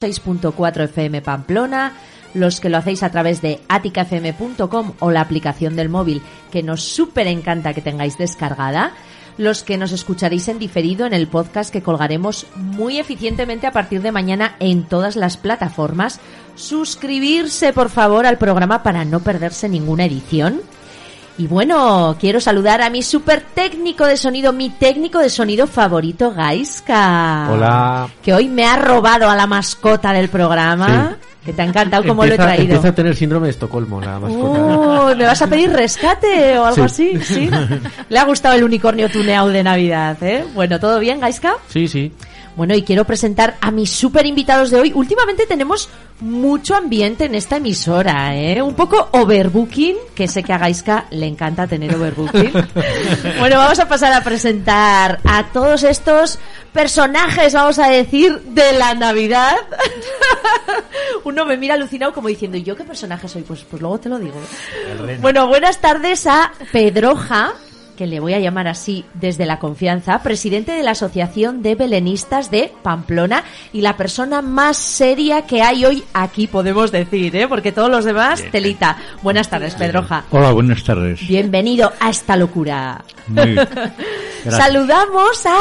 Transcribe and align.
6.4 0.00 0.84
FM 0.84 1.20
Pamplona, 1.20 1.92
los 2.32 2.58
que 2.58 2.70
lo 2.70 2.78
hacéis 2.78 3.02
a 3.02 3.10
través 3.10 3.42
de 3.42 3.60
aticafm.com 3.68 4.92
o 4.98 5.10
la 5.10 5.20
aplicación 5.20 5.76
del 5.76 5.90
móvil 5.90 6.22
que 6.50 6.62
nos 6.62 6.82
súper 6.82 7.26
encanta 7.26 7.74
que 7.74 7.82
tengáis 7.82 8.16
descargada, 8.16 8.94
los 9.36 9.62
que 9.62 9.76
nos 9.76 9.92
escucharéis 9.92 10.48
en 10.48 10.58
diferido 10.58 11.04
en 11.04 11.12
el 11.12 11.26
podcast 11.26 11.70
que 11.70 11.82
colgaremos 11.82 12.46
muy 12.56 12.98
eficientemente 12.98 13.66
a 13.66 13.72
partir 13.72 14.00
de 14.00 14.10
mañana 14.10 14.56
en 14.58 14.84
todas 14.84 15.16
las 15.16 15.36
plataformas, 15.36 16.18
suscribirse 16.54 17.74
por 17.74 17.90
favor 17.90 18.24
al 18.24 18.38
programa 18.38 18.82
para 18.82 19.04
no 19.04 19.20
perderse 19.20 19.68
ninguna 19.68 20.06
edición. 20.06 20.62
Y 21.38 21.46
bueno, 21.46 22.16
quiero 22.20 22.38
saludar 22.40 22.82
a 22.82 22.90
mi 22.90 23.02
super 23.02 23.40
técnico 23.40 24.04
de 24.04 24.18
sonido, 24.18 24.52
mi 24.52 24.68
técnico 24.68 25.18
de 25.20 25.30
sonido 25.30 25.66
favorito, 25.66 26.32
Gaiska. 26.32 27.48
Hola. 27.50 28.08
Que 28.22 28.34
hoy 28.34 28.48
me 28.48 28.66
ha 28.66 28.76
robado 28.76 29.28
a 29.30 29.34
la 29.36 29.46
mascota 29.46 30.12
del 30.12 30.28
programa. 30.28 31.16
Que 31.42 31.54
te 31.54 31.62
ha 31.62 31.64
encantado 31.64 32.04
cómo 32.06 32.26
lo 32.26 32.34
he 32.34 32.36
traído. 32.36 32.64
Empieza 32.64 32.88
a 32.88 32.94
tener 32.94 33.16
síndrome 33.16 33.46
de 33.46 33.52
Estocolmo, 33.52 33.98
la 34.02 34.18
mascota. 34.18 34.60
Uh, 34.60 35.16
¿Me 35.16 35.24
vas 35.24 35.40
a 35.40 35.46
pedir 35.46 35.70
rescate 35.72 36.58
o 36.58 36.66
algo 36.66 36.86
Sí. 36.86 37.12
así? 37.16 37.24
Sí. 37.24 37.50
Le 38.10 38.18
ha 38.18 38.24
gustado 38.24 38.56
el 38.56 38.62
unicornio 38.64 39.08
tuneado 39.08 39.48
de 39.48 39.62
Navidad, 39.62 40.22
¿eh? 40.22 40.44
Bueno, 40.54 40.78
¿todo 40.78 40.98
bien, 40.98 41.18
Gaiska? 41.20 41.54
Sí, 41.68 41.88
sí. 41.88 42.12
Bueno, 42.60 42.74
y 42.74 42.82
quiero 42.82 43.06
presentar 43.06 43.56
a 43.62 43.70
mis 43.70 43.88
super 43.90 44.26
invitados 44.26 44.70
de 44.70 44.78
hoy. 44.78 44.92
Últimamente 44.94 45.46
tenemos 45.46 45.88
mucho 46.20 46.76
ambiente 46.76 47.24
en 47.24 47.34
esta 47.34 47.56
emisora, 47.56 48.36
¿eh? 48.36 48.60
Un 48.60 48.74
poco 48.74 49.08
overbooking, 49.12 49.96
que 50.14 50.28
sé 50.28 50.42
que 50.42 50.52
a 50.52 50.58
Gaiska 50.58 51.06
le 51.08 51.26
encanta 51.26 51.66
tener 51.66 51.94
overbooking. 51.94 52.52
bueno, 53.38 53.56
vamos 53.56 53.78
a 53.78 53.88
pasar 53.88 54.12
a 54.12 54.22
presentar 54.22 55.20
a 55.24 55.46
todos 55.54 55.84
estos 55.84 56.38
personajes, 56.70 57.54
vamos 57.54 57.78
a 57.78 57.88
decir, 57.88 58.38
de 58.38 58.74
la 58.74 58.92
Navidad. 58.92 59.56
Uno 61.24 61.46
me 61.46 61.56
mira 61.56 61.72
alucinado 61.72 62.12
como 62.12 62.28
diciendo, 62.28 62.58
¿y 62.58 62.62
yo 62.62 62.76
qué 62.76 62.84
personaje 62.84 63.26
soy? 63.26 63.40
Pues, 63.40 63.64
pues 63.64 63.80
luego 63.80 63.98
te 63.98 64.10
lo 64.10 64.18
digo. 64.18 64.38
Bueno, 65.22 65.46
buenas 65.48 65.80
tardes 65.80 66.26
a 66.26 66.52
Pedroja, 66.70 67.54
que 68.00 68.06
le 68.06 68.18
voy 68.18 68.32
a 68.32 68.38
llamar 68.38 68.66
así 68.66 69.04
desde 69.12 69.44
la 69.44 69.58
confianza, 69.58 70.22
presidente 70.22 70.72
de 70.72 70.82
la 70.82 70.92
Asociación 70.92 71.60
de 71.60 71.74
Belenistas 71.74 72.50
de 72.50 72.72
Pamplona 72.82 73.44
y 73.74 73.82
la 73.82 73.98
persona 73.98 74.40
más 74.40 74.78
seria 74.78 75.42
que 75.42 75.60
hay 75.60 75.84
hoy 75.84 76.02
aquí, 76.14 76.46
podemos 76.46 76.92
decir, 76.92 77.36
¿eh? 77.36 77.46
porque 77.46 77.72
todos 77.72 77.90
los 77.90 78.06
demás, 78.06 78.42
telita. 78.50 78.96
Buenas 79.20 79.50
tardes, 79.50 79.74
Pedroja. 79.74 80.24
Hola, 80.30 80.50
buenas 80.52 80.82
tardes. 80.82 81.20
Bienvenido 81.28 81.92
a 82.00 82.08
esta 82.08 82.36
locura. 82.36 83.04
Muy-. 83.26 83.56
Saludamos 84.48 85.44
a 85.44 85.58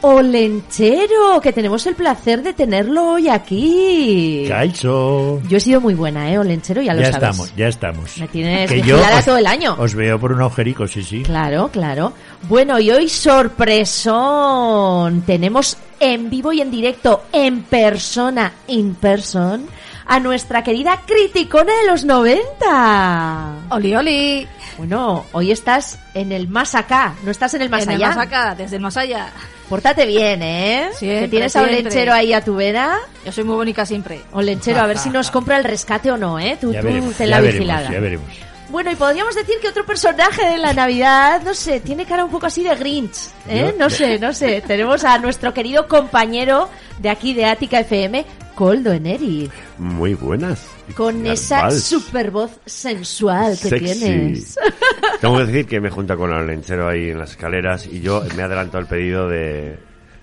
Olenchero, 0.00 1.40
que 1.42 1.52
tenemos 1.52 1.86
el 1.86 1.94
placer 1.94 2.42
de 2.42 2.52
tenerlo 2.52 3.12
hoy 3.12 3.28
aquí. 3.28 4.44
Caizo. 4.48 5.40
Yo 5.48 5.56
he 5.56 5.60
sido 5.60 5.80
muy 5.80 5.94
buena, 5.94 6.30
¿eh, 6.30 6.38
Olenchero? 6.38 6.82
Ya 6.82 6.94
lo 6.94 7.00
Ya 7.00 7.12
sabes. 7.12 7.28
estamos, 7.30 7.56
ya 7.56 7.68
estamos. 7.68 8.18
Me 8.18 8.28
tienes 8.28 8.70
Que 8.70 8.78
yo 8.80 8.96
vigilada 8.96 9.18
os- 9.18 9.24
todo 9.24 9.38
el 9.38 9.46
año. 9.46 9.76
Os 9.78 9.94
veo 9.94 10.18
por 10.18 10.32
un 10.32 10.40
agujerico, 10.40 10.86
sí, 10.86 11.02
sí. 11.02 11.22
Claro, 11.22 11.68
claro. 11.72 12.12
Bueno, 12.48 12.78
y 12.78 12.90
hoy 12.90 13.08
sorpresón. 13.08 15.22
Tenemos 15.22 15.76
en 16.00 16.30
vivo 16.30 16.52
y 16.52 16.60
en 16.60 16.70
directo, 16.70 17.24
en 17.32 17.62
persona, 17.62 18.52
in 18.68 18.94
person, 18.94 19.66
a 20.06 20.20
nuestra 20.20 20.62
querida 20.62 21.02
criticona 21.06 21.72
de 21.82 21.86
los 21.90 22.04
90. 22.04 23.52
Oli, 23.70 23.94
oli. 23.96 24.46
Bueno, 24.78 25.24
hoy 25.32 25.50
estás 25.50 25.98
en 26.14 26.30
el 26.32 26.48
más 26.48 26.74
acá, 26.76 27.14
no 27.24 27.30
estás 27.32 27.52
en 27.54 27.62
el 27.62 27.70
más 27.70 27.82
en 27.82 27.90
el 27.90 27.96
allá. 27.96 28.08
más 28.14 28.26
acá, 28.26 28.54
desde 28.54 28.76
el 28.76 28.82
más 28.82 28.96
allá. 28.96 29.32
Pórtate 29.68 30.06
bien, 30.06 30.42
¿eh? 30.42 30.88
Siempre, 30.94 31.20
que 31.22 31.28
tienes 31.28 31.54
a 31.56 31.60
siempre. 31.60 31.80
Olenchero 31.80 32.12
ahí 32.14 32.32
a 32.32 32.42
tu 32.42 32.54
vera. 32.56 32.98
Yo 33.24 33.32
soy 33.32 33.44
muy 33.44 33.56
bonita 33.56 33.84
siempre. 33.84 34.20
Olenchero, 34.32 34.80
a 34.80 34.86
ver 34.86 34.96
si 34.98 35.10
nos 35.10 35.30
compra 35.30 35.58
el 35.58 35.64
rescate 35.64 36.10
o 36.10 36.16
no, 36.16 36.38
¿eh? 36.38 36.56
Tú, 36.60 36.72
Ya 36.72 36.80
tú 36.80 36.86
veremos, 36.86 37.14
ten 37.14 37.28
ya 37.28 37.36
la 37.36 37.40
veremos, 37.42 37.58
vigilada. 37.60 37.90
ya 37.92 38.00
veremos. 38.00 38.26
Bueno, 38.70 38.90
y 38.90 38.96
podríamos 38.96 39.34
decir 39.34 39.54
que 39.62 39.68
otro 39.68 39.84
personaje 39.86 40.44
de 40.50 40.58
la 40.58 40.74
Navidad, 40.74 41.40
no 41.42 41.54
sé, 41.54 41.80
tiene 41.80 42.04
cara 42.04 42.22
un 42.24 42.30
poco 42.30 42.46
así 42.46 42.62
de 42.62 42.74
Grinch, 42.76 43.16
¿eh? 43.48 43.74
No 43.78 43.88
sé, 43.90 44.18
no 44.18 44.32
sé. 44.34 44.60
Tenemos 44.66 45.04
a 45.04 45.18
nuestro 45.18 45.54
querido 45.54 45.86
compañero 45.88 46.68
de 46.98 47.08
aquí 47.10 47.32
de 47.34 47.46
Ática 47.46 47.80
FM, 47.80 48.24
Coldo 48.58 48.92
Eneri, 48.92 49.48
Muy 49.78 50.14
buenas. 50.14 50.66
con 50.96 51.24
esa 51.26 51.62
vals. 51.62 51.80
super 51.84 52.32
voz 52.32 52.50
sensual 52.66 53.52
que 53.52 53.68
Sexy. 53.68 54.00
tienes. 54.00 54.56
Tengo 55.20 55.36
que 55.38 55.44
decir 55.46 55.66
que 55.66 55.80
me 55.80 55.90
junta 55.90 56.16
con 56.16 56.32
el 56.32 56.44
lenchero 56.44 56.88
ahí 56.88 57.10
en 57.10 57.20
las 57.20 57.30
escaleras 57.30 57.86
y 57.86 58.00
yo 58.00 58.20
me 58.34 58.42
he 58.42 58.44
adelantado 58.44 58.80
el 58.80 58.86
pedido 58.88 59.28
de... 59.28 59.78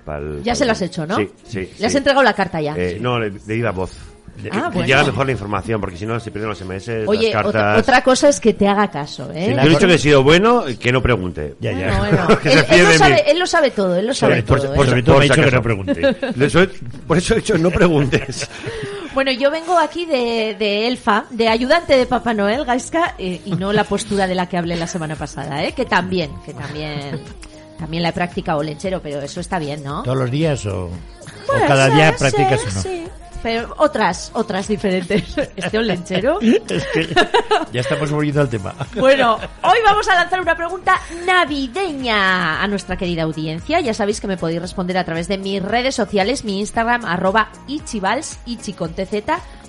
pa'l- 0.06 0.42
Ya 0.44 0.52
pa'l- 0.52 0.56
se 0.58 0.66
lo 0.66 0.74
has 0.74 0.82
hecho, 0.82 1.08
¿no? 1.08 1.16
Sí, 1.16 1.30
sí. 1.48 1.60
Le 1.60 1.68
sí. 1.78 1.86
has 1.86 1.96
entregado 1.96 2.24
la 2.24 2.34
carta 2.34 2.60
ya. 2.60 2.76
Eh, 2.76 2.98
no, 3.00 3.22
de, 3.22 3.30
de 3.30 3.56
viva 3.56 3.72
voz. 3.72 3.94
Ah, 4.52 4.64
que 4.70 4.76
bueno. 4.76 4.86
Llega 4.86 5.04
mejor 5.04 5.26
la 5.26 5.32
información, 5.32 5.80
porque 5.82 5.98
si 5.98 6.06
no 6.06 6.20
se 6.20 6.30
pierden 6.32 6.50
los 6.50 6.60
SMS, 6.60 7.08
Oye, 7.08 7.32
las 7.34 7.46
otra, 7.46 7.62
cartas... 7.62 7.80
otra 7.82 8.04
cosa 8.04 8.30
es 8.30 8.40
que 8.40 8.54
te 8.54 8.68
haga 8.68 8.90
caso, 8.92 9.32
¿eh? 9.34 9.54
Yo 9.56 9.62
he 9.62 9.70
dicho 9.70 9.88
que 9.88 9.94
he 9.94 9.98
sido 9.98 10.24
bueno, 10.24 10.64
que 10.80 10.92
no 10.92 11.02
pregunte. 11.02 11.56
Ya, 11.60 11.72
ya. 11.72 11.98
Bueno, 12.00 12.18
bueno. 12.28 12.40
Que 12.42 12.54
él, 12.54 12.66
él 12.70 12.84
lo 12.86 12.94
sabe, 12.98 13.32
él 13.32 13.40
lo 13.40 13.48
sabe 13.48 13.72
todo, 13.72 13.96
él 13.96 14.08
lo 14.08 14.14
sabe 14.14 14.44
Por- 14.44 14.60
todo. 14.62 14.74
por- 14.74 14.86
¿eh? 14.86 14.90
Sobre 14.90 15.04
todo 15.04 15.16
por 15.16 15.24
me 15.24 15.28
si 15.28 15.34
dicho 15.34 15.50
que 15.50 15.56
no 15.56 15.62
pregunte. 15.64 16.14
Por 17.08 17.18
eso 17.18 17.34
he 17.34 17.38
dicho 17.38 17.58
no 17.58 17.72
preguntes. 17.72 18.50
Bueno, 19.16 19.32
yo 19.32 19.50
vengo 19.50 19.80
aquí 19.80 20.06
de, 20.06 20.58
de 20.60 20.88
elfa, 20.90 21.24
de 21.30 21.48
ayudante 21.48 21.96
de 21.96 22.06
Papá 22.06 22.34
Noel, 22.34 22.66
Gaiska, 22.66 23.16
eh, 23.18 23.40
y 23.46 23.52
no 23.54 23.72
la 23.72 23.86
postura 23.86 24.28
de 24.28 24.36
la 24.36 24.50
que 24.50 24.58
hablé 24.58 24.76
la 24.76 24.88
semana 24.88 25.16
pasada, 25.16 25.64
¿eh? 25.64 25.72
Que 25.72 25.86
también, 25.86 26.32
que 26.46 26.54
también, 26.54 27.22
también 27.80 28.04
la 28.04 28.10
he 28.10 28.12
practicado 28.12 28.62
lechero, 28.62 29.02
pero 29.02 29.22
eso 29.22 29.40
está 29.40 29.58
bien, 29.58 29.86
¿no? 29.86 30.04
¿Todos 30.04 30.18
los 30.18 30.30
días 30.30 30.66
o, 30.66 30.88
o 30.88 30.90
Bueno, 31.48 31.66
cada 31.66 31.88
sí, 31.88 31.96
día 31.96 32.12
sí, 32.12 32.16
practicas 32.20 32.60
o 32.62 32.66
no? 32.76 32.82
Sí, 32.82 33.08
pero 33.46 33.76
otras, 33.78 34.32
otras 34.34 34.68
diferentes. 34.68 35.38
Este 35.56 35.78
olenchero. 35.78 36.40
Es 36.42 36.84
que 36.88 37.08
ya 37.72 37.82
estamos 37.82 38.10
volviendo 38.10 38.42
al 38.42 38.50
tema. 38.50 38.74
Bueno, 38.96 39.38
hoy 39.62 39.78
vamos 39.86 40.08
a 40.10 40.16
lanzar 40.16 40.42
una 40.42 40.56
pregunta 40.56 41.00
navideña 41.28 42.64
a 42.64 42.68
nuestra 42.68 42.98
querida 42.98 43.22
audiencia. 43.22 43.82
Ya 43.82 43.94
sabéis 43.94 44.20
que 44.20 44.26
me 44.26 44.38
podéis 44.38 44.62
responder 44.62 44.98
a 44.98 45.04
través 45.04 45.28
de 45.28 45.38
mis 45.38 45.62
redes 45.62 45.94
sociales, 45.94 46.44
mi 46.44 46.60
Instagram, 46.60 47.06
arroba 47.06 47.50
ichivals, 47.68 48.40
ichi 48.48 48.74
con 48.74 48.96
tz, 48.96 49.24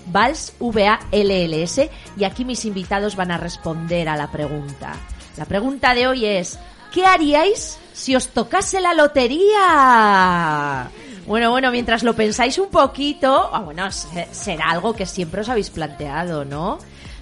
vals, 0.07 0.55
V-A-L-L-S. 0.59 1.91
Y 2.17 2.25
aquí 2.25 2.47
mis 2.47 2.65
invitados 2.65 3.15
van 3.15 3.31
a 3.31 3.37
responder 3.37 4.09
a 4.09 4.17
la 4.17 4.33
pregunta. 4.33 4.95
La 5.37 5.45
pregunta 5.45 5.93
de 5.93 6.07
hoy 6.07 6.25
es, 6.25 6.59
¿qué 6.95 7.05
haríais 7.05 7.79
si 7.93 8.17
os 8.17 8.29
tocase 8.29 8.81
la 8.81 8.95
lotería? 8.95 10.91
Bueno, 11.27 11.51
bueno, 11.51 11.71
mientras 11.73 12.03
lo 12.03 12.15
pensáis 12.15 12.57
un 12.59 12.69
poquito, 12.69 13.51
ah, 13.53 13.61
bueno, 13.61 13.91
se- 13.91 14.29
será 14.33 14.71
algo 14.71 14.95
que 14.95 15.07
siempre 15.07 15.41
os 15.41 15.49
habéis 15.49 15.71
planteado, 15.71 16.45
¿no? 16.45 16.79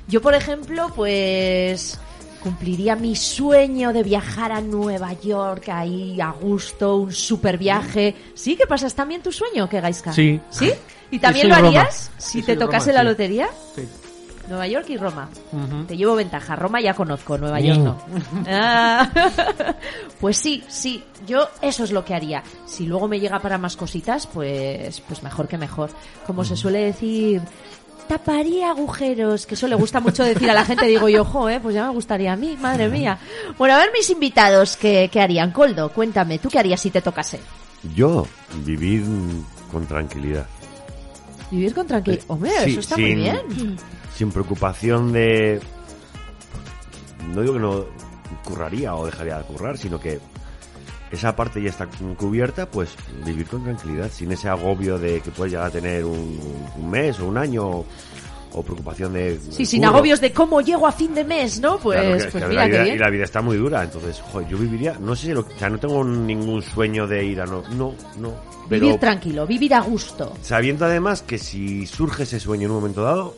Yo, 0.09 0.20
por 0.20 0.34
ejemplo, 0.34 0.91
pues 0.94 1.98
cumpliría 2.43 2.94
mi 2.97 3.16
sueño 3.16 3.94
de 3.94 4.03
viajar 4.03 4.53
a 4.53 4.60
Nueva 4.60 5.14
York 5.14 5.70
ahí 5.70 6.20
a 6.20 6.31
gusto, 6.32 6.97
un 6.97 7.12
super 7.12 7.56
viaje. 7.56 8.14
¿Sí? 8.34 8.54
¿Qué 8.56 8.66
pasa? 8.66 8.87
¿Es 8.87 8.94
también 8.94 9.22
tu 9.22 9.32
sueño, 9.32 9.66
que 9.69 9.81
Gaiska? 9.81 10.12
Sí. 10.12 10.38
¿Sí? 10.50 10.70
¿Y 11.10 11.19
también 11.19 11.44
Sí, 11.47 11.48
lo 11.50 11.56
Roma. 11.56 11.69
harías 11.69 12.10
si 12.19 12.41
Sí, 12.41 12.43
te 12.43 12.56
tocase 12.56 12.91
Roma, 12.91 13.03
la 13.03 13.10
lotería? 13.10 13.48
Sí. 13.75 13.88
Nueva 14.49 14.66
York 14.66 14.87
y 14.91 14.97
Roma. 14.97 15.28
Te 15.87 15.97
llevo 15.97 16.15
ventaja. 16.15 16.56
Roma 16.56 16.81
ya 16.81 16.94
conozco, 16.94 17.38
Nueva 17.38 17.60
York 17.60 17.81
no. 17.81 17.99
Ah, 18.47 19.09
pues 20.21 20.37
sí, 20.37 20.62
sí. 20.69 21.03
Yo 21.27 21.49
eso 21.62 21.84
es 21.84 21.93
lo 21.93 22.05
que 22.05 22.15
haría. 22.15 22.43
Si 22.66 22.87
luego 22.87 23.09
me 23.09 23.21
llega 23.21 23.41
para 23.41 23.59
más 23.59 23.77
cositas, 23.77 24.27
pues, 24.27 25.00
pues 25.00 25.22
mejor 25.22 25.49
que 25.49 25.59
mejor. 25.59 25.91
Como 26.27 26.44
se 26.44 26.56
suele 26.56 26.81
decir, 26.81 27.43
taparía 28.09 28.71
agujeros, 28.71 29.47
que 29.47 29.55
eso 29.55 29.66
le 29.69 29.75
gusta 29.75 30.00
mucho 30.00 30.22
decir 30.22 30.50
a 30.50 30.55
la 30.55 30.65
gente. 30.65 30.87
Digo 30.87 31.09
yo, 31.09 31.22
ojo, 31.22 31.49
eh, 31.49 31.61
pues 31.61 31.75
ya 31.75 31.87
me 31.87 31.94
gustaría 31.94 32.32
a 32.32 32.37
mí, 32.37 32.56
madre 32.61 32.88
mía. 32.88 33.19
Bueno, 33.59 33.75
a 33.75 33.78
ver 33.78 33.91
mis 33.93 34.11
invitados, 34.11 34.76
¿qué, 34.76 35.09
qué 35.11 35.21
harían? 35.21 35.50
Coldo, 35.50 35.91
cuéntame, 35.91 36.38
¿tú 36.38 36.49
qué 36.49 36.59
harías 36.59 36.81
si 36.81 36.91
te 36.91 37.00
tocase? 37.00 37.41
Yo, 37.94 38.26
vivir 38.65 39.05
con 39.71 39.87
tranquilidad. 39.87 40.47
Vivir 41.50 41.75
con 41.75 41.87
tranquilidad. 41.87 42.25
Hombre, 42.28 42.50
Sí, 42.64 42.70
eso 42.73 42.81
está 42.81 42.96
muy 42.96 43.06
sin- 43.11 43.19
bien. 43.19 43.76
sin 44.17 44.31
preocupación 44.32 45.12
de 45.12 45.61
no 47.35 47.41
digo 47.43 47.55
que 47.55 47.61
no 47.61 47.85
curraría 48.44 48.94
o 48.94 49.06
dejaría 49.06 49.38
de 49.38 49.44
currar 49.44 49.79
sino 49.79 49.99
que 49.99 50.20
esa 51.11 51.35
parte 51.37 51.62
ya 51.62 51.70
está 51.70 51.88
cubierta 52.17 52.67
pues 52.70 52.91
vivir 53.25 53.46
con 53.46 53.62
tranquilidad 53.64 54.11
sin 54.11 54.32
ese 54.32 54.49
agobio 54.49 54.99
de 54.99 55.20
que 55.20 55.31
puedes 55.31 55.52
llegar 55.52 55.69
a 55.69 55.70
tener 55.70 56.05
un, 56.05 56.38
un 56.76 56.91
mes 56.91 57.19
o 57.20 57.26
un 57.26 57.38
año 57.38 57.85
o, 58.54 58.62
de 58.62 59.38
Sí, 59.50 59.66
sin 59.66 59.84
agobios 59.84 60.20
de 60.20 60.32
cómo 60.32 60.60
llego 60.60 60.86
a 60.86 60.92
fin 60.92 61.14
de 61.14 61.24
mes, 61.24 61.60
¿no? 61.60 61.78
Pues, 61.78 61.98
Claro, 62.00 62.16
que- 62.16 62.30
pues 62.30 62.44
que 62.44 62.48
mira 62.48 62.62
la 62.62 62.66
qué 62.66 62.70
vida, 62.72 62.82
bien. 62.84 62.94
y 62.96 62.98
la 62.98 63.10
vida 63.10 63.24
está 63.24 63.42
muy 63.42 63.56
dura 63.56 63.82
entonces 63.82 64.20
joder, 64.32 64.48
yo 64.48 64.56
viviría 64.58 64.96
no 65.00 65.14
sé 65.16 65.26
si 65.28 65.32
lo, 65.32 65.40
o 65.40 65.46
sea 65.58 65.68
no 65.68 65.78
tengo 65.78 66.02
ningún 66.04 66.62
sueño 66.62 67.06
de 67.06 67.24
ir 67.24 67.40
a 67.40 67.46
no 67.46 67.62
no 67.70 67.94
no 68.18 68.32
pero 68.68 68.86
Vivir 68.86 68.98
tranquilo, 69.00 69.46
vivir 69.46 69.74
a 69.74 69.80
gusto. 69.80 70.32
sabiendo 70.42 70.84
además 70.86 71.22
que 71.22 71.36
si 71.38 71.86
surge 71.86 72.22
ese 72.22 72.40
sueño 72.40 72.64
en 72.66 72.70
un 72.70 72.76
momento 72.78 73.02
dado 73.02 73.34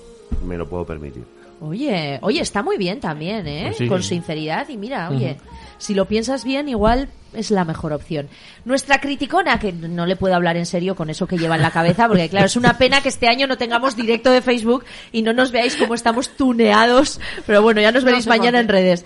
me 0.47 0.57
lo 0.57 0.69
puedo 0.69 0.85
permitir 0.85 1.25
Oye, 1.61 2.19
oye, 2.21 2.41
está 2.43 2.63
muy 2.63 2.77
bien 2.77 3.01
también, 3.01 3.47
¿eh? 3.47 3.63
Pues 3.69 3.77
sí. 3.79 3.87
Con 3.89 4.03
sinceridad 4.03 4.69
y 4.69 4.77
mira, 4.77 5.09
oye, 5.11 5.39
si 5.79 5.95
lo 5.95 6.07
piensas 6.07 6.45
bien, 6.45 6.69
igual 6.69 7.09
es 7.33 7.51
la 7.51 7.65
mejor 7.65 7.93
opción. 7.93 8.29
Nuestra 8.65 9.01
criticona, 9.01 9.59
que 9.59 9.73
no 9.73 10.07
le 10.07 10.17
puedo 10.17 10.35
hablar 10.35 10.57
en 10.57 10.67
serio 10.67 10.95
con 10.97 11.11
eso 11.11 11.27
que 11.27 11.39
lleva 11.39 11.57
en 11.57 11.63
la 11.63 11.71
cabeza, 11.71 12.09
porque 12.09 12.29
claro, 12.29 12.47
es 12.47 12.57
una 12.57 12.79
pena 12.79 13.01
que 13.03 13.09
este 13.09 13.29
año 13.29 13.47
no 13.47 13.59
tengamos 13.59 13.97
directo 13.97 14.31
de 14.31 14.43
Facebook 14.43 14.85
y 15.13 15.23
no 15.23 15.33
nos 15.33 15.53
veáis 15.53 15.77
cómo 15.77 15.95
estamos 15.95 16.31
tuneados, 16.37 17.21
pero 17.47 17.63
bueno, 17.63 17.81
ya 17.81 17.93
nos 17.93 18.05
No 18.05 18.07
veréis 18.07 18.27
mañana 18.27 18.61
en 18.61 18.69
redes. 18.69 19.05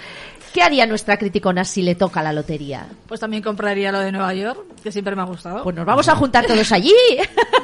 ¿Qué 0.52 0.62
haría 0.62 0.84
nuestra 0.84 1.17
criticona 1.17 1.64
si 1.64 1.82
le 1.82 1.94
toca 1.94 2.22
la 2.22 2.32
lotería? 2.32 2.87
Pues 3.06 3.20
también 3.20 3.43
compraría 3.43 3.93
lo 3.93 4.00
de 4.00 4.11
Nueva 4.11 4.34
York, 4.34 4.58
que 4.82 4.90
siempre 4.90 5.14
me 5.14 5.22
ha 5.22 5.26
gustado. 5.26 5.62
Pues 5.62 5.76
nos 5.76 5.87
vamos 5.87 6.08
a 6.08 6.17
juntar 6.17 6.44
todos 6.44 6.72
allí. 6.72 6.93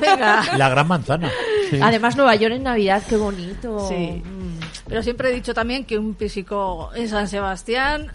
Venga. 0.00 0.44
La 0.56 0.69
gran 0.69 0.87
manzana. 0.87 1.31
Además, 1.82 2.17
Nueva 2.17 2.37
York 2.37 2.55
en 2.55 2.62
Navidad, 2.62 3.03
qué 3.08 3.17
bonito. 3.17 3.88
Sí. 3.88 4.23
Mm. 4.87 4.88
Pero 4.88 5.03
siempre 5.03 5.31
he 5.31 5.35
dicho 5.35 5.53
también 5.55 5.85
que 5.85 5.99
un 5.99 6.15
físico 6.17 6.91
en 6.94 7.09
San 7.09 7.29
Sebastián, 7.29 8.11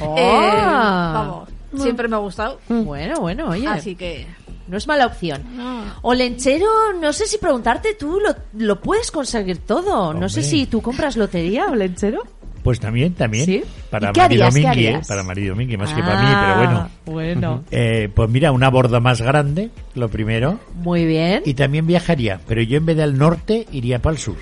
Oh. 0.00 0.14
eh, 0.18 0.50
vamos, 0.54 1.48
siempre 1.76 2.08
me 2.08 2.16
ha 2.16 2.20
gustado. 2.20 2.60
Bueno, 2.68 3.20
bueno, 3.20 3.48
oye. 3.48 3.66
Así 3.66 3.94
que 3.96 4.26
No 4.68 4.76
es 4.78 4.86
mala 4.86 5.06
opción. 5.06 5.42
No. 5.56 5.82
Olenchero, 6.02 6.66
no 7.00 7.12
sé 7.12 7.26
si 7.26 7.36
preguntarte 7.38 7.94
tú, 7.94 8.20
lo, 8.20 8.34
lo 8.64 8.80
puedes 8.80 9.10
conseguir 9.10 9.58
todo. 9.58 10.14
No 10.14 10.28
sé 10.28 10.40
Hombre. 10.40 10.50
si 10.50 10.66
tú 10.66 10.80
compras 10.80 11.16
lotería, 11.16 11.66
Olenchero. 11.66 12.22
Pues 12.62 12.78
también, 12.78 13.12
también. 13.14 13.44
¿Sí? 13.44 13.64
Para 13.90 14.10
¿Y 14.10 14.12
qué 14.12 14.20
Mari 14.20 14.34
harías, 14.40 14.54
qué 14.54 14.60
Domingui, 14.62 14.86
¿eh? 14.86 15.00
Para 15.08 15.22
Mari 15.24 15.46
Domingui, 15.48 15.76
más 15.76 15.92
que 15.92 16.00
para 16.00 16.22
mí, 16.22 16.28
pero 16.40 16.56
bueno. 16.56 16.78
Ah, 16.78 16.88
Bueno. 17.04 17.64
Eh, 17.72 18.08
pues 18.14 18.30
mira, 18.30 18.52
una 18.52 18.70
borda 18.70 19.00
más 19.00 19.20
grande, 19.20 19.70
lo 19.96 20.08
primero. 20.08 20.60
Muy 20.76 21.04
bien. 21.04 21.42
Y 21.44 21.54
también 21.54 21.84
viajaría, 21.88 22.40
pero 22.46 22.62
yo 22.62 22.76
en 22.78 22.86
vez 22.86 22.96
del 22.96 23.18
norte 23.18 23.66
iría 23.72 23.98
para 24.00 24.14
el 24.14 24.20
sur. 24.20 24.36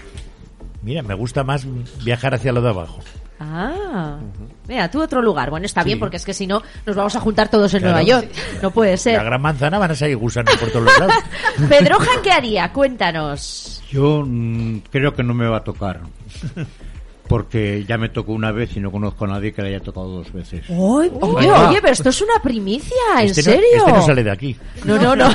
Mira, 0.83 1.03
me 1.03 1.15
gusta 1.15 1.45
más 1.45 1.67
viajar 2.05 2.35
hacia 2.35 2.53
lo 2.53 2.63
de 2.63 2.71
abajo. 2.71 3.01
Ah. 3.39 4.19
Mira, 4.69 4.91
tú 4.91 5.01
otro 5.03 5.23
lugar. 5.23 5.49
Bueno, 5.51 5.65
está 5.67 5.83
bien, 5.83 5.99
porque 5.99 6.17
es 6.17 6.25
que 6.25 6.35
si 6.35 6.47
no, 6.47 6.63
nos 6.87 6.95
vamos 6.97 7.17
a 7.17 7.21
juntar 7.21 7.49
todos 7.49 7.73
en 7.75 7.81
Claro. 7.81 7.95
Nueva 7.97 8.07
York. 8.09 8.31
No 8.63 8.71
puede 8.71 8.93
La 8.93 8.97
ser. 8.99 9.25
gran 9.25 9.41
manzana 9.41 9.79
van 9.79 9.91
a 9.91 9.95
salir 9.95 10.17
gusanos 10.17 10.55
por 10.57 10.71
todos 10.71 10.85
los 10.87 10.99
lados. 10.99 11.15
Pedrojan, 11.69 12.23
¿qué 12.23 12.33
haría? 12.33 12.71
Cuéntanos. 12.73 13.83
Yo 13.91 14.25
mm, 14.27 14.79
creo 14.91 15.15
que 15.15 15.23
no 15.23 15.33
me 15.35 15.47
va 15.49 15.59
a 15.59 15.65
tocar. 15.65 16.01
Porque 17.29 17.85
ya 17.87 17.97
me 17.97 18.09
tocó 18.09 18.33
una 18.33 18.51
vez 18.51 18.77
y 18.77 18.81
no 18.81 18.91
conozco 18.91 19.25
a 19.25 19.29
nadie 19.29 19.53
que 19.53 19.63
le 19.63 19.69
haya 19.69 19.81
tocado 19.81 20.09
dos 20.09 20.33
veces. 20.33 20.65
Oye, 20.69 21.11
oye, 21.21 21.49
va. 21.49 21.69
oye, 21.71 21.79
pero 21.81 21.93
esto 21.93 22.09
es 22.09 22.21
una 22.23 22.43
primicia, 22.43 22.97
¿en 23.21 23.27
Este 23.29 23.43
no, 23.43 23.51
serio? 23.53 23.69
este 23.77 23.93
no 23.93 24.03
sale 24.03 24.25
de 24.25 24.31
aquí. 24.33 24.57
No, 24.85 24.99
no, 24.99 25.15
no. 25.15 25.29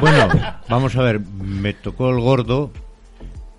Bueno, 0.00 0.28
vamos 0.68 0.94
a 0.96 1.02
ver, 1.02 1.20
me 1.20 1.74
tocó 1.74 2.10
el 2.10 2.20
gordo, 2.20 2.70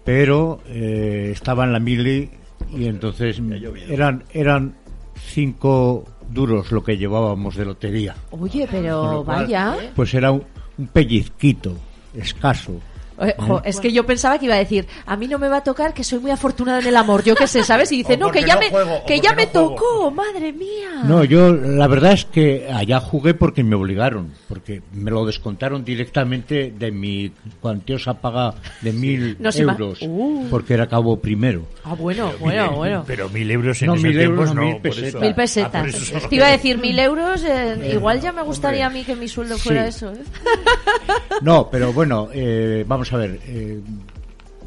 pero 0.03 0.59
eh, 0.67 1.29
estaba 1.33 1.63
en 1.65 1.73
la 1.73 1.79
mili 1.79 2.29
y 2.75 2.85
entonces 2.85 3.41
eran 3.89 4.23
eran 4.33 4.75
cinco 5.15 6.05
duros 6.29 6.71
lo 6.71 6.83
que 6.83 6.97
llevábamos 6.97 7.55
de 7.55 7.65
lotería. 7.65 8.15
Oye, 8.31 8.67
pero 8.69 9.23
cual, 9.25 9.45
vaya. 9.45 9.75
Pues 9.95 10.13
era 10.13 10.31
un, 10.31 10.43
un 10.77 10.87
pellizquito 10.87 11.75
escaso. 12.13 12.79
Eh, 13.21 13.35
es 13.65 13.79
que 13.79 13.91
yo 13.91 14.05
pensaba 14.05 14.37
que 14.39 14.45
iba 14.45 14.55
a 14.55 14.59
decir, 14.59 14.87
a 15.05 15.15
mí 15.15 15.27
no 15.27 15.37
me 15.39 15.47
va 15.47 15.57
a 15.57 15.63
tocar, 15.63 15.93
que 15.93 16.03
soy 16.03 16.19
muy 16.19 16.31
afortunada 16.31 16.79
en 16.79 16.87
el 16.87 16.95
amor, 16.95 17.23
yo 17.23 17.35
qué 17.35 17.47
sé, 17.47 17.63
¿sabes? 17.63 17.91
Y 17.91 17.97
dice, 17.97 18.17
no, 18.17 18.31
que 18.31 18.41
ya 18.43 18.55
no 18.55 18.61
me, 18.61 18.69
juego, 18.69 19.01
que 19.05 19.19
ya 19.19 19.31
no 19.31 19.35
me 19.37 19.45
juego". 19.47 19.69
tocó, 19.75 20.11
madre 20.11 20.51
mía. 20.53 21.03
No, 21.05 21.23
yo 21.23 21.51
la 21.53 21.87
verdad 21.87 22.13
es 22.13 22.25
que 22.25 22.67
allá 22.73 22.99
jugué 22.99 23.33
porque 23.33 23.63
me 23.63 23.75
obligaron, 23.75 24.33
porque 24.47 24.81
me 24.93 25.11
lo 25.11 25.25
descontaron 25.25 25.83
directamente 25.85 26.73
de 26.77 26.91
mi 26.91 27.31
cuantiosa 27.61 28.13
paga 28.15 28.53
de 28.81 28.91
mil 28.93 29.37
No 29.39 29.49
euros, 29.53 29.99
Uh. 30.01 30.47
porque 30.49 30.73
era 30.73 30.87
cabo 30.87 31.17
primero. 31.19 31.63
Ah, 31.83 31.93
bueno, 31.95 32.31
bueno, 32.39 32.71
bueno. 32.75 33.03
Pero 33.07 33.29
mil 33.29 33.49
euros 33.51 33.81
en 33.81 33.87
No, 33.87 33.93
esos 33.93 34.03
mil 34.03 34.19
euros, 34.19 34.51
tiempos 34.51 34.55
no, 34.55 34.61
mil 34.63 34.73
por 34.75 34.81
pesetas. 34.83 35.07
eso. 35.09 35.19
Mil 35.19 35.31
Ah, 35.31 35.35
pesetas. 35.35 35.87
eso. 35.87 36.27
Te 36.29 36.35
iba 36.35 36.47
a 36.47 36.51
decir 36.51 36.77
mil 36.77 36.97
euros, 36.99 37.43
eh, 37.43 37.91
igual 37.93 38.19
ya 38.21 38.31
me 38.31 38.41
gustaría 38.41 38.87
a 38.87 38.89
mí 38.89 39.03
que 39.03 39.15
mi 39.15 39.27
sueldo 39.27 39.57
fuera 39.57 39.83
Sí. 39.83 39.89
eso. 39.89 40.11
¿eh? 40.11 40.23
No, 41.41 41.69
pero 41.71 41.91
bueno, 41.91 42.29
eh, 42.33 42.83
vamos 42.87 43.10
a 43.13 43.17
ver. 43.17 43.39
eh, 43.45 43.79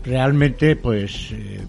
realmente, 0.05 0.77
pues, 0.77 1.31
eh, 1.33 1.61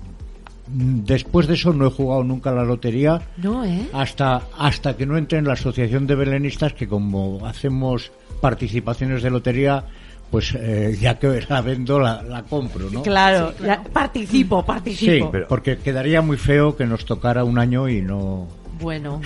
después 0.67 1.47
de 1.47 1.53
eso 1.53 1.73
no 1.73 1.87
he 1.87 1.91
jugado 1.91 2.23
nunca 2.23 2.49
a 2.49 2.53
la 2.53 2.63
lotería 2.63 3.21
No, 3.37 3.63
¿eh? 3.63 3.87
hasta 3.93 4.41
hasta 4.57 4.97
que 4.97 5.05
no 5.05 5.17
entré 5.17 5.37
en 5.37 5.45
la 5.45 5.53
asociación 5.53 6.07
de 6.07 6.15
belenistas 6.15 6.73
que 6.73 6.87
como 6.87 7.45
hacemos 7.45 8.11
participaciones 8.41 9.21
de 9.23 9.29
lotería, 9.29 9.83
pues 10.31 10.55
eh, 10.59 10.97
ya 10.99 11.17
que 11.19 11.39
la 11.47 11.61
vendo 11.61 11.99
la, 11.99 12.23
la 12.23 12.43
compro, 12.43 12.89
¿no? 12.89 13.03
Claro, 13.03 13.53
ya- 13.63 13.81
participo, 13.83 14.61
Sí, 14.61 14.67
participo. 14.67 15.31
pero- 15.31 15.47
porque 15.47 15.77
quedaría 15.77 16.21
muy 16.21 16.37
feo 16.37 16.75
que 16.75 16.85
nos 16.85 17.05
tocara 17.05 17.43
un 17.43 17.59
año 17.59 17.87
y 17.87 18.01
no. 18.01 18.47
Bueno, 18.79 19.21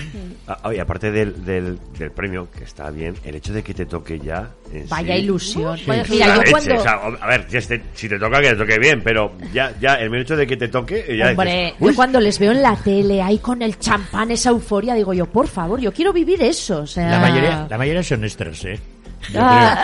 Ah, 0.46 0.58
oye, 0.64 0.80
aparte 0.80 1.10
del, 1.10 1.44
del, 1.44 1.78
del 1.98 2.10
premio, 2.12 2.48
que 2.50 2.64
está 2.64 2.90
bien, 2.90 3.14
el 3.24 3.34
hecho 3.34 3.52
de 3.52 3.62
que 3.62 3.74
te 3.74 3.84
toque 3.86 4.18
ya. 4.18 4.50
vaya 4.88 5.14
sí- 5.16 5.20
ilusión. 5.22 5.76
Sí. 5.78 5.84
Vaya- 5.86 6.02
La 6.04 6.08
Mira, 6.08 6.26
yo 6.26 6.40
leche, 6.40 6.50
cuando... 6.52 6.74
o 6.76 6.80
sea, 6.82 6.92
a 7.20 7.26
ver, 7.26 7.48
ya 7.48 7.58
este- 7.58 7.82
si 7.94 8.08
te 8.08 8.18
toca, 8.18 8.40
que 8.40 8.50
te 8.50 8.56
toque 8.56 8.78
bien, 8.78 9.02
pero 9.02 9.32
ya, 9.52 9.72
ya 9.80 9.94
el 9.94 10.08
mero 10.10 10.22
hecho 10.22 10.36
de 10.36 10.46
que 10.46 10.56
te 10.56 10.68
toque. 10.68 11.16
Ya 11.16 11.30
Hombre, 11.30 11.64
dices, 11.64 11.80
yo 11.80 11.86
"Uy". 11.86 11.94
cuando 11.94 12.20
les 12.20 12.38
veo 12.38 12.52
en 12.52 12.62
la 12.62 12.76
tele, 12.76 13.20
ahí 13.22 13.38
con 13.38 13.60
el 13.62 13.78
champán, 13.78 14.30
esa 14.30 14.50
euforia, 14.50 14.94
digo 14.94 15.12
yo, 15.14 15.26
por 15.26 15.48
favor, 15.48 15.80
yo 15.80 15.92
quiero 15.92 16.12
vivir 16.12 16.40
eso. 16.42 16.82
O 16.82 16.86
sea... 16.86 17.10
La 17.10 17.18
mayoría, 17.20 17.66
la 17.68 17.78
mayoría 17.78 18.02
son 18.02 18.22
extras, 18.24 18.64
¿eh? 18.64 18.78
Yo 19.32 19.40
Ah, 19.42 19.82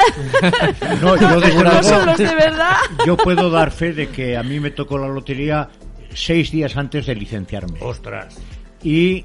No, 1.03 1.17
yo 1.17 1.41
desde 1.41 1.63
no 1.63 1.83
son 1.83 2.07
los 2.07 2.19
de 2.19 2.35
verdad. 2.35 2.77
yo 3.07 3.17
puedo 3.17 3.51
dar 3.51 3.71
fe 3.71 3.93
de 3.93 4.09
que 4.09 4.37
a 4.37 4.43
mí 4.43 4.59
me 4.61 4.71
tocó 4.71 4.97
la 4.97 5.09
lotería 5.09 5.69
seis 6.15 6.51
días 6.51 6.77
antes 6.77 7.05
de 7.07 7.15
licenciarme. 7.15 7.79
Ostras. 7.81 8.39
Y 8.83 9.25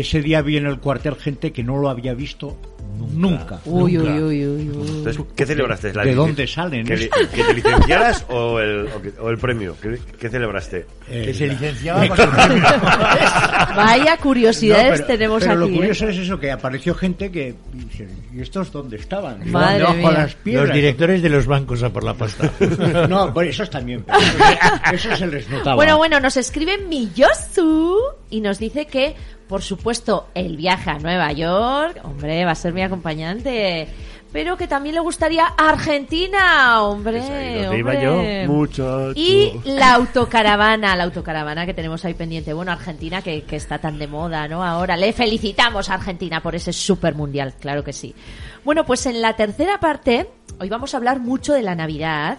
ese 0.00 0.22
día 0.22 0.42
vi 0.42 0.56
en 0.56 0.66
el 0.66 0.78
cuartel 0.78 1.16
gente 1.16 1.52
que 1.52 1.62
no 1.62 1.78
lo 1.78 1.88
había 1.88 2.14
visto 2.14 2.56
nunca. 2.98 3.60
Uy, 3.64 3.98
uy, 3.98 4.08
uy, 4.08 4.46
uy, 4.46 4.70
uy. 4.70 4.88
Entonces, 4.98 5.22
¿qué 5.36 5.46
celebraste? 5.46 5.92
¿La 5.94 6.04
¿De 6.04 6.14
dónde 6.14 6.46
salen 6.46 6.86
¿Que, 6.86 6.96
li- 6.96 7.04
estos? 7.04 7.26
que 7.28 7.42
te 7.44 7.54
licenciaras 7.54 8.24
o 8.28 8.58
el, 8.60 8.86
o, 8.88 9.02
que- 9.02 9.12
o 9.20 9.30
el 9.30 9.38
premio? 9.38 9.76
¿Qué, 9.80 9.98
qué 10.18 10.28
celebraste? 10.28 10.86
Eh, 11.08 11.22
Que 11.26 11.34
se 11.34 11.48
licenciaba 11.48 12.06
con 12.08 12.20
el 12.20 12.28
premio. 12.30 12.64
Vaya 13.76 14.16
curiosidades 14.18 15.00
No, 15.00 15.06
pero- 15.06 15.06
tenemos 15.06 15.40
pero 15.42 15.52
aquí. 15.52 15.60
lo 15.60 15.66
¿eh? 15.66 15.76
curioso 15.76 16.08
es 16.08 16.18
eso, 16.18 16.38
que 16.38 16.50
apareció 16.50 16.94
gente 16.94 17.30
que... 17.30 17.54
dice, 17.72 18.08
¿Y 18.32 18.40
estos 18.40 18.70
dónde 18.72 18.96
estaban? 18.96 19.42
Estaban 19.42 19.52
Madre 19.52 19.78
debajo 19.78 19.96
mía. 19.96 20.08
de 20.10 20.14
las 20.18 20.34
piedras. 20.34 20.66
Los 20.68 20.74
directores 20.76 21.22
de 21.22 21.28
los 21.28 21.46
bancos 21.46 21.82
a 21.82 21.90
por 21.90 22.04
la 22.04 22.14
pasta. 22.14 22.50
No, 23.08 23.30
bueno, 23.32 23.50
esos 23.50 23.70
también. 23.70 24.04
pero 24.04 24.18
eso, 24.96 25.08
eso 25.10 25.16
se 25.16 25.26
les 25.26 25.48
notaba. 25.48 25.76
Bueno, 25.76 25.96
bueno, 25.98 26.20
nos 26.20 26.36
escribe 26.36 26.78
Miyosu 26.78 27.98
y 28.30 28.40
nos 28.40 28.58
dice 28.58 28.86
que, 28.86 29.14
por 29.48 29.62
supuesto, 29.62 30.28
el 30.34 30.56
viaje 30.56 30.90
a 30.90 30.98
Nueva 30.98 31.32
York, 31.32 32.00
hombre, 32.04 32.44
va 32.44 32.52
a 32.52 32.54
ser 32.54 32.72
mi 32.72 32.82
acompañante, 32.84 33.88
pero 34.32 34.56
que 34.56 34.66
también 34.66 34.94
le 34.96 35.00
gustaría 35.00 35.46
Argentina, 35.46 36.82
hombre, 36.82 37.18
Es 37.18 37.30
ahí 37.30 37.62
donde 37.62 37.78
iba 37.78 37.92
hombre. 37.92 38.44
yo, 38.46 38.52
muchacho. 38.52 39.12
Y 39.14 39.52
la 39.64 39.94
autocaravana, 39.94 40.96
la 40.96 41.04
autocaravana 41.04 41.66
que 41.66 41.74
tenemos 41.74 42.04
ahí 42.04 42.14
pendiente. 42.14 42.52
Bueno, 42.52 42.72
Argentina 42.72 43.22
que, 43.22 43.42
que 43.42 43.56
está 43.56 43.78
tan 43.78 43.98
de 43.98 44.06
moda, 44.08 44.48
¿no? 44.48 44.64
Ahora 44.64 44.96
le 44.96 45.12
felicitamos 45.12 45.88
a 45.88 45.94
Argentina 45.94 46.42
por 46.42 46.54
ese 46.56 46.72
super 46.72 47.14
mundial, 47.14 47.54
claro 47.60 47.84
que 47.84 47.92
sí. 47.92 48.14
Bueno, 48.64 48.84
pues 48.84 49.06
en 49.06 49.20
la 49.22 49.36
tercera 49.36 49.78
parte, 49.78 50.28
hoy 50.58 50.68
vamos 50.68 50.94
a 50.94 50.96
hablar 50.96 51.20
mucho 51.20 51.52
de 51.52 51.62
la 51.62 51.74
Navidad. 51.74 52.38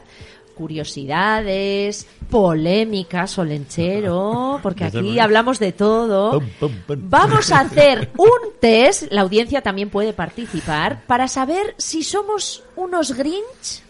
Curiosidades, 0.55 2.07
polémicas, 2.29 3.37
olenchero, 3.37 4.59
porque 4.63 4.85
aquí 4.85 5.19
hablamos 5.19 5.59
de 5.59 5.71
todo. 5.71 6.41
Vamos 6.87 7.51
a 7.51 7.59
hacer 7.59 8.11
un 8.17 8.53
test, 8.59 9.11
la 9.11 9.21
audiencia 9.21 9.61
también 9.61 9.89
puede 9.89 10.13
participar, 10.13 11.03
para 11.05 11.27
saber 11.27 11.75
si 11.77 12.03
somos 12.03 12.63
unos 12.75 13.13
Grinch 13.13 13.83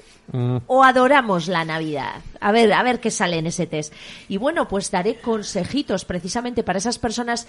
o 0.68 0.84
adoramos 0.84 1.48
la 1.48 1.66
Navidad. 1.66 2.22
A 2.40 2.52
ver, 2.52 2.74
a 2.74 2.84
ver 2.84 3.00
qué 3.00 3.12
sale 3.12 3.38
en 3.38 3.48
ese 3.48 3.68
test. 3.68 3.94
Y 4.28 4.38
bueno, 4.38 4.68
pues 4.68 4.92
daré 4.92 5.16
consejitos 5.22 6.04
precisamente 6.04 6.64
para 6.64 6.80
esas 6.80 6.98
personas 6.98 7.48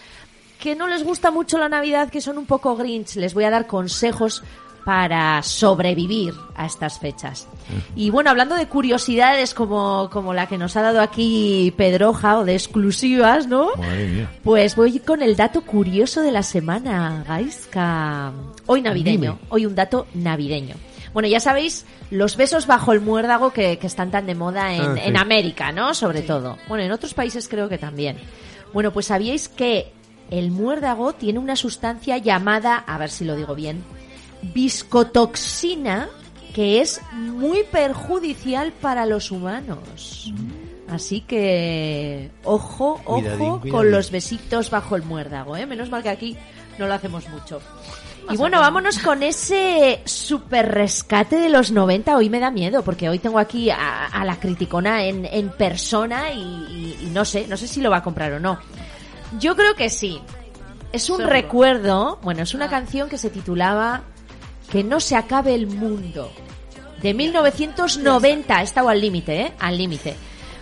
que 0.61 0.75
no 0.75 0.87
les 0.87 1.05
gusta 1.05 1.31
mucho 1.31 1.59
la 1.59 1.69
Navidad, 1.69 2.11
que 2.11 2.21
son 2.21 2.39
un 2.39 2.47
poco 2.47 2.77
Grinch. 2.77 3.17
Les 3.17 3.35
voy 3.35 3.45
a 3.45 3.51
dar 3.51 3.67
consejos 3.67 4.43
para 4.87 5.43
sobrevivir 5.43 6.33
a 6.55 6.65
estas 6.65 7.01
fechas. 7.01 7.49
Y 7.97 8.11
bueno, 8.11 8.31
hablando 8.31 8.55
de 8.55 8.69
curiosidades 8.69 9.53
como, 9.53 10.09
como 10.13 10.33
la 10.33 10.47
que 10.47 10.59
nos 10.59 10.77
ha 10.77 10.83
dado 10.83 11.01
aquí 11.01 11.75
Pedroja 11.77 12.39
o 12.39 12.45
de 12.45 12.55
exclusivas, 12.55 13.49
¿no? 13.49 13.75
Madre 13.77 14.07
mía. 14.07 14.31
Pues 14.45 14.77
voy 14.77 15.01
con 15.01 15.23
el 15.23 15.35
dato 15.35 15.63
curioso 15.63 16.21
de 16.23 16.31
la 16.31 16.45
semana, 16.45 17.25
Gaiska. 17.27 18.31
Hoy 18.67 18.81
navideño, 18.81 19.33
Dime. 19.33 19.39
hoy 19.49 19.67
un 19.67 19.75
dato 19.75 20.07
navideño. 20.15 20.77
Bueno, 21.13 21.29
ya 21.29 21.41
sabéis, 21.41 21.85
los 22.13 22.37
besos 22.37 22.69
bajo 22.69 22.93
el 22.93 23.01
muérdago 23.01 23.53
que, 23.53 23.79
que 23.81 23.89
están 23.89 24.13
tan 24.13 24.25
de 24.27 24.37
moda 24.37 24.73
en, 24.73 24.83
Ah, 24.83 24.95
sí. 24.95 25.01
en 25.05 25.17
América, 25.17 25.73
¿no? 25.73 25.95
Sobre 25.95 26.23
todo. 26.23 26.59
Bueno, 26.69 26.85
en 26.85 26.93
otros 26.93 27.13
países 27.13 27.49
creo 27.49 27.69
que 27.69 27.79
también. 27.79 28.19
Bueno, 28.73 28.93
pues 28.93 29.07
sabíais 29.07 29.49
que 29.49 29.93
el 30.31 30.53
muérdago 30.53 31.13
tiene 31.15 31.41
una 31.41 31.57
sustancia 31.57 32.19
llamada, 32.19 32.77
a 32.87 32.99
ver 32.99 33.11
si 33.11 33.25
lo 33.25 33.35
digo 33.35 33.57
bien, 33.57 33.83
viscotoxina, 34.43 36.09
que 36.55 36.81
es 36.81 37.01
muy 37.13 37.65
perjudicial 37.65 38.73
para 38.73 39.07
los 39.07 39.31
humanos. 39.31 40.33
Así 40.89 41.21
que 41.23 42.31
ojo, 42.45 43.01
ojo 43.05 43.21
Cuidadín, 43.21 43.71
con 43.73 43.91
los 43.91 44.11
besitos 44.11 44.71
bajo 44.71 44.95
el 44.97 45.03
muérdago, 45.03 45.57
¿eh? 45.57 45.67
Menos 45.67 45.91
mal 45.91 46.03
que 46.03 46.11
aquí 46.11 46.37
no 46.79 46.87
lo 46.87 46.95
hacemos 46.95 47.29
mucho. 47.29 47.61
Y 48.31 48.37
bueno, 48.37 48.59
vámonos 48.61 48.99
con 48.99 49.23
ese 49.23 50.01
super 50.05 50.73
rescate 50.73 51.37
de 51.37 51.49
los 51.49 51.71
90. 51.71 52.17
Hoy 52.17 52.29
me 52.31 52.41
da 52.41 52.51
miedo 52.51 52.83
porque 52.83 53.09
hoy 53.09 53.19
tengo 53.21 53.39
aquí 53.39 53.71
a, 53.71 54.07
a 54.07 54.25
la 54.25 54.39
criticona 54.41 55.05
en, 55.05 55.25
en 55.27 55.49
persona 55.51 56.33
y, 56.33 56.41
y- 56.41 56.99
y 57.03 57.07
no 57.13 57.25
sé, 57.25 57.47
no 57.47 57.57
sé 57.57 57.69
si 57.69 57.81
lo 57.81 57.91
va 57.91 57.99
a 57.99 58.03
comprar 58.03 58.33
o 58.33 58.41
no. 58.41 58.59
Yo 59.39 59.55
creo 59.57 59.75
que 59.75 59.91
sí. 59.91 60.21
Es 60.93 61.09
un 61.11 61.19
Seguro. 61.19 61.33
recuerdo, 61.35 62.19
bueno, 62.23 62.43
es 62.43 62.55
una 62.55 62.69
canción 62.69 63.09
que 63.09 63.19
se 63.19 63.29
titulaba 63.31 64.03
Que 64.71 64.85
no 64.85 65.01
se 65.01 65.17
acabe 65.17 65.55
el 65.55 65.67
mundo. 65.67 66.31
De 67.03 67.15
1990, 67.15 68.61
he 68.61 68.65
estado 68.65 68.89
al 68.89 69.01
límite, 69.01 69.41
¿eh? 69.41 69.53
Al 69.59 69.79
límite. 69.79 70.17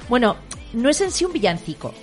Bueno, 0.08 0.36
no 0.72 0.88
es 0.88 1.00
en 1.00 1.10
sí 1.10 1.24
un 1.24 1.32
villancico, 1.32 1.94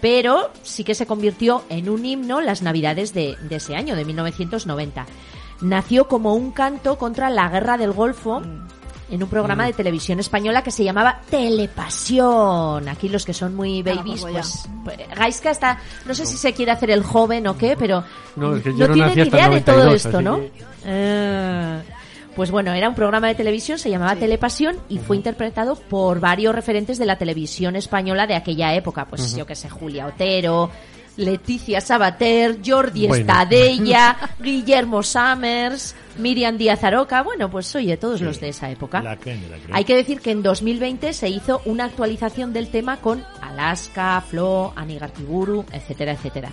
pero 0.00 0.50
sí 0.62 0.84
que 0.84 0.94
se 0.94 1.06
convirtió 1.06 1.64
en 1.68 1.88
un 1.88 2.04
himno 2.06 2.40
las 2.40 2.62
navidades 2.62 3.12
de, 3.12 3.36
ese 3.50 3.76
año, 3.76 3.96
de 3.96 4.04
1990. 4.04 5.06
Nació 5.60 6.08
como 6.08 6.34
un 6.34 6.52
canto 6.52 6.96
contra 6.96 7.28
la 7.28 7.48
guerra 7.48 7.76
del 7.76 7.92
Golfo 7.92 8.40
en 9.10 9.22
un 9.22 9.28
programa 9.28 9.66
de 9.66 9.72
televisión 9.72 10.20
española 10.20 10.62
que 10.62 10.70
se 10.70 10.84
llamaba 10.84 11.20
Telepasión. 11.30 12.88
Aquí 12.88 13.08
los 13.08 13.24
que 13.24 13.34
son 13.34 13.54
muy 13.54 13.80
Ah, 13.80 13.94
babies, 13.96 14.20
pues 14.22 14.32
pues, 14.34 14.68
pues, 14.84 14.98
Gaiska 15.18 15.50
está, 15.50 15.78
no 16.06 16.14
sé 16.14 16.26
si 16.26 16.36
se 16.36 16.52
quiere 16.52 16.72
hacer 16.72 16.90
el 16.90 17.02
joven 17.02 17.46
o 17.46 17.56
qué, 17.58 17.76
pero 17.78 18.04
No, 18.36 18.56
es 18.56 18.62
que 18.62 18.74
yo 18.76 18.86
no 18.88 18.94
tiene 18.94 19.14
ni 19.14 19.22
idea 19.28 19.48
de 19.48 19.60
todo 19.60 19.76
92, 19.84 20.06
esto, 20.06 20.22
¿no? 20.22 20.36
que- 20.38 20.52
Ah. 20.86 21.80
Pues 22.36 22.50
bueno, 22.52 22.72
era 22.72 22.88
un 22.88 22.94
programa 22.94 23.26
de 23.26 23.34
televisión, 23.34 23.76
se 23.78 23.90
llamaba 23.90 24.14
Telepasión 24.14 24.76
y 24.88 24.98
fue 24.98 25.16
interpretado 25.16 25.74
por 25.74 26.20
varios 26.20 26.54
referentes 26.54 26.96
de 26.96 27.04
la 27.04 27.18
televisión 27.18 27.74
española 27.74 28.26
de 28.26 28.36
aquella 28.36 28.72
época. 28.74 29.04
Pues 29.04 29.34
yo 29.36 29.44
que 29.44 29.56
sé, 29.56 29.68
Julia 29.68 30.06
Otero, 30.06 30.70
Leticia 31.20 31.80
Sabater, 31.80 32.58
Jordi 32.64 33.06
Bueno. 33.06 33.20
Estadella, 33.20 34.16
Guillermo 34.40 35.02
Summers, 35.02 35.94
Miriam 36.18 36.58
Díaz 36.58 36.82
Aroca. 36.84 37.22
Bueno, 37.22 37.50
pues 37.50 37.74
oye, 37.76 37.96
todos 37.96 38.20
los 38.20 38.40
de 38.40 38.48
esa 38.48 38.70
época. 38.70 39.02
La 39.02 39.16
creen, 39.16 39.42
la 39.50 39.56
creen. 39.56 39.74
Hay 39.74 39.84
que 39.84 39.94
decir 39.96 40.20
que 40.20 40.30
en 40.32 40.42
2020 40.42 41.12
se 41.12 41.28
hizo 41.28 41.62
una 41.64 41.84
actualización 41.84 42.52
del 42.52 42.68
tema 42.68 42.96
con 42.98 43.24
Alaska, 43.40 44.22
Flo, 44.28 44.72
Anigartiburu, 44.76 45.64
etcétera, 45.72 46.12
etcétera. 46.12 46.50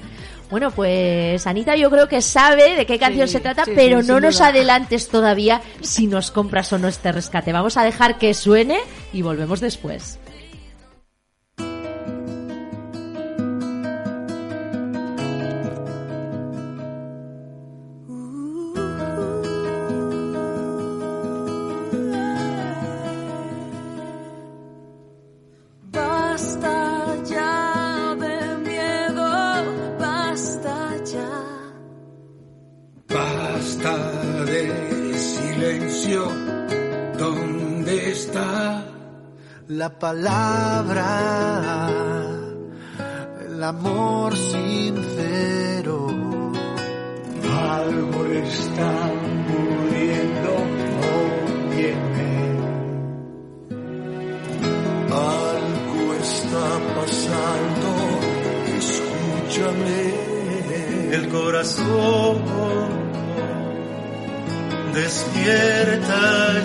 Bueno, 0.50 0.72
pues 0.72 1.46
Anita 1.46 1.76
yo 1.76 1.90
creo 1.90 2.08
que 2.08 2.22
sabe 2.22 2.76
de 2.76 2.86
qué 2.86 2.98
canción 2.98 3.28
Sí, 3.28 3.34
se 3.34 3.40
trata, 3.42 3.66
sí, 3.66 3.72
pero 3.76 4.02
sí, 4.02 4.08
no 4.08 4.20
nos 4.22 4.38
duda. 4.38 4.48
adelantes 4.48 5.10
todavía 5.10 5.62
si 5.82 6.08
nos 6.08 6.32
compras 6.32 6.72
o 6.72 6.78
no 6.78 6.88
este 6.88 7.12
rescate. 7.12 7.52
Vamos 7.52 7.76
a 7.78 7.84
dejar 7.84 8.18
que 8.18 8.34
suene 8.34 8.78
y 9.12 9.22
volvemos 9.24 9.60
después. 9.60 10.20
La 39.78 39.90
palabra? 39.90 41.04
El 43.46 43.64
amor 43.64 44.36
sincero. 44.36 46.08
Algo 47.78 48.26
está 48.26 48.92
muriendo, 49.50 50.52
óyeme. 51.70 52.34
Algo 55.14 56.06
está 56.26 56.66
pasando, 56.98 57.90
escúchame. 58.82 60.02
el 61.18 61.30
corazón 61.30 62.36
despierta 64.94 66.20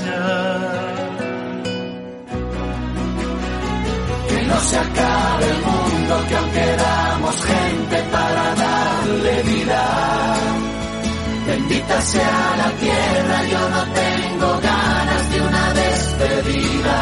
ya. 0.07 1.02
No 4.53 4.61
se 4.61 4.77
acabe 4.77 5.47
el 5.51 5.61
mundo, 5.63 6.13
que 6.29 6.37
aún 6.37 6.51
queramos 6.51 7.45
gente 7.45 7.97
para 8.15 8.45
darle 8.55 9.43
vida. 9.43 9.83
Bendita 11.47 12.01
sea 12.03 12.57
la 12.63 12.71
tierra, 12.85 13.37
yo 13.53 13.63
no 13.75 13.83
tengo 14.01 14.49
ganas 14.61 15.31
de 15.33 15.41
una 15.49 15.65
despedida. 15.83 16.99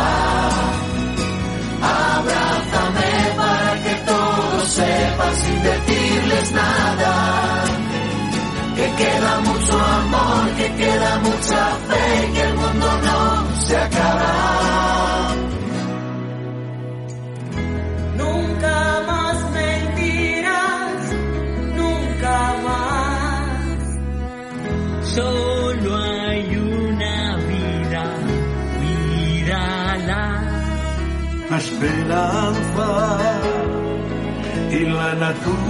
Abrázame 1.83 3.13
para 3.37 3.73
que 3.85 3.95
todos 4.11 4.69
sepan 4.69 5.35
sin 5.43 5.63
decirles 5.63 6.53
nada. 6.53 7.15
Que 8.77 8.87
queda 9.03 9.41
mucho 9.41 9.75
amor, 9.79 10.43
que 10.57 10.69
queda 10.83 11.19
mucha 11.19 11.63
fe, 11.89 12.31
que 12.35 12.43
el 12.43 12.55
mundo 12.55 12.89
no 13.07 13.61
se 13.67 13.77
acaba. 13.77 15.50
Esperanza 31.81 33.19
y 34.71 34.85
la 34.85 35.15
naturaleza. 35.15 35.61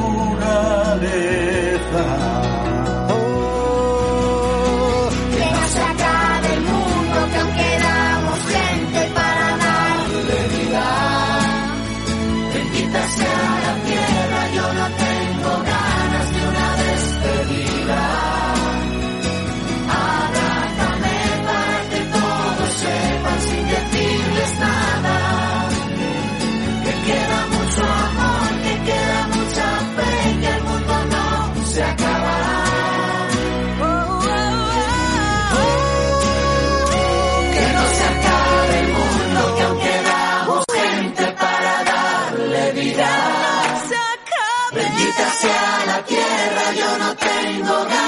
Tierra, 46.03 46.73
yo 46.75 46.99
no 46.99 47.15
tengo 47.15 47.85
ganas 47.85 48.00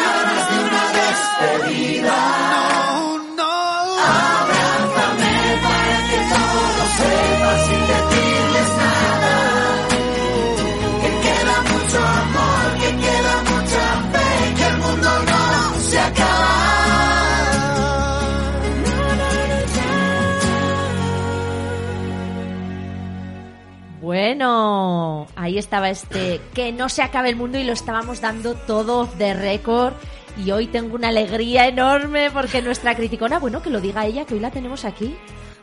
ahí 25.53 25.59
estaba 25.59 25.91
este 25.91 26.41
que 26.55 26.73
no 26.73 26.89
se 26.89 27.03
acabe 27.03 27.29
el 27.29 27.37
mundo 27.37 27.59
y 27.59 27.65
lo 27.65 27.73
estábamos 27.73 28.21
dando 28.21 28.55
todo 28.55 29.07
de 29.19 29.35
récord. 29.35 29.95
Y 30.43 30.51
hoy 30.51 30.67
tengo 30.67 30.95
una 30.95 31.09
alegría 31.09 31.69
enorme 31.69 32.31
porque 32.31 32.63
nuestra 32.63 32.95
criticona, 32.95 33.39
bueno, 33.39 33.61
que 33.61 33.69
lo 33.69 33.83
diga 33.83 34.07
ella, 34.07 34.25
que 34.25 34.35
hoy 34.35 34.41
la 34.41 34.51
tenemos 34.51 34.87
aquí. 34.87 35.15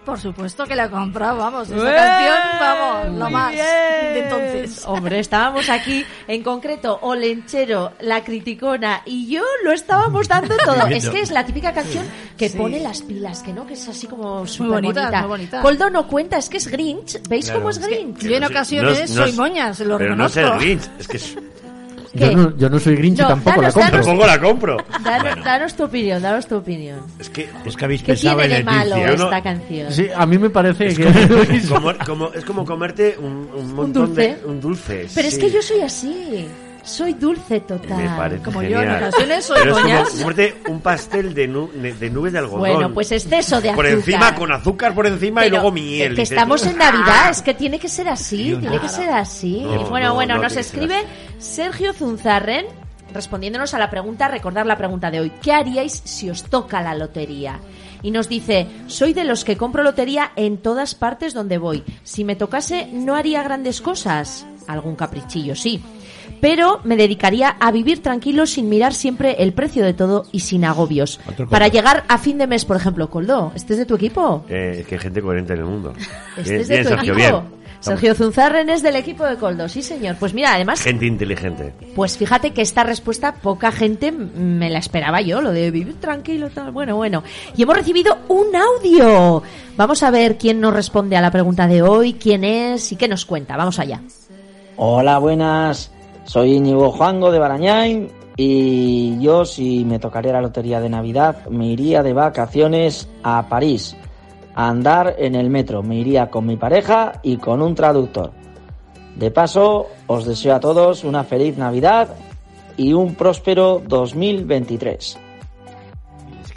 Por 0.09 0.19
supuesto 0.19 0.65
que 0.65 0.75
la 0.75 0.85
he 0.85 0.89
comprado, 0.89 1.37
vamos. 1.37 1.69
Esa 1.69 1.91
¡Eh! 1.91 1.95
canción, 1.95 2.37
vamos, 2.59 3.17
lo 3.17 3.23
Muy 3.25 3.33
más 3.33 3.51
bien. 3.51 3.65
de 3.65 4.19
entonces. 4.23 4.83
Hombre, 4.87 5.19
estábamos 5.19 5.69
aquí, 5.69 6.05
en 6.27 6.41
concreto, 6.43 6.97
Olenchero, 7.01 7.93
la 7.99 8.23
criticona 8.23 9.01
y 9.05 9.27
yo 9.27 9.43
lo 9.63 9.71
estábamos 9.71 10.27
dando 10.27 10.55
todo. 10.65 10.87
Es 10.87 11.09
que 11.09 11.21
es 11.21 11.31
la 11.31 11.45
típica 11.45 11.73
canción 11.73 12.05
que 12.37 12.49
pone 12.49 12.79
las 12.79 13.01
pilas, 13.01 13.41
que 13.43 13.53
no, 13.53 13.67
que 13.67 13.73
es 13.73 13.87
así 13.87 14.07
como 14.07 14.47
súper 14.47 14.71
bonita, 14.81 15.01
bonita. 15.01 15.19
muy 15.21 15.27
bonita. 15.29 15.61
Coldo 15.61 15.89
no 15.89 16.07
cuenta, 16.07 16.37
es 16.37 16.49
que 16.49 16.57
es 16.57 16.67
Grinch. 16.67 17.21
¿Veis 17.29 17.51
cómo 17.51 17.69
es 17.69 17.77
Grinch? 17.79 18.19
Yo 18.19 18.35
en 18.37 18.43
ocasiones 18.45 19.09
soy 19.11 19.31
moña, 19.33 19.73
se 19.73 19.85
lo 19.85 19.97
Pero 19.97 20.15
no 20.15 20.25
es 20.25 20.35
reconozco. 20.35 20.63
el 20.63 20.65
Grinch, 20.65 20.89
es 20.99 21.07
que 21.07 21.17
es-. 21.17 21.37
Yo 22.13 22.31
no, 22.31 22.57
yo 22.57 22.69
no 22.69 22.79
soy 22.79 22.95
Grinch 22.95 23.19
y 23.19 23.21
No, 23.21 23.27
tampoco 23.27 23.61
danos, 23.61 23.75
la 23.75 23.81
compro. 23.81 23.91
danos- 23.91 24.05
Tampoco 24.07 24.27
la 24.27 24.39
compro. 24.41 24.77
Danos, 25.03 25.45
danos 25.45 25.75
tu 25.75 25.83
opinión, 25.83 26.21
danos 26.21 26.47
tu 26.47 26.55
opinión. 26.57 26.99
Es 27.19 27.29
que 27.29 27.49
Es 27.65 27.75
que 27.77 27.85
habéis 27.85 28.01
¿Qué 28.01 28.07
pensado 28.13 28.39
tiene 28.39 28.45
en 28.45 28.65
de 28.65 28.71
el 28.71 28.77
malo 28.77 28.95
vicio. 28.95 29.11
Yo 29.11 29.17
no- 29.17 29.23
esta 29.25 29.43
canción? 29.43 29.93
Sí, 29.93 30.07
a 30.15 30.25
mí 30.25 30.37
me 30.37 30.49
parece 30.49 30.95
que... 30.95 31.05
como, 31.69 31.93
como- 32.05 32.33
es 32.33 32.43
como 32.45 32.65
comerte 32.65 33.15
un, 33.19 33.49
un 33.55 33.73
montón 33.75 34.07
dulce. 34.07 34.21
de 34.21 34.45
un 34.45 34.59
dulce. 34.61 35.07
Pero 35.13 35.27
es 35.27 35.33
sí. 35.35 35.39
que 35.41 35.51
yo 35.51 35.61
soy 35.61 35.81
así. 35.81 36.47
Soy 36.89 37.13
dulce 37.13 37.59
total. 37.61 37.97
me 37.97 38.09
parece 38.09 38.43
Como 38.43 38.63
yo, 38.63 38.81
en 38.81 38.91
ocasiones 38.91 39.45
soy 39.45 39.57
Pero 39.59 39.77
es 39.77 39.83
como 40.09 40.19
comerte 40.21 40.55
un 40.67 40.81
pastel 40.81 41.33
de, 41.33 41.47
nu- 41.47 41.69
de 41.71 42.09
nubes 42.09 42.33
de 42.33 42.39
algodón. 42.39 42.59
Bueno, 42.59 42.93
pues 42.93 43.11
exceso 43.11 43.61
de 43.61 43.73
por 43.73 43.85
azúcar. 43.85 43.99
encima 43.99 44.35
con 44.35 44.51
azúcar 44.51 44.93
por 44.95 45.05
encima 45.07 45.45
y 45.45 45.49
luego 45.49 45.71
miel. 45.71 46.11
es 46.11 46.15
que 46.15 46.21
estamos 46.23 46.65
en. 46.65 46.77
Navidad, 46.79 47.29
es 47.29 47.41
que 47.41 47.53
tiene 47.53 47.77
que 47.79 47.89
ser 47.89 48.07
así, 48.09 48.55
tiene 48.59 48.79
que 48.79 48.89
ser 48.89 49.09
así. 49.11 49.61
No, 49.61 49.89
bueno, 49.89 50.07
no, 50.09 50.13
bueno, 50.15 50.35
no 50.35 50.43
nos 50.43 50.55
escribe 50.55 51.03
Sergio 51.37 51.93
Zunzarren 51.93 52.65
respondiéndonos 53.13 53.73
a 53.73 53.79
la 53.79 53.89
pregunta, 53.89 54.27
recordar 54.27 54.65
la 54.65 54.77
pregunta 54.77 55.09
de 55.11 55.19
hoy. 55.19 55.31
¿Qué 55.41 55.51
haríais 55.51 56.01
si 56.05 56.29
os 56.29 56.43
toca 56.43 56.81
la 56.81 56.93
lotería? 56.95 57.59
Y 58.01 58.11
nos 58.11 58.29
dice, 58.29 58.67
soy 58.87 59.13
de 59.13 59.23
los 59.25 59.43
que 59.43 59.57
compro 59.57 59.83
lotería 59.83 60.31
en 60.35 60.57
todas 60.57 60.95
partes 60.95 61.33
donde 61.33 61.57
voy. 61.57 61.83
Si 62.03 62.23
me 62.23 62.35
tocase, 62.35 62.87
no 62.93 63.15
haría 63.15 63.43
grandes 63.43 63.81
cosas. 63.81 64.45
Algún 64.67 64.95
caprichillo, 64.95 65.55
sí. 65.55 65.81
Pero 66.41 66.79
me 66.83 66.95
dedicaría 66.95 67.49
a 67.59 67.71
vivir 67.71 68.01
tranquilo 68.01 68.45
sin 68.45 68.69
mirar 68.69 68.93
siempre 68.93 69.35
el 69.39 69.53
precio 69.53 69.83
de 69.83 69.93
todo 69.93 70.25
y 70.31 70.39
sin 70.41 70.63
agobios. 70.65 71.19
Para 71.49 71.67
llegar 71.67 72.05
a 72.07 72.17
fin 72.17 72.37
de 72.37 72.47
mes, 72.47 72.65
por 72.65 72.77
ejemplo, 72.77 73.09
Coldo, 73.09 73.51
¿este 73.55 73.73
es 73.73 73.79
de 73.79 73.85
tu 73.85 73.95
equipo? 73.95 74.45
Eh, 74.49 74.77
es 74.81 74.87
que 74.87 74.95
hay 74.95 75.01
gente 75.01 75.21
coherente 75.21 75.53
en 75.53 75.59
el 75.59 75.65
mundo. 75.65 75.93
Este 76.37 76.49
Bien, 76.49 76.61
es 76.61 76.67
de 76.67 76.73
bien, 76.75 76.83
tu 76.83 76.89
Sergio, 76.89 77.13
equipo. 77.13 77.27
bien. 77.41 77.59
Sergio 77.81 78.13
Zunzarren 78.13 78.69
es 78.69 78.81
del 78.83 78.97
equipo 78.97 79.25
de 79.25 79.37
Coldo, 79.37 79.69
sí 79.69 79.81
señor. 79.81 80.17
Pues 80.19 80.33
mira, 80.33 80.53
además, 80.53 80.81
Gente 80.81 81.05
inteligente. 81.05 81.73
pues 81.95 82.17
fíjate 82.17 82.51
que 82.51 82.61
esta 82.61 82.83
respuesta 82.83 83.35
poca 83.35 83.71
gente 83.71 84.11
me 84.11 84.69
la 84.69 84.79
esperaba 84.79 85.21
yo, 85.21 85.41
lo 85.41 85.51
de 85.53 85.71
vivir 85.71 85.95
tranquilo, 85.99 86.49
tal. 86.49 86.71
Bueno, 86.71 86.97
bueno. 86.97 87.23
Y 87.55 87.63
hemos 87.63 87.77
recibido 87.77 88.17
un 88.27 88.47
audio. 88.53 89.43
Vamos 89.77 90.03
a 90.03 90.11
ver 90.11 90.37
quién 90.37 90.59
nos 90.59 90.73
responde 90.73 91.15
a 91.15 91.21
la 91.21 91.31
pregunta 91.31 91.67
de 91.67 91.81
hoy, 91.81 92.13
quién 92.15 92.43
es 92.43 92.91
y 92.91 92.97
qué 92.97 93.07
nos 93.07 93.25
cuenta. 93.25 93.55
Vamos 93.55 93.79
allá. 93.79 94.01
Hola, 94.75 95.17
buenas. 95.19 95.89
Soy 96.29 96.57
Íñigo 96.57 96.91
Juango 96.91 97.31
de 97.31 97.39
Barañáin 97.39 98.07
y 98.37 99.19
yo 99.19 99.45
si 99.45 99.83
me 99.83 99.97
tocaría 99.97 100.31
la 100.31 100.41
lotería 100.41 100.79
de 100.79 100.87
Navidad 100.87 101.47
me 101.47 101.65
iría 101.65 102.03
de 102.03 102.13
vacaciones 102.13 103.09
a 103.23 103.49
París 103.49 103.97
a 104.53 104.69
andar 104.69 105.15
en 105.17 105.33
el 105.33 105.49
metro. 105.49 105.81
Me 105.81 105.95
iría 105.95 106.29
con 106.29 106.45
mi 106.45 106.55
pareja 106.55 107.13
y 107.23 107.37
con 107.37 107.63
un 107.63 107.73
traductor. 107.73 108.29
De 109.15 109.31
paso, 109.31 109.87
os 110.05 110.23
deseo 110.23 110.53
a 110.53 110.59
todos 110.59 111.03
una 111.03 111.23
feliz 111.23 111.57
Navidad 111.57 112.09
y 112.77 112.93
un 112.93 113.15
próspero 113.15 113.81
2023. 113.87 115.28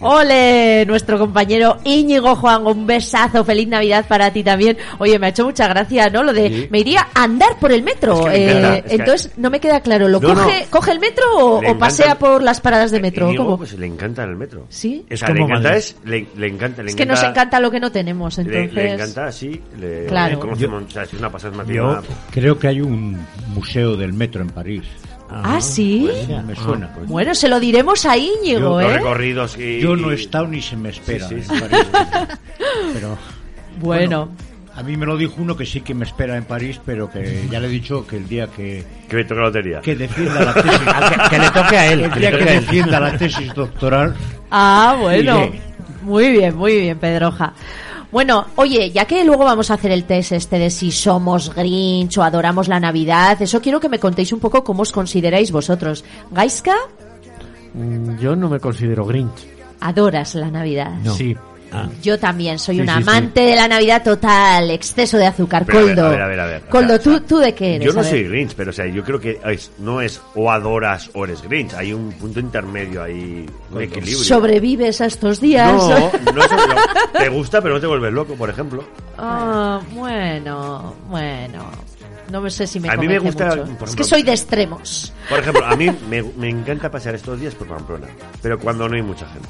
Ole, 0.02 0.84
nuestro 0.86 1.18
compañero 1.18 1.78
Íñigo 1.84 2.34
Juan, 2.36 2.66
un 2.66 2.86
besazo, 2.86 3.44
feliz 3.44 3.68
Navidad 3.68 4.04
para 4.08 4.32
ti 4.32 4.42
también. 4.42 4.76
Oye, 4.98 5.18
me 5.18 5.26
ha 5.26 5.30
hecho 5.30 5.44
mucha 5.44 5.68
gracia, 5.68 6.10
¿no? 6.10 6.22
Lo 6.22 6.32
de 6.32 6.48
Sí. 6.48 6.68
me 6.70 6.80
iría 6.80 7.08
a 7.14 7.24
andar 7.24 7.58
por 7.60 7.72
el 7.72 7.82
metro. 7.82 8.28
Es 8.28 8.32
que 8.34 8.38
me 8.46 8.50
encanta, 8.50 8.74
Eh, 8.76 8.78
es 8.78 8.84
que- 8.90 8.94
entonces 8.96 9.30
no 9.36 9.50
me 9.50 9.60
queda 9.60 9.80
claro, 9.80 10.08
¿lo 10.08 10.20
No, 10.20 10.34
no. 10.34 10.42
coge, 10.42 10.66
coge 10.70 10.92
el 10.92 11.00
metro 11.00 11.24
o, 11.36 11.78
pasea 11.78 12.12
el- 12.12 12.18
por 12.18 12.42
las 12.42 12.60
paradas 12.60 12.90
de 12.90 13.00
metro? 13.00 13.26
Íñigo, 13.28 13.44
¿Cómo? 13.44 13.58
pues 13.58 13.72
le 13.78 13.86
encanta 13.86 14.24
el 14.24 14.36
metro. 14.36 14.66
¿Sí? 14.68 15.04
O 15.10 15.14
Es 15.14 15.20
sea, 15.20 15.28
le 15.30 15.40
encanta 15.40 15.76
es, 15.76 15.96
le, 16.04 16.26
le 16.36 16.46
encanta, 16.48 16.82
le 16.82 16.90
Es 16.90 16.96
que 16.96 17.06
nos 17.06 17.22
encanta- 17.22 17.60
lo 17.60 17.70
que 17.70 17.80
no 17.80 17.92
tenemos, 17.92 18.36
Le, 18.38 18.42
entonces. 18.42 18.72
le 18.74 18.92
encanta 18.94 19.26
así, 19.26 19.60
le, 19.78 20.06
Claro. 20.06 20.34
le 20.34 20.38
conocemos, 20.40 20.82
o 20.84 20.90
sea, 20.90 21.02
es 21.04 21.12
una 21.14 21.30
pasada 21.30 21.62
es 21.62 21.68
Yo 21.68 22.02
creo 22.30 22.58
que 22.58 22.68
hay 22.68 22.80
un 22.80 23.18
museo 23.54 23.96
del 23.96 24.12
metro 24.12 24.42
en 24.42 24.48
París. 24.50 24.82
Ah, 25.44 25.60
sí. 25.60 26.08
Me 26.46 26.54
suena. 26.54 26.90
Bueno, 27.06 27.34
se 27.34 27.48
lo 27.48 27.58
diremos 27.60 28.04
a 28.06 28.16
Íñigo, 28.16 28.60
Yo- 28.60 28.80
Los 28.80 28.90
¿eh? 28.90 28.94
recorridos 28.98 29.58
y... 29.58 29.80
Yo 29.80 29.96
no 29.96 30.10
he 30.10 30.14
estado 30.14 30.46
ni 30.48 30.60
se 30.60 30.76
me 30.76 30.90
espera. 30.90 31.28
Sí, 31.28 31.36
sí, 31.42 31.52
en 31.52 31.58
sí. 31.58 31.60
París. 31.68 31.86
Pero 32.94 33.18
Bueno, 33.80 34.28
a 34.74 34.82
mí 34.82 34.96
me 34.96 35.06
lo 35.06 35.16
dijo 35.16 35.34
uno 35.38 35.56
que 35.56 35.66
sí 35.66 35.80
que 35.80 35.94
me 35.94 36.04
espera 36.04 36.36
en 36.36 36.44
París, 36.44 36.80
pero 36.84 37.10
que 37.10 37.46
ya 37.50 37.60
le 37.60 37.66
he 37.66 37.70
dicho 37.70 38.06
que 38.06 38.16
el 38.16 38.28
día 38.28 38.46
que, 38.46 38.84
Que 39.08 39.16
me 39.16 39.24
la 39.24 39.42
lotería. 39.42 39.80
que 39.80 39.94
defienda 39.96 40.44
la 40.44 40.54
tesis, 40.54 40.80
que, 40.80 41.28
que 41.30 41.38
le 41.38 41.50
toque 41.50 41.76
a 41.76 41.92
él. 41.92 42.00
el 42.04 42.10
que 42.12 42.20
día 42.20 42.30
defienda 42.30 43.00
la 43.00 43.16
tesis 43.16 43.52
doctoral, 43.54 44.14
Ah, 44.50 44.96
bueno. 45.00 45.50
Muy 46.02 46.30
bien, 46.32 46.56
muy 46.56 46.78
bien, 46.80 46.98
Pedroja. 46.98 47.52
Bueno, 48.12 48.46
oye, 48.56 48.90
ya 48.90 49.06
que 49.06 49.24
luego 49.24 49.44
vamos 49.44 49.70
a 49.70 49.74
hacer 49.74 49.90
el 49.90 50.04
test 50.04 50.32
este 50.32 50.58
de 50.58 50.68
si 50.70 50.92
somos 50.92 51.52
Grinch 51.54 52.18
o 52.18 52.22
adoramos 52.22 52.68
la 52.68 52.78
Navidad, 52.78 53.40
eso 53.40 53.60
quiero 53.62 53.80
que 53.80 53.88
me 53.88 53.98
contéis 53.98 54.32
un 54.32 54.38
poco 54.40 54.62
cómo 54.62 54.82
os 54.82 54.92
consideráis 54.92 55.50
vosotros. 55.50 56.04
Gaiska, 56.30 56.74
Mm, 57.74 58.18
Yo 58.18 58.36
no 58.36 58.50
me 58.50 58.60
considero 58.60 59.06
Grinch. 59.06 59.46
adoras 59.80 60.34
la 60.34 60.50
Navidad. 60.50 60.92
Sí. 61.16 61.34
Ah. 61.72 61.88
Yo 62.02 62.18
también 62.18 62.58
soy 62.58 62.76
Sí, 62.76 62.80
un 62.82 62.86
sí, 62.88 62.92
sí. 62.94 63.00
amante 63.02 63.40
de 63.40 63.56
la 63.56 63.66
Navidad 63.68 64.02
total, 64.02 64.70
exceso 64.70 65.16
de 65.16 65.26
azúcar. 65.26 65.64
Pero 65.66 65.80
Coldo, 65.80 66.06
a 66.06 66.08
ver, 66.10 66.20
a 66.22 66.26
ver, 66.26 66.40
a 66.40 66.46
ver. 66.46 66.62
Coldo, 66.68 67.00
¿tú, 67.00 67.10
o 67.10 67.12
sea, 67.18 67.26
¿tú 67.26 67.38
de 67.38 67.54
qué 67.54 67.76
eres? 67.76 67.86
Yo 67.86 67.92
no 67.94 68.04
soy 68.04 68.24
Grinch, 68.24 68.54
pero 68.54 68.70
o 68.70 68.72
sea, 68.72 68.86
yo 68.86 69.02
creo 69.02 69.18
que 69.18 69.40
es- 69.46 69.70
no 69.78 70.00
es 70.00 70.20
o 70.34 70.50
adoras 70.50 71.10
o 71.14 71.24
eres 71.24 71.40
Grinch. 71.42 71.72
Hay 71.74 71.92
un 71.92 72.12
punto 72.12 72.40
intermedio 72.40 73.02
ahí, 73.02 73.46
un 73.70 73.82
equilibrio. 73.82 74.18
¿Sobrevives 74.24 75.00
a 75.00 75.06
estos 75.06 75.40
días? 75.40 75.72
No, 75.72 75.88
no, 76.34 76.44
es- 76.44 76.50
te 77.12 77.28
gusta, 77.28 77.60
pero 77.62 77.74
no 77.74 77.80
te 77.80 77.86
vuelves 77.86 78.12
loco, 78.12 78.34
por 78.34 78.50
ejemplo. 78.50 78.84
Ah, 79.18 79.80
bueno, 79.94 80.94
bueno. 81.08 81.70
No 82.30 82.48
sé 82.48 82.66
si 82.66 82.80
me 82.80 82.88
A 82.88 82.96
mí 82.96 83.06
me 83.06 83.18
gusta, 83.18 83.56
mucho. 83.56 83.84
Es 83.84 83.94
que 83.96 84.04
soy 84.04 84.22
de 84.22 84.30
extremos. 84.32 85.12
Por 85.28 85.38
ejemplo, 85.40 85.66
a 85.66 85.76
mí 85.76 85.90
me, 86.08 86.22
me 86.22 86.48
encanta 86.48 86.90
pasar 86.90 87.14
estos 87.14 87.38
días 87.38 87.54
por 87.54 87.66
Pamplona, 87.66 88.06
pero 88.40 88.58
cuando 88.58 88.88
no 88.88 88.94
hay 88.96 89.02
mucha 89.02 89.26
gente. 89.26 89.48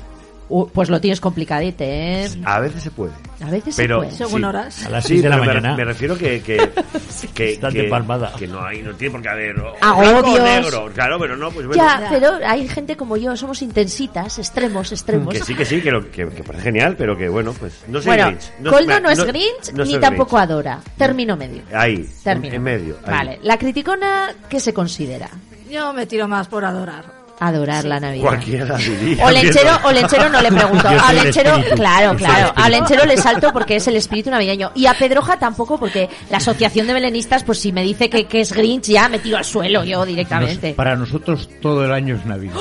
Uh, 0.55 0.69
pues 0.69 0.91
lo 0.91 1.01
tienes 1.01 1.19
complicadete, 1.19 2.25
¿eh? 2.25 2.29
A 2.45 2.61
veces 2.61 2.83
se 2.83 2.91
puede. 2.91 3.13
A 3.43 3.49
veces 3.51 3.75
Pero, 3.75 4.01
se 4.03 4.07
puede. 4.07 4.17
Según 4.19 4.41
sí. 4.41 4.45
horas. 4.45 4.85
A 4.87 4.91
las 4.91 5.03
Sí, 5.05 5.09
6 5.15 5.23
de 5.23 5.29
la 5.31 5.37
me, 5.39 5.47
mañana. 5.47 5.75
me 5.77 5.85
refiero 5.85 6.15
que 6.19 6.43
que, 6.43 6.57
que, 7.35 7.53
Estás 7.53 7.73
que, 7.73 7.83
de 7.85 7.89
palmada. 7.89 8.35
que 8.39 8.47
no 8.47 8.63
hay, 8.63 8.83
no 8.83 8.93
tiene 8.95 9.13
por 9.13 9.23
qué 9.23 9.29
haber 9.31 9.59
o 9.61 9.73
Agobios. 9.81 10.43
negro, 10.43 10.91
claro, 10.95 11.19
pero 11.19 11.37
no, 11.39 11.51
pues 11.51 11.67
bueno. 11.67 11.83
Ya, 11.83 12.07
pero 12.11 12.33
hay 12.47 12.69
gente 12.69 12.97
como 12.99 13.17
yo, 13.17 13.35
somos 13.35 13.63
intensitas, 13.63 14.39
extremos, 14.39 14.93
extremos. 14.93 15.33
Que 15.33 15.43
sí, 15.43 15.55
que 15.55 15.65
sí, 15.65 15.81
que, 15.81 15.91
lo, 15.91 16.11
que, 16.11 16.29
que 16.29 16.43
parece 16.45 16.65
genial, 16.65 16.97
pero 16.99 17.17
que 17.17 17.31
bueno, 17.31 17.55
pues 17.59 17.73
no 17.89 17.99
soy 18.03 18.09
bueno, 18.09 18.27
Grinch. 18.27 18.53
Coldo 18.71 19.01
no, 19.01 19.09
es 19.11 19.19
no- 19.21 19.25
Grinch 19.25 19.73
no 19.73 19.85
ni 19.87 19.99
tampoco 19.99 20.37
Grinch. 20.37 20.51
adora. 20.51 20.81
Término 20.99 21.35
medio. 21.35 21.63
Ahí, 21.73 22.07
Término. 22.23 22.55
en 22.57 22.63
medio. 22.63 22.97
ahí. 23.07 23.11
Vale, 23.11 23.39
la 23.43 23.57
criticona, 23.57 24.35
¿qué 24.51 24.61
se 24.61 24.75
considera? 24.75 25.31
Yo 25.71 25.95
me 25.95 26.05
tiro 26.05 26.29
más 26.29 26.47
por 26.47 26.63
adorar. 26.67 27.22
Adorar 27.45 27.85
la 27.85 27.99
Navidad. 27.99 28.23
Cualquiera 28.25 28.77
diría. 28.77 29.27
O 29.27 29.31
lechero, 29.31 29.71
o 29.85 29.91
lechero 29.91 30.29
no 30.29 30.41
le 30.41 30.53
pregunto. 30.53 30.89
A 30.89 31.13
lechero, 31.13 31.57
claro, 31.75 32.17
claro. 32.17 32.53
A 32.55 32.69
lechero 32.69 33.05
le 33.05 33.17
salto 33.17 33.53
porque 33.53 33.77
es 33.77 33.87
el 33.89 33.97
espíritu 33.97 34.31
navideño. 34.31 34.71
Y 34.77 34.87
a 34.87 34.95
Pedroja 34.95 35.39
tampoco 35.39 35.79
porque 35.79 36.09
la 36.31 36.37
asociación 36.37 36.87
de 36.87 36.93
belenistas, 36.95 37.43
pues 37.43 37.59
si 37.59 37.73
me 37.73 37.83
dice 37.83 38.09
que, 38.09 38.27
que 38.27 38.43
es 38.43 38.53
Grinch, 38.53 38.85
ya 38.87 39.09
me 39.09 39.19
tiro 39.19 39.37
al 39.39 39.45
suelo 39.45 39.83
yo 39.83 40.05
directamente. 40.07 40.69
nos- 40.69 40.77
para 40.77 40.95
nosotros 40.95 41.49
todo 41.61 41.85
el 41.85 41.93
año 41.93 42.15
es 42.15 42.25
Navidad. 42.27 42.55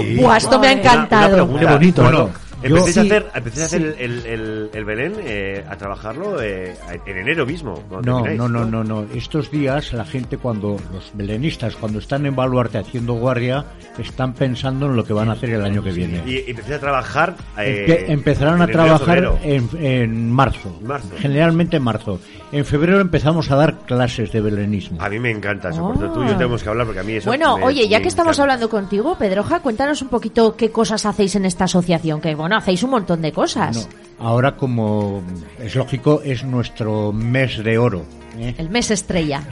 Sí. 0.00 0.16
Buah, 0.16 0.36
esto 0.38 0.58
me 0.58 0.68
ha 0.68 0.72
Una- 0.72 0.80
encantado. 0.80 1.26
Una, 1.26 1.34
pregunta. 1.34 1.60
Qué 1.60 1.72
bonito, 1.74 2.02
Bueno, 2.02 2.18
¿no? 2.18 2.30
Empecéis 2.62 2.98
a 2.98 3.00
hacer, 3.02 3.26
empecéis 3.34 3.62
a 3.62 3.66
hacer 3.66 3.82
el, 3.82 3.94
el, 3.98 4.26
el- 4.26 4.70
el 4.72 4.84
Belén 4.84 5.14
eh, 5.20 5.64
a 5.68 5.76
trabajarlo 5.76 6.40
eh, 6.42 6.74
en 7.06 7.18
enero 7.18 7.44
mismo. 7.46 7.82
No, 8.04 8.22
no, 8.26 8.48
no, 8.48 8.64
no, 8.64 8.84
no. 8.84 9.04
Estos 9.14 9.50
días 9.50 9.92
la 9.92 10.04
gente 10.04 10.38
cuando, 10.38 10.76
los 10.92 11.10
belenistas, 11.14 11.76
cuando 11.76 11.98
están 11.98 12.26
en 12.26 12.34
Baluarte 12.36 12.78
haciendo 12.78 13.14
guardia, 13.14 13.64
están 13.98 14.34
pensando 14.34 14.86
en 14.86 14.96
lo 14.96 15.04
que 15.04 15.12
van 15.12 15.28
a 15.28 15.32
hacer 15.32 15.50
el 15.50 15.64
año 15.64 15.82
que 15.82 15.90
viene. 15.92 16.22
Y, 16.26 16.36
y 16.38 16.44
empecéis 16.50 16.76
a 16.76 16.80
trabajar. 16.80 17.34
eh, 17.58 17.86
Empe- 18.06 18.12
empezarán 18.12 18.62
a 18.62 18.66
trabajar 18.66 19.38
en, 19.42 19.68
en 19.78 20.30
marzo, 20.30 20.78
Marzo. 20.82 21.08
generalmente 21.18 21.76
en 21.76 21.82
marzo. 21.82 22.20
En 22.52 22.64
febrero 22.66 23.00
empezamos 23.00 23.50
a 23.50 23.56
dar 23.56 23.78
clases 23.86 24.30
de 24.30 24.40
belenismo. 24.42 25.00
A 25.00 25.08
mí 25.08 25.18
me 25.18 25.30
encanta 25.30 25.70
eso. 25.70 25.92
Por 25.94 26.04
Ah. 26.04 26.12
tú 26.12 26.22
y 26.22 26.26
yo 26.28 26.32
tenemos 26.36 26.62
que 26.62 26.68
hablar 26.68 26.84
porque 26.86 27.00
a 27.00 27.02
mí 27.02 27.14
eso. 27.14 27.30
Bueno, 27.30 27.56
me- 27.56 27.64
oye, 27.64 27.88
ya 27.88 28.02
que 28.02 28.08
estamos 28.08 28.36
encanta. 28.36 28.42
hablando 28.42 28.68
contigo, 28.68 29.16
Pedroja, 29.18 29.60
cuéntanos 29.60 30.02
un 30.02 30.08
poquito 30.08 30.54
qué 30.56 30.70
cosas 30.70 31.06
hacéis 31.06 31.34
en 31.36 31.46
esta 31.46 31.64
asociación, 31.64 32.20
que 32.20 32.34
bueno, 32.34 32.51
hacéis 32.56 32.82
un 32.82 32.90
montón 32.90 33.22
de 33.22 33.32
cosas. 33.32 33.88
No, 34.18 34.24
ahora 34.26 34.56
como 34.56 35.22
es 35.58 35.74
lógico 35.74 36.20
es 36.24 36.44
nuestro 36.44 37.12
mes 37.12 37.62
de 37.62 37.78
oro. 37.78 38.04
¿eh? 38.38 38.54
El 38.58 38.70
mes 38.70 38.90
estrella. 38.90 39.42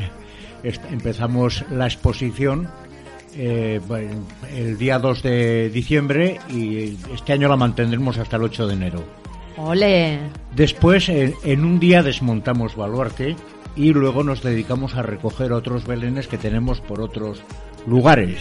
Est- 0.63 0.85
empezamos 0.91 1.65
la 1.71 1.87
exposición 1.87 2.69
eh, 3.37 3.81
el 4.57 4.77
día 4.79 4.99
2 4.99 5.23
de 5.23 5.71
diciembre 5.71 6.39
y 6.51 6.97
este 7.15 7.33
año 7.33 7.49
la 7.49 7.57
mantendremos 7.57 8.19
hasta 8.19 8.37
el 8.37 8.43
8 8.45 8.67
de 8.67 8.75
enero. 8.75 9.05
Ole. 9.57 10.19
Después, 10.55 11.09
en, 11.09 11.35
en 11.45 11.65
un 11.65 11.79
día 11.79 12.03
desmontamos 12.03 12.77
Baluarte 12.77 13.37
y 13.77 13.93
luego 13.93 14.25
nos 14.25 14.43
dedicamos 14.43 14.95
a 14.97 15.03
recoger 15.03 15.53
otros 15.53 15.87
belenes 15.87 16.27
que 16.29 16.39
tenemos 16.39 16.81
por 16.81 17.01
otros 17.01 17.43
lugares. 17.87 18.39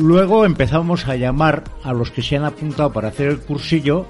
Luego 0.00 0.46
empezamos 0.46 1.06
a 1.08 1.16
llamar 1.16 1.64
a 1.84 1.92
los 1.92 2.10
que 2.10 2.22
se 2.22 2.34
han 2.34 2.44
apuntado 2.44 2.90
para 2.90 3.08
hacer 3.08 3.28
el 3.28 3.38
cursillo 3.38 4.06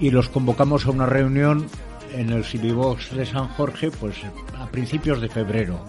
y 0.00 0.10
los 0.10 0.30
convocamos 0.30 0.86
a 0.86 0.90
una 0.90 1.04
reunión 1.04 1.66
en 2.14 2.30
el 2.30 2.44
Silibox 2.44 3.14
de 3.14 3.26
San 3.26 3.48
Jorge, 3.48 3.90
pues 3.90 4.16
a 4.58 4.66
principios 4.68 5.20
de 5.20 5.28
febrero. 5.28 5.84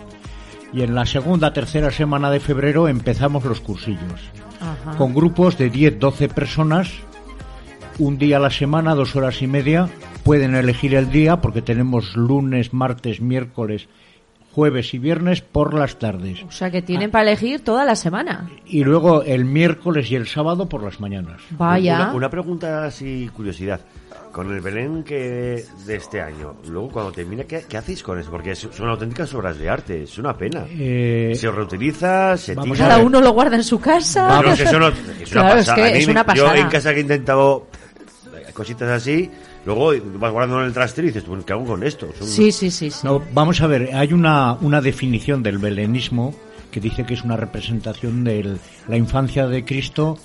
Y 0.74 0.82
en 0.82 0.94
la 0.94 1.06
segunda, 1.06 1.54
tercera 1.54 1.90
semana 1.90 2.30
de 2.32 2.42
febrero 2.42 2.90
empezamos 2.90 3.46
los 3.46 3.62
cursillos. 3.62 4.20
Ajá. 4.60 4.98
Con 4.98 5.14
grupos 5.14 5.58
de 5.58 5.70
10, 5.70 6.00
12 6.00 6.28
personas, 6.28 6.92
un 8.00 8.18
día 8.18 8.38
a 8.38 8.42
la 8.42 8.50
semana, 8.50 8.94
dos 8.94 9.16
horas 9.16 9.42
y 9.42 9.48
media. 9.48 9.88
Pueden 10.26 10.54
elegir 10.54 10.96
el 10.96 11.10
día 11.12 11.40
porque 11.40 11.62
tenemos 11.62 12.18
lunes, 12.18 12.74
martes, 12.74 13.22
miércoles, 13.22 13.88
jueves 14.54 14.94
y 14.94 15.00
viernes 15.00 15.42
por 15.42 15.74
las 15.74 15.98
tardes. 15.98 16.44
O 16.44 16.52
sea 16.52 16.70
que 16.72 16.82
tienen 16.82 17.10
para 17.12 17.24
elegir 17.24 17.64
toda 17.64 17.86
la 17.86 17.96
semana. 17.96 18.50
Y 18.66 18.84
luego 18.84 19.24
el 19.24 19.46
miércoles 19.46 20.10
y 20.12 20.16
el 20.16 20.28
sábado 20.28 20.70
por 20.70 20.84
las 20.84 21.00
mañanas. 21.00 21.42
Vaya. 21.52 21.96
Una, 22.06 22.14
una 22.14 22.30
pregunta 22.30 22.86
así, 22.86 23.30
curiosidad. 23.36 23.82
Con 24.32 24.52
el 24.52 24.62
Belén 24.62 25.04
que 25.04 25.64
de 25.86 25.96
este 25.96 26.20
año, 26.20 26.56
luego 26.68 26.90
cuando 26.90 27.12
termina, 27.12 27.44
¿qué, 27.44 27.66
qué 27.70 27.78
hacéis 27.78 28.02
con 28.02 28.20
eso? 28.20 28.32
Porque 28.32 28.56
son 28.56 28.90
auténticas 28.90 29.32
obras 29.36 29.58
de 29.60 29.70
arte, 29.70 30.04
es 30.04 30.18
una 30.18 30.36
pena. 30.36 30.66
Eh, 30.72 31.34
Se 31.36 31.52
reutiliza, 31.52 32.36
se 32.38 32.56
vamos 32.56 32.76
tira. 32.78 32.90
Cada 32.90 33.04
uno 33.04 33.22
lo 33.22 33.32
guarda 33.32 33.56
en 33.58 33.64
su 33.64 33.80
casa. 33.80 34.40
Pero 34.42 34.56
que 34.56 34.64
eso 34.64 34.80
no- 34.80 34.88
es 34.88 35.32
una 35.32 35.42
Claro, 35.42 35.60
es 35.60 35.70
que 35.72 35.98
es 36.00 36.06
me- 36.08 36.12
una 36.14 36.26
pasada. 36.26 36.56
Yo 36.56 36.62
en 36.64 36.68
casa 36.70 36.92
que 36.94 36.98
he 37.00 37.02
intentado 37.02 37.68
cositas 38.54 38.90
así, 38.90 39.30
luego 39.66 39.92
vas 40.20 40.32
guardando 40.32 40.60
en 40.62 40.68
el 40.68 40.74
trastero 40.74 41.08
y 41.08 41.12
dices, 41.12 41.28
bueno, 41.28 41.46
¿qué 41.46 41.54
hago 41.54 41.66
con 41.66 41.84
esto? 41.84 42.08
Son- 42.18 42.28
Sí, 42.28 42.52
sí, 42.52 42.70
sí, 42.72 42.92
sí. 42.92 43.00
No, 43.04 43.22
vamos 43.34 43.62
a 43.62 43.68
ver, 43.68 43.90
hay 43.94 44.14
una, 44.14 44.54
una 44.62 44.82
definición 44.82 45.42
del 45.44 45.58
belenismo 45.58 46.34
que 46.72 46.80
dice 46.80 47.06
que 47.06 47.14
es 47.14 47.24
una 47.24 47.38
representación 47.38 48.24
de 48.24 48.58
la 48.88 48.98
infancia 48.98 49.48
de 49.48 49.64
Cristo 49.64 50.18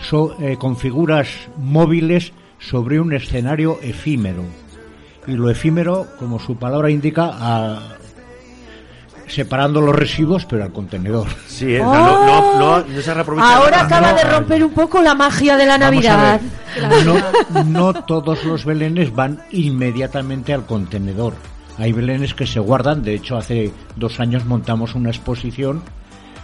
so- 0.00 0.36
eh, 0.40 0.56
con 0.58 0.76
figuras 0.76 1.28
móviles 1.58 2.32
sobre 2.58 3.00
un 3.00 3.12
escenario 3.12 3.78
efímero. 3.82 4.44
Y 5.26 5.32
lo 5.32 5.48
efímero, 5.50 6.06
como 6.18 6.38
su 6.40 6.56
palabra 6.56 6.90
indica, 6.90 7.30
a- 7.32 7.96
separando 9.32 9.80
los 9.80 9.94
residuos, 9.94 10.44
pero 10.44 10.64
al 10.64 10.72
contenedor. 10.72 11.26
Sí, 11.46 11.74
eh, 11.74 11.78
no, 11.78 11.94
no, 11.94 12.58
no, 12.58 12.84
no 12.84 13.00
se 13.00 13.14
reaprovecha 13.14 13.46
Oh. 13.46 13.62
Ahora 13.62 13.82
nada. 13.82 13.84
acaba 13.84 14.12
de 14.12 14.24
romper 14.24 14.64
un 14.64 14.72
poco 14.72 15.00
la 15.02 15.14
magia 15.14 15.56
de 15.56 15.66
la 15.66 15.78
Navidad. 15.78 16.40
No, 17.04 17.64
no 17.64 18.04
todos 18.04 18.44
los 18.44 18.64
belenes 18.64 19.14
van 19.14 19.42
inmediatamente 19.50 20.52
al 20.52 20.66
contenedor. 20.66 21.34
Hay 21.78 21.92
belenes 21.92 22.34
que 22.34 22.46
se 22.46 22.60
guardan. 22.60 23.02
De 23.02 23.14
hecho, 23.14 23.36
hace 23.36 23.72
dos 23.96 24.20
años 24.20 24.44
montamos 24.44 24.94
una 24.94 25.10
exposición 25.10 25.82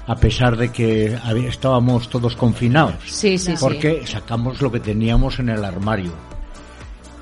a 0.07 0.17
pesar 0.17 0.57
de 0.57 0.71
que 0.71 1.19
estábamos 1.47 2.09
todos 2.09 2.35
confinados. 2.35 2.95
Sí, 3.05 3.37
sí, 3.37 3.55
sí. 3.55 3.61
Porque 3.61 4.07
sacamos 4.07 4.63
lo 4.63 4.73
que 4.73 4.81
teníamos 4.81 5.39
en 5.39 5.51
el 5.51 5.63
armario. 5.63 6.13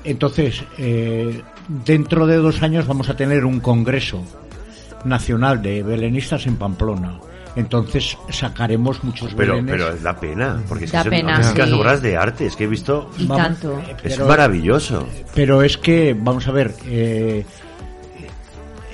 Entonces, 0.05 0.63
eh, 0.77 1.41
dentro 1.67 2.25
de 2.25 2.37
dos 2.37 2.63
años 2.63 2.87
vamos 2.87 3.09
a 3.09 3.17
tener 3.17 3.43
un 3.43 3.59
congreso 3.59 4.23
nacional 5.05 5.61
de 5.61 5.83
belenistas 5.83 6.45
en 6.47 6.55
Pamplona. 6.57 7.19
Entonces 7.55 8.15
sacaremos 8.29 9.03
muchos 9.03 9.33
Pero, 9.33 9.53
belenes. 9.55 9.71
pero 9.71 9.95
da 9.97 10.15
pena, 10.19 10.61
porque 10.67 10.85
es 10.85 10.91
Da 10.91 10.99
que 10.99 11.03
son 11.05 11.09
pena, 11.17 11.35
auténticas 11.37 11.69
sí. 11.69 11.73
obras 11.75 12.01
de 12.03 12.15
arte, 12.17 12.45
es 12.45 12.55
que 12.55 12.65
he 12.65 12.67
visto... 12.67 13.09
Y 13.17 13.25
Vamos, 13.25 13.43
tanto. 13.47 13.81
Es 14.03 14.13
Pero- 14.13 14.27
maravilloso. 14.27 15.07
Pero 15.33 15.63
es 15.63 15.75
que, 15.77 16.15
vamos 16.19 16.47
a 16.47 16.51
ver, 16.51 16.73
eh, 16.85 17.43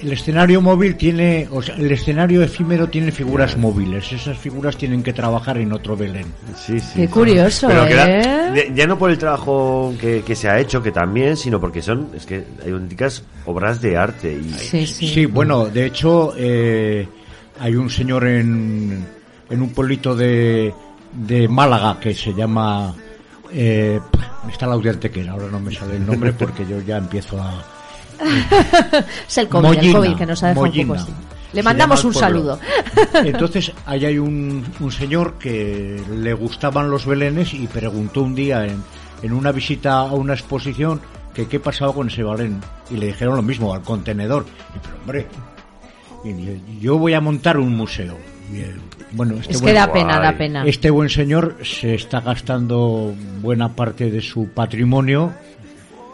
el 0.03 0.11
escenario 0.11 0.61
móvil 0.61 0.95
tiene, 0.95 1.47
o 1.51 1.61
sea, 1.61 1.75
el 1.75 1.91
escenario 1.91 2.43
efímero 2.43 2.87
tiene 2.89 3.11
figuras 3.11 3.57
móviles. 3.57 4.11
Esas 4.11 4.37
figuras 4.37 4.75
tienen 4.77 5.01
que 5.01 5.13
trabajar 5.13 5.57
en 5.57 5.71
otro 5.71 5.95
Belén. 5.95 6.25
Sí, 6.55 6.79
sí. 6.79 6.93
Qué 6.95 7.07
curioso, 7.07 7.67
Pero 7.69 7.87
que 7.87 7.95
da- 7.95 8.55
¿eh? 8.57 8.71
ya 8.75 8.85
no 8.85 8.97
por 8.97 9.09
el 9.11 9.17
trabajo 9.17 9.93
que, 9.99 10.21
que 10.21 10.35
se 10.35 10.49
ha 10.49 10.59
hecho, 10.59 10.83
que 10.83 10.91
también, 10.91 11.37
sino 11.37 11.59
porque 11.59 11.81
son, 11.81 12.09
es 12.15 12.25
que 12.25 12.43
hay 12.63 12.71
auténticas 12.71 13.23
obras 13.45 13.81
de 13.81 13.97
arte. 13.97 14.33
Y, 14.33 14.53
Sí, 14.53 14.85
sí. 14.85 15.07
Sí, 15.07 15.25
bueno, 15.25 15.65
de 15.67 15.85
hecho, 15.85 16.33
eh, 16.37 17.07
hay 17.59 17.75
un 17.75 17.89
señor 17.89 18.27
en, 18.27 19.05
en 19.49 19.61
un 19.61 19.69
pueblito 19.69 20.15
de, 20.15 20.73
de 21.13 21.47
Málaga 21.47 21.99
que 21.99 22.13
se 22.13 22.33
llama. 22.33 22.93
Eh, 23.51 23.99
está 24.51 24.65
la 24.67 24.73
Antequera, 24.75 25.31
ahora 25.33 25.47
no 25.51 25.59
me 25.59 25.73
sale 25.73 25.95
el 25.97 26.05
nombre 26.05 26.33
porque 26.33 26.65
yo 26.65 26.81
ya 26.81 26.97
empiezo 26.97 27.41
a. 27.41 27.63
Es 29.27 29.37
el 29.37 29.47
COVID, 29.47 29.65
el 29.65 29.75
Mollina, 29.75 29.99
COVID 29.99 30.15
que 30.15 30.25
nos 30.25 30.43
ha 30.43 30.47
dejado 30.49 30.65
un 30.65 30.71
poco 30.71 30.85
Mollina. 30.87 31.01
así. 31.03 31.11
Le 31.53 31.63
mandamos 31.63 32.03
un 32.03 32.13
el 32.13 32.19
saludo. 32.19 32.59
Entonces, 33.13 33.71
ahí 33.85 34.05
hay 34.05 34.17
un, 34.17 34.65
un 34.79 34.91
señor 34.91 35.35
que 35.37 36.01
le 36.11 36.33
gustaban 36.33 36.89
los 36.89 37.05
belenes 37.05 37.53
y 37.53 37.67
preguntó 37.67 38.23
un 38.23 38.33
día 38.33 38.65
en, 38.65 38.83
en 39.21 39.33
una 39.33 39.51
visita 39.51 39.99
a 39.99 40.13
una 40.13 40.33
exposición 40.33 40.99
que 41.33 41.47
qué 41.47 41.59
pasaba 41.59 41.93
con 41.93 42.07
ese 42.07 42.23
belén. 42.23 42.59
Y 42.89 42.97
le 42.97 43.07
dijeron 43.07 43.35
lo 43.35 43.43
mismo, 43.43 43.73
al 43.73 43.81
contenedor. 43.83 44.45
Y, 44.75 44.79
pero 44.79 44.95
hombre, 45.01 45.27
yo 46.79 46.97
voy 46.97 47.13
a 47.13 47.21
montar 47.21 47.57
un 47.57 47.75
museo. 47.75 48.17
Bueno, 49.11 49.35
este 49.35 49.53
Es 49.53 49.57
que 49.59 49.63
buen, 49.63 49.75
da 49.75 49.91
pena, 49.91 50.13
da 50.19 50.27
Guay. 50.29 50.37
pena. 50.37 50.65
este 50.65 50.89
buen 50.89 51.09
señor 51.09 51.57
se 51.63 51.95
está 51.95 52.19
gastando 52.19 53.13
buena 53.41 53.75
parte 53.75 54.09
de 54.11 54.21
su 54.21 54.49
patrimonio 54.49 55.33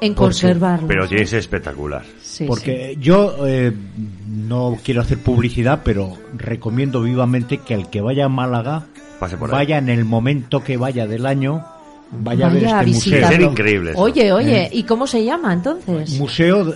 En 0.02 0.14
conservarlo. 0.14 0.88
pero 0.88 1.08
tiene 1.08 1.24
que 1.24 1.30
ser 1.30 1.40
espectacular. 1.40 2.04
Sí, 2.22 2.46
porque 2.46 2.98
yo 3.00 3.46
eh, 3.48 3.74
no 4.28 4.78
quiero 4.84 5.02
hacer 5.02 5.18
publicidad, 5.18 5.82
pero 5.84 6.18
recomiendo 6.38 7.02
vivamente 7.02 7.58
que 7.58 7.74
el 7.74 7.90
que 7.90 8.02
vaya 8.02 8.26
a 8.26 8.30
Málaga 8.30 8.86
Pase 9.20 9.38
por 9.38 9.50
ahí. 9.50 9.56
vaya 9.56 9.78
en 9.78 9.90
el 9.90 10.06
momento 10.06 10.64
que 10.64 10.78
vaya 10.78 11.08
del 11.08 11.26
año, 11.26 11.66
vaya, 12.12 12.48
a 12.48 12.50
ver 12.50 12.64
Vaya 12.64 12.78
a 12.80 12.82
este 12.84 12.92
museo. 12.94 13.28
Ser 13.28 13.42
increíble 13.42 13.92
eso. 13.92 14.00
Oye, 14.02 14.32
oye, 14.32 14.64
Eh. 14.66 14.70
¿y 14.74 14.84
cómo 14.84 15.06
se 15.08 15.24
llama 15.24 15.54
entonces? 15.54 16.12
Museo 16.20 16.66
de- 16.66 16.76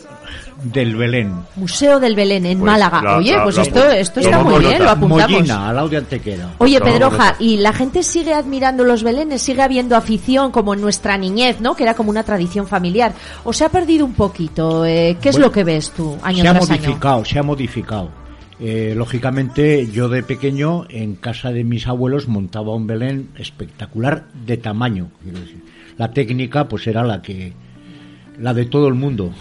del 0.64 0.96
Belén. 0.96 1.34
Museo 1.58 2.00
del 2.00 2.16
Belén 2.16 2.46
en 2.46 2.60
Pues, 2.60 2.72
Málaga. 2.72 3.02
la- 3.02 3.18
Oye, 3.18 3.34
la- 3.36 3.44
pues 3.44 3.58
la- 3.58 3.64
esto, 3.64 3.90
esto 3.92 4.20
está 4.22 4.40
muy 4.44 4.60
bien, 4.60 4.72
nota. 4.74 4.84
lo 4.86 4.90
apuntamos. 4.92 5.32
Mollina, 5.32 5.70
al 5.70 5.90
de 5.90 5.98
Antequera. 5.98 6.50
Oye, 6.60 6.80
Pedroja. 6.80 7.36
¿y 7.40 7.58
la 7.58 7.74
gente 7.74 8.02
sigue 8.04 8.34
admirando 8.34 8.84
los 8.86 9.04
belenes? 9.04 9.42
¿Sigue 9.42 9.62
habiendo 9.62 9.96
afición 9.98 10.52
como 10.52 10.74
en 10.74 10.82
nuestra 10.82 11.18
niñez, 11.18 11.60
¿no? 11.60 11.76
Que 11.76 11.84
era 11.84 11.94
como 11.96 12.10
una 12.12 12.24
tradición 12.24 12.66
familiar. 12.68 13.12
¿O 13.44 13.52
se 13.52 13.66
ha 13.66 13.70
perdido 13.70 14.06
un 14.06 14.14
poquito? 14.14 14.86
Eh, 14.86 15.18
¿Qué 15.22 15.30
es 15.30 15.36
Bueno, 15.36 15.48
lo 15.48 15.52
que 15.52 15.64
ves 15.66 15.92
tú 15.92 16.16
año 16.24 16.44
se 16.44 16.48
ha 16.48 16.54
tras 16.54 16.70
año? 16.70 16.80
modificado, 16.82 17.26
se 17.26 17.40
ha 17.40 17.44
modificado. 17.44 18.23
Eh, 18.60 18.94
lógicamente, 18.96 19.88
yo 19.92 20.10
de 20.10 20.24
pequeño 20.24 20.86
en 20.90 21.16
casa 21.16 21.52
de 21.52 21.64
mis 21.64 21.88
abuelos 21.88 22.28
montaba 22.28 22.76
un 22.76 22.88
Belén 22.88 23.30
espectacular 23.38 24.26
de 24.46 24.58
tamaño. 24.58 25.10
quiero 25.24 25.40
decir. 25.40 25.62
La 25.98 26.12
técnica, 26.12 26.68
pues 26.68 26.88
era 26.88 27.04
la 27.04 27.22
que, 27.22 27.54
la 28.40 28.54
de 28.54 28.66
todo 28.66 28.88
el 28.88 28.94
mundo. 28.94 29.32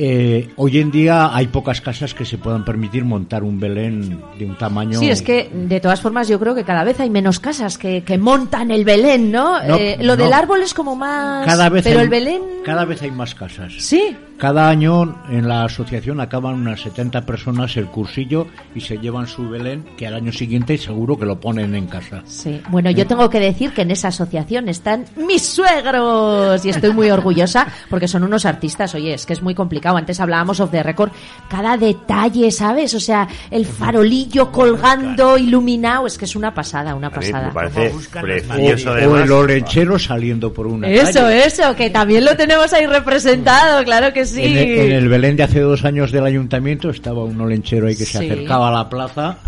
Eh, 0.00 0.50
hoy 0.54 0.78
en 0.78 0.92
día 0.92 1.34
hay 1.34 1.48
pocas 1.48 1.80
casas 1.80 2.14
que 2.14 2.24
se 2.24 2.38
puedan 2.38 2.64
permitir 2.64 3.04
montar 3.04 3.42
un 3.42 3.58
Belén 3.58 4.20
de 4.38 4.44
un 4.46 4.56
tamaño. 4.56 4.96
Sí, 5.00 5.10
es 5.10 5.22
que 5.22 5.50
de 5.52 5.80
todas 5.80 6.00
formas 6.00 6.28
yo 6.28 6.38
creo 6.38 6.54
que 6.54 6.62
cada 6.62 6.84
vez 6.84 7.00
hay 7.00 7.10
menos 7.10 7.40
casas 7.40 7.78
que, 7.78 8.04
que 8.04 8.16
montan 8.16 8.70
el 8.70 8.84
Belén, 8.84 9.32
¿no? 9.32 9.60
No, 9.60 9.74
Eh, 9.76 9.96
lo 10.00 10.16
no. 10.16 10.22
del 10.22 10.32
árbol 10.32 10.62
es 10.62 10.72
como 10.72 10.94
más... 10.94 11.44
cada 11.44 11.68
vez 11.68 11.82
Pero 11.82 11.98
hay, 11.98 12.04
el 12.04 12.10
Belén... 12.10 12.42
cada 12.64 12.84
vez 12.84 13.02
hay 13.02 13.10
más 13.10 13.34
casas. 13.34 13.72
Sí. 13.78 14.16
Cada 14.38 14.68
año 14.68 15.20
en 15.28 15.48
la 15.48 15.64
asociación 15.64 16.20
acaban 16.20 16.54
unas 16.54 16.80
70 16.82 17.26
personas 17.26 17.76
el 17.76 17.86
cursillo 17.86 18.46
y 18.72 18.80
se 18.80 18.98
llevan 18.98 19.26
su 19.26 19.48
Belén, 19.48 19.84
que 19.96 20.06
al 20.06 20.14
año 20.14 20.30
siguiente 20.30 20.78
seguro 20.78 21.18
que 21.18 21.26
lo 21.26 21.40
ponen 21.40 21.74
en 21.74 21.86
casa. 21.88 22.22
Sí, 22.24 22.60
bueno, 22.68 22.88
yo 22.92 23.04
tengo 23.04 23.28
que 23.30 23.40
decir 23.40 23.72
que 23.72 23.82
en 23.82 23.90
esa 23.90 24.08
asociación 24.08 24.68
están 24.68 25.06
mis 25.16 25.44
suegros 25.44 26.64
y 26.64 26.68
estoy 26.68 26.92
muy 26.92 27.10
orgullosa 27.10 27.66
porque 27.90 28.06
son 28.06 28.22
unos 28.22 28.46
artistas, 28.46 28.94
oye, 28.94 29.14
es 29.14 29.26
que 29.26 29.32
es 29.32 29.42
muy 29.42 29.56
complicado. 29.56 29.96
Antes 29.96 30.20
hablábamos 30.20 30.60
of 30.60 30.70
the 30.70 30.84
record, 30.84 31.10
cada 31.48 31.76
detalle, 31.76 32.52
¿sabes? 32.52 32.94
O 32.94 33.00
sea, 33.00 33.26
el 33.50 33.66
farolillo 33.66 34.52
colgando, 34.52 35.36
iluminado, 35.36 36.06
es 36.06 36.16
que 36.16 36.26
es 36.26 36.36
una 36.36 36.54
pasada, 36.54 36.94
una 36.94 37.10
pasada. 37.10 37.48
me 37.48 37.54
parece 37.54 37.88
buscan 37.88 38.28
las 38.28 38.42
precioso 38.42 38.92
o 38.92 39.16
el 39.16 39.32
olenchero 39.32 39.98
saliendo 39.98 40.52
por 40.52 40.68
una 40.68 40.88
Eso, 40.88 41.22
calle. 41.22 41.44
eso, 41.44 41.74
que 41.74 41.90
también 41.90 42.24
lo 42.24 42.36
tenemos 42.36 42.72
ahí 42.72 42.86
representado, 42.86 43.82
claro 43.82 44.12
que 44.12 44.27
sí. 44.34 44.42
En 44.44 44.56
el, 44.56 44.78
en 44.78 44.92
el 44.92 45.08
Belén 45.08 45.36
de 45.36 45.42
hace 45.42 45.60
dos 45.60 45.84
años 45.84 46.12
del 46.12 46.24
ayuntamiento 46.26 46.90
estaba 46.90 47.24
un 47.24 47.40
olenchero 47.40 47.86
ahí 47.86 47.96
que 47.96 48.04
se 48.06 48.18
acercaba 48.18 48.68
a 48.68 48.72
la 48.72 48.88
plaza. 48.88 49.38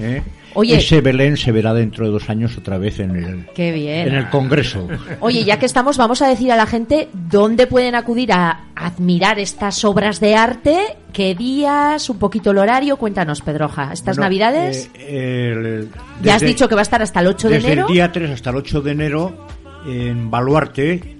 ¿eh? 0.00 0.22
Oye. 0.58 0.78
Ese 0.78 1.02
Belén 1.02 1.36
se 1.36 1.52
verá 1.52 1.74
dentro 1.74 2.06
de 2.06 2.12
dos 2.12 2.30
años 2.30 2.56
otra 2.56 2.78
vez 2.78 2.98
en 3.00 3.10
el, 3.14 3.46
Qué 3.54 3.72
bien. 3.72 4.08
en 4.08 4.14
el 4.14 4.30
Congreso. 4.30 4.88
Oye, 5.20 5.44
ya 5.44 5.58
que 5.58 5.66
estamos, 5.66 5.98
vamos 5.98 6.22
a 6.22 6.28
decir 6.28 6.50
a 6.50 6.56
la 6.56 6.64
gente 6.64 7.08
dónde 7.12 7.66
pueden 7.66 7.94
acudir 7.94 8.32
a 8.32 8.64
admirar 8.74 9.38
estas 9.38 9.84
obras 9.84 10.18
de 10.18 10.34
arte, 10.34 10.78
qué 11.12 11.34
días, 11.34 12.08
un 12.08 12.18
poquito 12.18 12.52
el 12.52 12.58
horario. 12.58 12.96
Cuéntanos, 12.96 13.42
Pedroja, 13.42 13.92
estas 13.92 14.16
Bueno, 14.16 14.22
navidades. 14.30 14.88
eh, 14.94 15.52
el- 15.54 15.88
ya 16.22 16.36
has 16.36 16.40
desde- 16.40 16.54
dicho 16.54 16.68
que 16.70 16.74
va 16.74 16.80
a 16.80 16.88
estar 16.88 17.02
hasta 17.02 17.20
el 17.20 17.26
8 17.26 17.48
de 17.50 17.54
Desde 17.56 17.72
enero. 17.72 17.86
el 17.88 17.92
día 17.92 18.10
3 18.10 18.30
hasta 18.30 18.48
el 18.48 18.56
8 18.56 18.80
de 18.80 18.92
enero 18.92 19.46
en 19.86 20.30
Baluarte 20.30 21.15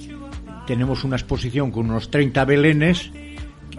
tenemos 0.67 1.05
una 1.05 1.17
exposición 1.17 1.71
con 1.71 1.91
unos 1.91 2.11
30 2.11 2.45
belenes 2.45 3.11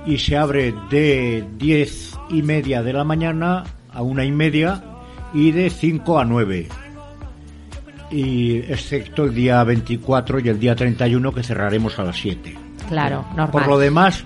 y 0.05 0.17
se 0.17 0.37
abre 0.37 0.73
de 0.89 1.45
10 1.57 2.19
y 2.29 2.41
media 2.41 2.81
de 2.81 2.93
la 2.93 3.03
mañana 3.03 3.63
a 3.91 4.01
una 4.01 4.23
y 4.23 4.31
media 4.31 4.83
y 5.33 5.51
de 5.51 5.69
5 5.69 6.19
a 6.19 6.25
9. 6.25 6.67
Y 8.09 8.57
excepto 8.57 9.25
el 9.25 9.35
día 9.35 9.63
24 9.63 10.39
y 10.39 10.47
el 10.47 10.59
día 10.59 10.75
31 10.75 11.33
que 11.33 11.43
cerraremos 11.43 11.99
a 11.99 12.03
las 12.03 12.15
7. 12.17 12.55
Claro, 12.87 13.25
normal. 13.29 13.51
Por 13.51 13.67
lo 13.67 13.77
demás, 13.77 14.23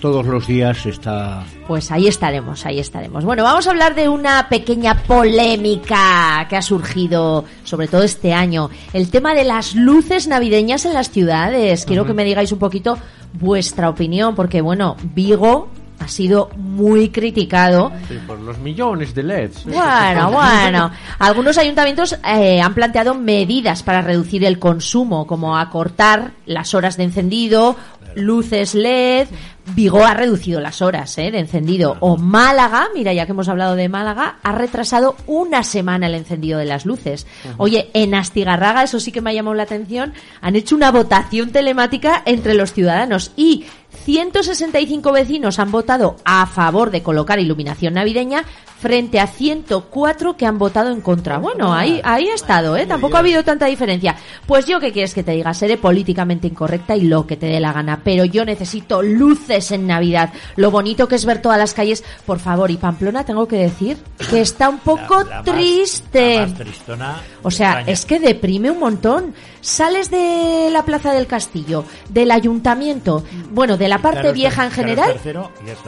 todos 0.00 0.26
los 0.26 0.46
días 0.46 0.86
está 0.86 1.44
Pues 1.66 1.90
ahí 1.90 2.06
estaremos, 2.06 2.64
ahí 2.66 2.78
estaremos. 2.78 3.24
Bueno, 3.24 3.42
vamos 3.42 3.66
a 3.66 3.70
hablar 3.70 3.94
de 3.94 4.08
una 4.08 4.48
pequeña 4.48 5.02
polémica 5.02 6.46
que 6.48 6.56
ha 6.56 6.62
surgido, 6.62 7.44
sobre 7.64 7.88
todo 7.88 8.02
este 8.02 8.32
año. 8.32 8.70
El 8.92 9.10
tema 9.10 9.34
de 9.34 9.44
las 9.44 9.74
luces 9.74 10.28
navideñas 10.28 10.84
en 10.84 10.94
las 10.94 11.10
ciudades. 11.10 11.84
Quiero 11.84 12.06
que 12.06 12.14
me 12.14 12.24
digáis 12.24 12.52
un 12.52 12.58
poquito 12.58 12.98
vuestra 13.32 13.88
opinión, 13.88 14.34
porque 14.34 14.60
bueno, 14.60 14.96
Vigo 15.14 15.68
ha 15.98 16.08
sido 16.08 16.50
muy 16.56 17.08
criticado. 17.08 17.90
Sí, 18.08 18.18
por 18.26 18.38
los 18.40 18.58
millones 18.58 19.14
de 19.14 19.22
LEDs. 19.22 19.64
Bueno, 19.64 20.30
bueno. 20.30 20.90
Algunos 21.18 21.58
ayuntamientos 21.58 22.18
eh, 22.24 22.60
han 22.60 22.74
planteado 22.74 23.14
medidas 23.14 23.82
para 23.82 24.02
reducir 24.02 24.44
el 24.44 24.58
consumo, 24.58 25.26
como 25.26 25.56
acortar 25.56 26.32
las 26.44 26.74
horas 26.74 26.96
de 26.96 27.04
encendido, 27.04 27.76
luces 28.14 28.74
LED. 28.74 29.28
Vigo 29.74 30.04
ha 30.04 30.14
reducido 30.14 30.60
las 30.60 30.80
horas 30.80 31.16
eh, 31.18 31.30
de 31.30 31.40
encendido. 31.40 31.96
O 32.00 32.16
Málaga, 32.16 32.88
mira, 32.94 33.12
ya 33.12 33.26
que 33.26 33.32
hemos 33.32 33.48
hablado 33.48 33.74
de 33.74 33.88
Málaga, 33.88 34.36
ha 34.42 34.52
retrasado 34.52 35.16
una 35.26 35.64
semana 35.64 36.06
el 36.06 36.14
encendido 36.14 36.58
de 36.58 36.66
las 36.66 36.86
luces. 36.86 37.26
Oye, 37.56 37.90
en 37.92 38.14
Astigarraga, 38.14 38.84
eso 38.84 39.00
sí 39.00 39.10
que 39.10 39.20
me 39.20 39.30
ha 39.30 39.34
llamado 39.34 39.54
la 39.54 39.64
atención, 39.64 40.14
han 40.40 40.56
hecho 40.56 40.76
una 40.76 40.92
votación 40.92 41.50
telemática 41.50 42.22
entre 42.26 42.54
los 42.54 42.72
ciudadanos 42.72 43.32
y 43.36 43.64
165 44.04 45.12
vecinos 45.12 45.58
han 45.58 45.70
votado 45.70 46.16
a 46.24 46.46
favor 46.46 46.90
de 46.90 47.02
colocar 47.02 47.38
iluminación 47.38 47.94
navideña 47.94 48.44
frente 48.78 49.18
a 49.20 49.26
104 49.26 50.36
que 50.36 50.44
han 50.46 50.58
votado 50.58 50.90
en 50.92 51.00
contra. 51.00 51.38
Bueno, 51.38 51.72
ahí, 51.72 52.00
ahí 52.04 52.28
ha 52.28 52.34
estado, 52.34 52.76
¿eh? 52.76 52.84
Tampoco 52.86 53.16
ha 53.16 53.20
habido 53.20 53.42
tanta 53.42 53.66
diferencia. 53.66 54.16
Pues 54.46 54.66
yo, 54.66 54.78
¿qué 54.80 54.92
quieres 54.92 55.14
que 55.14 55.22
te 55.22 55.32
diga? 55.32 55.54
Seré 55.54 55.78
políticamente 55.78 56.46
incorrecta 56.46 56.94
y 56.94 57.02
lo 57.02 57.26
que 57.26 57.36
te 57.36 57.46
dé 57.46 57.58
la 57.58 57.72
gana, 57.72 58.00
pero 58.04 58.24
yo 58.26 58.44
necesito 58.44 59.02
luces 59.02 59.72
en 59.72 59.86
Navidad. 59.86 60.30
Lo 60.56 60.70
bonito 60.70 61.08
que 61.08 61.14
es 61.14 61.24
ver 61.24 61.40
todas 61.40 61.58
las 61.58 61.72
calles, 61.72 62.04
por 62.26 62.38
favor. 62.38 62.70
Y 62.70 62.76
Pamplona, 62.76 63.24
tengo 63.24 63.48
que 63.48 63.56
decir 63.56 63.96
que 64.30 64.42
está 64.42 64.68
un 64.68 64.78
poco 64.78 65.24
La- 65.24 65.24
la 65.24 65.36
más- 65.36 65.44
triste. 65.44 66.34
la 66.36 66.46
más 66.46 66.54
tristona 66.54 67.16
O 67.42 67.50
sea, 67.50 67.70
España. 67.70 67.92
es 67.92 68.04
que 68.04 68.20
deprime 68.20 68.70
un 68.70 68.78
montón. 68.78 69.34
Sales 69.66 70.12
de 70.12 70.68
la 70.70 70.84
Plaza 70.84 71.12
del 71.12 71.26
Castillo, 71.26 71.84
del 72.08 72.30
Ayuntamiento, 72.30 73.24
bueno, 73.50 73.76
de 73.76 73.88
la 73.88 73.98
parte 73.98 74.32
vieja 74.32 74.64
en 74.64 74.70
general. 74.70 75.18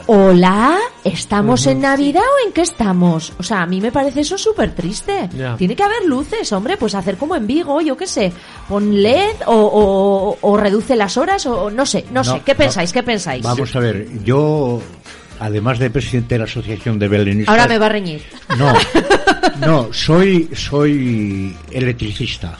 Hola, 0.07 0.77
¿estamos 1.05 1.65
en 1.65 1.79
Navidad 1.79 2.21
o 2.23 2.45
en 2.47 2.51
qué 2.51 2.59
estamos? 2.61 3.31
O 3.39 3.43
sea, 3.43 3.61
a 3.61 3.65
mí 3.65 3.79
me 3.79 3.89
parece 3.93 4.19
eso 4.19 4.37
súper 4.37 4.75
triste. 4.75 5.29
Tiene 5.57 5.77
que 5.77 5.83
haber 5.83 6.03
luces, 6.05 6.51
hombre, 6.51 6.75
pues 6.75 6.93
hacer 6.93 7.15
como 7.15 7.37
en 7.37 7.47
Vigo, 7.47 7.79
yo 7.79 7.95
qué 7.95 8.05
sé. 8.05 8.33
Pon 8.67 9.01
LED 9.01 9.43
o, 9.45 9.55
o- 9.55 10.37
o 10.41 10.57
reduce 10.57 10.97
las 10.97 11.15
horas 11.15 11.45
o 11.45 11.71
no 11.71 11.85
sé, 11.85 12.03
no, 12.11 12.21
sé. 12.25 12.41
¿Qué 12.45 12.51
no. 12.51 12.57
pensáis? 12.57 12.91
¿Qué 12.91 13.01
pensáis? 13.03 13.43
Vamos 13.43 13.73
a 13.77 13.79
ver, 13.79 14.07
yo, 14.25 14.81
además 15.39 15.79
de 15.79 15.89
presidente 15.89 16.35
de 16.35 16.39
la 16.39 16.45
Asociación 16.45 16.99
de 16.99 17.07
Belenistas... 17.07 17.53
Ahora 17.53 17.65
me 17.69 17.77
va 17.77 17.85
a 17.85 17.89
reñir. 17.89 18.23
No, 18.57 18.73
no, 19.65 19.93
soy, 19.93 20.49
soy 20.53 21.55
electricista. 21.71 22.57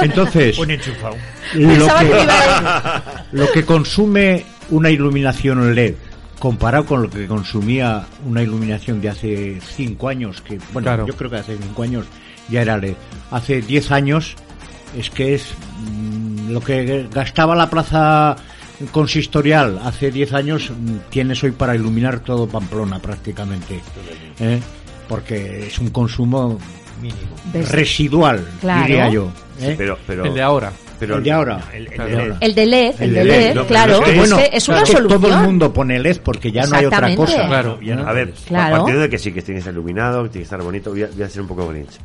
Entonces, 0.00 0.58
Un 0.58 0.70
enchufado. 0.70 1.16
lo 1.54 1.86
que 1.86 2.06
que, 2.08 2.22
iba 2.22 2.76
a 2.76 3.26
lo 3.32 3.50
que 3.52 3.64
consume 3.64 4.44
una 4.70 4.90
iluminación 4.90 5.74
LED 5.74 5.94
comparado 6.38 6.86
con 6.86 7.02
lo 7.02 7.10
que 7.10 7.26
consumía 7.26 8.06
una 8.24 8.42
iluminación 8.42 9.00
de 9.00 9.10
hace 9.10 9.60
cinco 9.76 10.08
años, 10.08 10.40
que 10.40 10.58
bueno, 10.72 10.86
Claro. 10.86 11.06
yo 11.06 11.14
creo 11.14 11.28
que 11.30 11.36
hace 11.36 11.58
cinco 11.58 11.82
años 11.82 12.06
ya 12.48 12.62
era 12.62 12.78
LED. 12.78 12.94
Hace 13.30 13.60
10 13.60 13.90
años 13.92 14.34
es 14.98 15.10
que 15.10 15.34
es 15.34 15.44
mm, 15.92 16.50
lo 16.50 16.60
que 16.60 17.06
gastaba 17.12 17.54
la 17.54 17.68
plaza 17.70 18.36
consistorial 18.90 19.78
hace 19.84 20.10
10 20.10 20.32
años 20.32 20.70
mm, 20.70 21.10
tienes 21.10 21.44
hoy 21.44 21.50
para 21.52 21.74
iluminar 21.74 22.20
todo 22.20 22.48
Pamplona 22.48 22.98
prácticamente. 22.98 23.80
¿eh? 24.40 24.60
Porque 25.08 25.66
es 25.66 25.78
un 25.78 25.90
consumo 25.90 26.58
¿Ves? 27.52 27.70
residual, 27.70 28.46
Claro. 28.60 28.86
diría 28.86 29.08
yo. 29.10 29.32
¿eh? 29.60 29.74
Pero, 29.76 29.98
pero, 30.06 30.24
El 30.24 30.34
de 30.34 30.42
ahora. 30.42 30.72
pero 30.98 31.16
el 31.16 31.22
de 31.24 31.32
ahora. 31.32 31.60
El- 31.72 31.86
el 31.88 32.00
el 32.00 32.04
de 32.04 32.16
LED. 32.16 32.34
El 32.40 32.54
de 32.54 32.66
LED, 32.66 32.94
el, 32.98 33.02
El 33.08 33.14
de 33.14 33.18
de 33.20 33.24
LED, 33.24 33.40
LED, 33.48 33.54
no, 33.54 33.66
claro. 33.66 34.04
es 34.04 34.16
bueno, 34.16 34.36
una 34.36 34.44
claro, 34.46 34.60
solución. 34.60 35.08
todo 35.08 35.28
el 35.28 35.36
mundo 35.42 35.72
pone 35.72 35.98
LED 35.98 36.18
porque 36.22 36.52
ya 36.52 36.66
no 36.66 36.76
hay 36.76 36.84
otra 36.86 37.14
cosa. 37.16 37.46
Claro. 37.46 37.78
Ya 37.80 37.96
no- 37.96 38.06
A 38.08 38.12
ver, 38.12 38.32
Claro. 38.46 38.76
partiendo 38.78 39.02
de 39.02 39.10
que 39.10 39.18
sí, 39.18 39.32
que 39.32 39.42
tiene 39.42 39.56
que 39.56 39.60
estar 39.60 39.72
iluminado, 39.74 40.22
que 40.24 40.28
tiene 40.30 40.42
que 40.42 40.44
estar 40.44 40.62
bonito, 40.62 40.90
voy 40.90 41.02
a, 41.02 41.08
voy 41.08 41.22
a 41.22 41.28
ser 41.28 41.42
un 41.42 41.48
poco 41.48 41.68
grinch. 41.68 41.98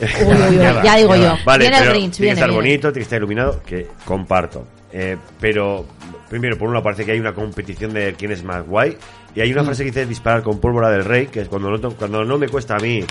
Uy, 0.00 0.06
uy, 0.26 0.56
uy, 0.56 0.56
ya, 0.82 0.96
digo 0.96 1.14
yo. 1.14 1.36
Vale, 1.44 1.64
viene 1.68 1.78
el 1.84 1.88
Grinch, 1.90 2.12
tiene 2.16 2.18
viene, 2.18 2.18
que 2.18 2.28
estar 2.32 2.48
viene. 2.48 2.54
bonito, 2.62 2.80
tiene 2.88 2.94
que 2.94 3.02
estar 3.02 3.18
iluminado, 3.18 3.62
que 3.66 3.88
comparto. 4.06 4.66
Eh, 4.92 5.16
pero, 5.38 5.84
primero, 6.30 6.56
por 6.56 6.68
un 6.68 6.74
lado 6.74 6.82
parece 6.84 7.04
que 7.04 7.12
hay 7.12 7.20
una 7.20 7.34
competición 7.34 7.92
de 7.92 8.14
quién 8.18 8.32
es 8.32 8.42
más 8.42 8.66
guay. 8.66 8.96
Y 9.34 9.40
hay 9.42 9.52
una 9.52 9.62
frase 9.62 9.84
que 9.84 9.90
dice 9.90 10.06
disparar 10.06 10.42
con 10.42 10.58
pólvora 10.58 10.88
del 10.90 11.04
rey, 11.04 11.26
que 11.26 11.42
es 11.42 11.48
cuando 11.48 11.70
no, 11.70 11.78
to- 11.78 11.94
cuando 11.96 12.24
no 12.24 12.38
me 12.38 12.48
cuesta 12.48 12.76
a 12.76 12.78
mí, 12.78 13.04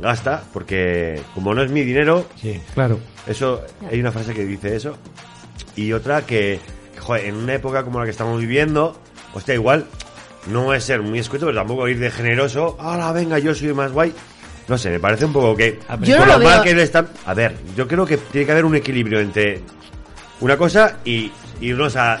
gasta, 0.00 0.42
porque 0.52 1.20
como 1.34 1.54
no 1.54 1.62
es 1.62 1.70
mi 1.70 1.82
dinero, 1.82 2.26
Sí. 2.40 2.60
Claro. 2.74 2.98
eso, 3.26 3.62
hay 3.90 4.00
una 4.00 4.12
frase 4.12 4.34
que 4.34 4.44
dice 4.44 4.76
eso. 4.76 4.96
Y 5.74 5.92
otra 5.92 6.22
que, 6.26 6.60
joder, 6.98 7.26
en 7.26 7.36
una 7.36 7.54
época 7.54 7.82
como 7.84 7.98
la 7.98 8.04
que 8.04 8.10
estamos 8.10 8.40
viviendo, 8.40 8.98
hostia, 9.34 9.54
igual, 9.54 9.86
no 10.50 10.72
es 10.74 10.84
ser 10.84 11.02
muy 11.02 11.18
escueto, 11.18 11.46
pero 11.46 11.58
tampoco 11.58 11.88
ir 11.88 11.98
de 11.98 12.10
generoso. 12.10 12.76
Ahora, 12.78 13.12
venga, 13.12 13.38
yo 13.38 13.54
soy 13.54 13.72
más 13.74 13.92
guay. 13.92 14.12
No 14.68 14.76
sé, 14.78 14.90
me 14.90 14.98
parece 15.00 15.24
un 15.24 15.32
poco 15.32 15.56
que. 15.56 15.78
Yo 16.02 16.18
con 16.18 16.26
no 16.28 16.38
lo 16.38 16.44
veo- 16.44 16.62
que 16.62 16.82
están. 16.82 17.08
A 17.24 17.34
ver, 17.34 17.56
yo 17.76 17.86
creo 17.86 18.04
que 18.04 18.16
tiene 18.16 18.46
que 18.46 18.52
haber 18.52 18.64
un 18.64 18.74
equilibrio 18.74 19.20
entre 19.20 19.60
una 20.40 20.56
cosa 20.56 20.98
y 21.04 21.30
irnos 21.60 21.94
a. 21.96 22.20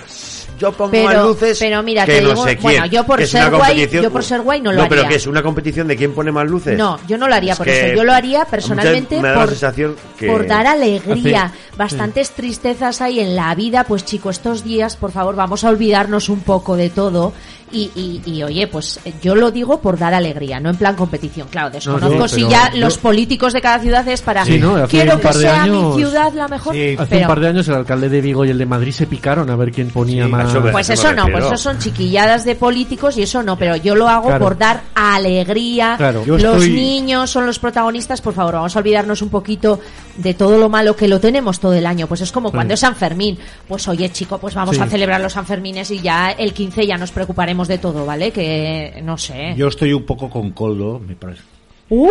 Yo 0.58 0.72
pongo 0.72 0.90
Pero- 0.92 1.04
más 1.04 1.16
luces. 1.26 1.58
pero 1.58 1.82
mira, 1.82 2.04
que 2.06 2.12
te 2.12 2.22
no 2.22 2.28
digo- 2.30 2.44
sé 2.44 2.50
quién. 2.56 2.62
bueno, 2.62 2.86
yo 2.86 3.04
por 3.04 3.26
ser 3.26 3.40
una 3.48 3.50
guay- 3.58 3.58
competición- 3.68 4.02
yo 4.02 4.10
por 4.10 4.24
ser 4.24 4.40
guay 4.40 4.60
no 4.60 4.72
lo 4.72 4.82
No, 4.82 4.88
pero 4.88 5.00
haría. 5.02 5.08
que 5.10 5.14
es 5.16 5.26
una 5.26 5.42
competición 5.42 5.86
de 5.88 5.96
quién 5.96 6.12
pone 6.14 6.32
más 6.32 6.46
luces. 6.48 6.76
No, 6.78 6.98
yo 7.06 7.18
no 7.18 7.28
lo 7.28 7.34
haría 7.34 7.52
Es 7.52 7.58
por 7.58 7.68
eso. 7.68 7.94
Yo 7.96 8.04
lo 8.04 8.12
haría 8.12 8.44
personalmente 8.46 9.16
muchas 9.16 9.22
me 9.22 9.28
da 9.28 9.34
la 9.34 9.40
por, 9.40 9.48
sensación 9.50 9.96
que- 10.18 10.26
por 10.26 10.46
dar 10.46 10.66
alegría. 10.66 11.52
Bastantes 11.76 12.30
tristezas 12.30 13.00
hay 13.02 13.20
en 13.20 13.36
la 13.36 13.54
vida. 13.54 13.84
Pues 13.84 14.04
chico, 14.04 14.30
estos 14.30 14.64
días, 14.64 14.96
por 14.96 15.12
favor, 15.12 15.36
vamos 15.36 15.62
a 15.64 15.68
olvidarnos 15.68 16.28
un 16.30 16.40
poco 16.40 16.76
de 16.76 16.88
todo. 16.90 17.32
Y, 17.72 17.90
y, 17.96 18.22
y, 18.24 18.42
oye, 18.44 18.68
pues 18.68 19.00
yo 19.20 19.34
lo 19.34 19.50
digo 19.50 19.80
por 19.80 19.98
dar 19.98 20.14
alegría, 20.14 20.60
no 20.60 20.70
en 20.70 20.76
plan 20.76 20.94
competición. 20.94 21.48
Claro, 21.50 21.68
desconozco 21.70 22.28
sí, 22.28 22.42
si 22.42 22.48
ya 22.48 22.70
yo- 22.72 22.78
los 22.78 22.96
políticos 22.96 23.52
de 23.52 23.60
cada 23.60 23.80
ciudad 23.80 24.06
es 24.06 24.22
para 24.22 24.44
Sí, 24.44 24.58
¿no? 24.60 24.86
Quiero 24.86 25.18
que 25.20 25.32
sea 25.32 25.64
años- 25.64 25.96
mi 25.96 26.02
ciudad 26.02 26.32
la 26.32 26.46
mejor. 26.46 26.72
Sí. 26.74 26.94
Hace 26.96 27.06
pero, 27.10 27.22
un 27.22 27.26
par 27.26 27.40
de 27.40 27.48
años 27.48 27.66
el 27.68 27.74
alcalde 27.74 28.08
de 28.08 28.20
Vigo 28.20 28.44
y 28.44 28.50
el 28.50 28.58
de 28.58 28.66
Madrid 28.66 28.92
se 28.92 29.08
picaron 29.08 29.50
a 29.50 29.56
ver 29.56 29.72
quién 29.72 29.88
ponía 29.90 30.26
Sí, 30.26 30.30
más. 30.30 30.45
Eso 30.48 30.60
me- 30.60 30.70
Pues 30.72 30.90
eso 30.90 31.12
no, 31.12 31.26
pues 31.30 31.44
eso 31.44 31.56
son 31.56 31.78
chiquilladas 31.78 32.44
de 32.44 32.54
políticos 32.54 33.16
y 33.18 33.22
eso 33.22 33.42
no, 33.42 33.56
pero 33.58 33.76
yo 33.76 33.94
lo 33.94 34.08
hago 34.08 34.28
Claro. 34.28 34.44
por 34.44 34.58
dar 34.58 34.82
alegría. 34.94 35.94
Claro. 35.96 36.24
Yo 36.24 36.38
Los 36.38 36.62
estoy- 36.62 36.70
niños 36.70 37.30
son 37.30 37.46
los 37.46 37.58
protagonistas, 37.58 38.20
por 38.20 38.34
favor, 38.34 38.54
vamos 38.54 38.74
a 38.76 38.78
olvidarnos 38.78 39.22
un 39.22 39.28
poquito 39.28 39.80
de 40.16 40.34
todo 40.34 40.58
lo 40.58 40.68
malo 40.68 40.94
que 40.96 41.08
lo 41.08 41.20
tenemos 41.20 41.58
todo 41.60 41.74
el 41.74 41.86
año. 41.86 42.06
Pues 42.06 42.20
es 42.20 42.32
como 42.32 42.50
cuando 42.50 42.74
es 42.74 42.80
San 42.80 42.96
Fermín. 42.96 43.38
Pues 43.68 43.86
oye, 43.88 44.08
chico, 44.10 44.38
pues 44.38 44.54
vamos 44.54 44.76
Sí. 44.76 44.82
a 44.82 44.86
celebrar 44.86 45.20
los 45.20 45.32
Sanfermines 45.34 45.90
y 45.90 46.00
ya 46.00 46.30
el 46.30 46.52
15 46.52 46.86
ya 46.86 46.96
nos 46.96 47.10
preocuparemos 47.10 47.68
de 47.68 47.78
todo, 47.78 48.06
¿vale? 48.06 48.30
Que 48.30 49.00
no 49.02 49.16
sé. 49.18 49.54
Yo 49.56 49.68
estoy 49.68 49.92
un 49.92 50.04
poco 50.04 50.28
con 50.30 50.50
Coldo, 50.52 50.98
me 50.98 51.14
parece. 51.14 51.42
Uh, 51.88 52.08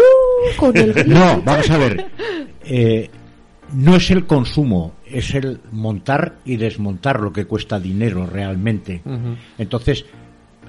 con 0.57 0.75
el. 0.77 0.93
No, 1.07 1.41
vamos 1.43 1.69
a 1.69 1.77
ver. 1.77 2.07
Eh, 2.63 3.09
no 3.73 3.95
es 3.95 4.11
el 4.11 4.25
consumo, 4.25 4.93
es 5.05 5.33
el 5.33 5.59
montar 5.71 6.35
y 6.45 6.57
desmontar 6.57 7.19
lo 7.19 7.33
que 7.33 7.45
cuesta 7.45 7.79
dinero 7.79 8.25
realmente. 8.25 9.01
Entonces, 9.57 10.05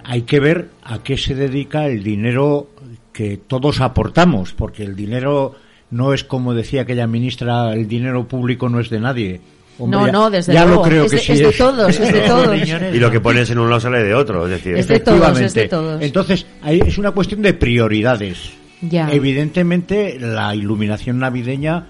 hay 0.04 0.22
que 0.22 0.40
ver 0.40 0.70
a 0.82 0.98
qué 1.02 1.16
se 1.16 1.34
dedica 1.34 1.86
el 1.86 2.02
dinero 2.02 2.70
que 3.12 3.36
todos 3.38 3.80
aportamos, 3.80 4.52
porque 4.52 4.82
el 4.84 4.94
dinero 4.94 5.54
no 5.90 6.12
es 6.12 6.24
como 6.24 6.54
decía 6.54 6.82
aquella 6.82 7.06
ministra, 7.06 7.72
el 7.72 7.88
dinero 7.88 8.26
público 8.28 8.68
no 8.68 8.80
es 8.80 8.90
de 8.90 9.00
nadie. 9.00 9.40
Hombre, 9.78 9.98
no, 10.00 10.06
ya- 10.06 10.12
no, 10.12 10.30
desde 10.30 10.54
ya 10.54 10.64
luego. 10.64 10.82
lo 10.84 10.88
creo 10.88 11.04
es, 11.04 11.10
que 11.10 11.16
de, 11.16 11.22
sí 11.22 11.32
es 11.32 11.38
de 11.40 11.52
todos, 11.52 12.00
es 12.00 12.12
de 12.12 12.20
todos. 12.26 12.56
Y 12.94 12.98
lo 12.98 13.10
que 13.10 13.20
pones 13.20 13.50
en 13.50 13.58
un 13.58 13.68
lado 13.68 13.80
sale 13.80 14.02
de 14.02 14.14
otro. 14.14 14.44
Es 14.46 14.50
decir, 14.52 14.76
Es 14.76 14.88
de 14.88 15.00
todos, 15.00 15.18
es 15.38 15.54
de 15.54 15.64
Efectivamente. 15.64 15.68
todos. 15.68 16.02
Entonces, 16.02 16.46
es 16.66 16.98
una 16.98 17.10
cuestión 17.10 17.42
de 17.42 17.52
prioridades. 17.54 18.52
Ya. 18.80 19.10
Evidentemente, 19.12 20.18
la 20.18 20.54
iluminación 20.54 21.18
navideña 21.18 21.86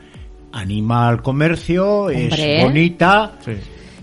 anima 0.56 1.08
al 1.08 1.22
comercio, 1.22 2.02
Hombre. 2.04 2.58
es 2.58 2.64
bonita. 2.64 3.32
Sí. 3.44 3.52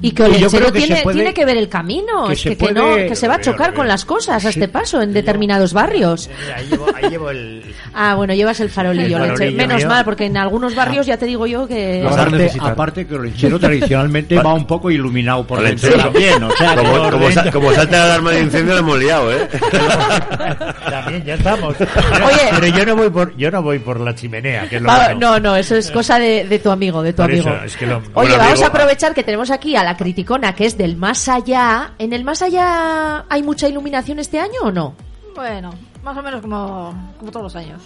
Y 0.03 0.11
que 0.11 0.23
Olenchero 0.23 0.65
que 0.71 0.79
tiene, 0.79 1.01
puede- 1.01 1.15
tiene 1.15 1.33
que 1.33 1.45
ver 1.45 1.57
el 1.57 1.69
camino. 1.69 2.27
que 2.27 2.33
es 2.33 2.41
se 2.41 2.49
que, 2.57 2.67
que 2.67 2.73
no, 2.73 2.95
que 2.95 3.15
se 3.15 3.27
va 3.27 3.35
a 3.35 3.41
chocar 3.41 3.69
con 3.73 3.83
veo. 3.85 3.93
las 3.93 4.03
cosas 4.05 4.35
a 4.45 4.51
Sí. 4.51 4.59
este 4.59 4.67
paso 4.67 5.01
en 5.01 5.13
determinados 5.13 5.71
barrios. 5.73 6.29
Mira, 6.43 6.57
ahí 6.57 6.67
llevo, 6.69 6.87
ahí 6.93 7.09
llevo 7.09 7.29
el... 7.29 7.63
Ah, 7.95 8.15
bueno, 8.15 8.33
llevas 8.33 8.59
el 8.59 8.69
farolillo, 8.69 9.05
El 9.05 9.13
Olenchero. 9.23 9.35
farolillo 9.37 9.57
Menos 9.57 9.77
mío. 9.77 9.87
mal, 9.87 10.03
porque 10.03 10.25
en 10.25 10.35
algunos 10.37 10.75
barrios 10.75 11.05
ya 11.05 11.15
te 11.15 11.25
digo 11.25 11.45
yo 11.47 11.67
que... 11.67 12.03
Aparte, 12.05 12.51
aparte 12.59 13.07
que 13.07 13.15
el 13.15 13.21
lechero 13.23 13.59
tradicionalmente 13.59 14.35
va 14.41 14.53
un 14.53 14.65
poco 14.67 14.91
iluminado 14.91 15.45
por 15.47 15.61
dentro 15.61 15.87
Olenchero. 15.89 16.11
también, 16.11 16.43
o 16.43 16.51
sea, 16.51 16.75
como, 16.75 16.97
no- 16.97 17.09
como, 17.11 17.31
sa- 17.31 17.51
como 17.51 17.71
salta 17.73 17.97
la 17.99 18.03
alarma 18.05 18.31
de 18.31 18.41
incendio, 18.41 18.73
la 18.73 18.79
hemos 18.81 18.99
liado, 18.99 19.31
¿eh? 19.31 19.47
También 20.89 21.23
ya 21.23 21.33
estamos. 21.35 21.75
Oye. 21.79 22.49
pero 22.59 22.67
yo 22.67 22.85
no 22.85 22.95
voy 22.95 23.09
por 23.09 23.35
yo 23.37 23.51
no 23.51 23.61
voy 23.61 23.79
por 23.79 23.99
la 23.99 24.13
chimenea, 24.15 24.67
que 24.69 24.77
es 24.77 24.81
lo 24.81 24.87
Va- 24.89 25.05
bueno. 25.13 25.19
no, 25.19 25.39
no, 25.39 25.55
eso 25.55 25.75
es 25.75 25.89
cosa 25.91 26.19
de, 26.19 26.45
de 26.47 26.59
tu 26.59 26.71
amigo, 26.71 27.01
de 27.01 27.13
tu 27.13 27.21
Por 27.21 27.31
eso, 27.31 27.49
amigo. 27.49 27.63
es 27.65 27.77
que 27.77 27.85
lo- 27.85 28.01
Oye, 28.13 28.31
vamos 28.37 28.51
amigo, 28.53 28.65
a 28.65 28.67
aprovechar 28.67 29.13
que 29.13 29.23
tenemos 29.23 29.49
aquí 29.51 29.75
a 29.75 29.83
la 29.83 29.92
criticona, 29.97 30.53
que 30.55 30.65
es 30.65 30.77
del 30.77 30.95
más 30.97 31.27
allá. 31.27 31.93
¿En 31.97 32.13
el 32.13 32.23
más 32.23 32.41
allá 32.41 33.25
hay 33.29 33.43
mucha 33.43 33.67
iluminación 33.67 34.19
este 34.19 34.39
año 34.39 34.61
o 34.63 34.71
no? 34.71 34.95
Bueno, 35.35 35.73
más 36.03 36.17
o 36.17 36.21
menos 36.21 36.41
como, 36.41 37.13
como 37.19 37.31
todos 37.31 37.43
los 37.43 37.55
años. 37.55 37.81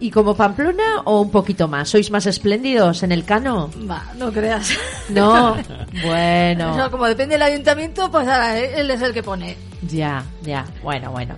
¿Y 0.00 0.10
como 0.10 0.34
Pamplona 0.34 1.02
o 1.04 1.20
un 1.20 1.30
poquito 1.30 1.68
más? 1.68 1.88
¿Sois 1.88 2.10
más 2.10 2.26
espléndidos 2.26 3.04
en 3.04 3.12
el 3.12 3.24
cano? 3.24 3.70
Va, 3.88 4.02
no 4.18 4.32
creas. 4.32 4.76
No, 5.08 5.56
bueno, 6.04 6.90
como 6.90 7.06
depende 7.06 7.34
del 7.34 7.42
ayuntamiento, 7.42 8.10
pues 8.10 8.26
ahora 8.26 8.58
él 8.58 8.90
es 8.90 9.00
el 9.00 9.12
que 9.12 9.22
pone. 9.22 9.56
ya, 9.88 10.24
ya, 10.42 10.64
bueno, 10.82 11.12
bueno. 11.12 11.36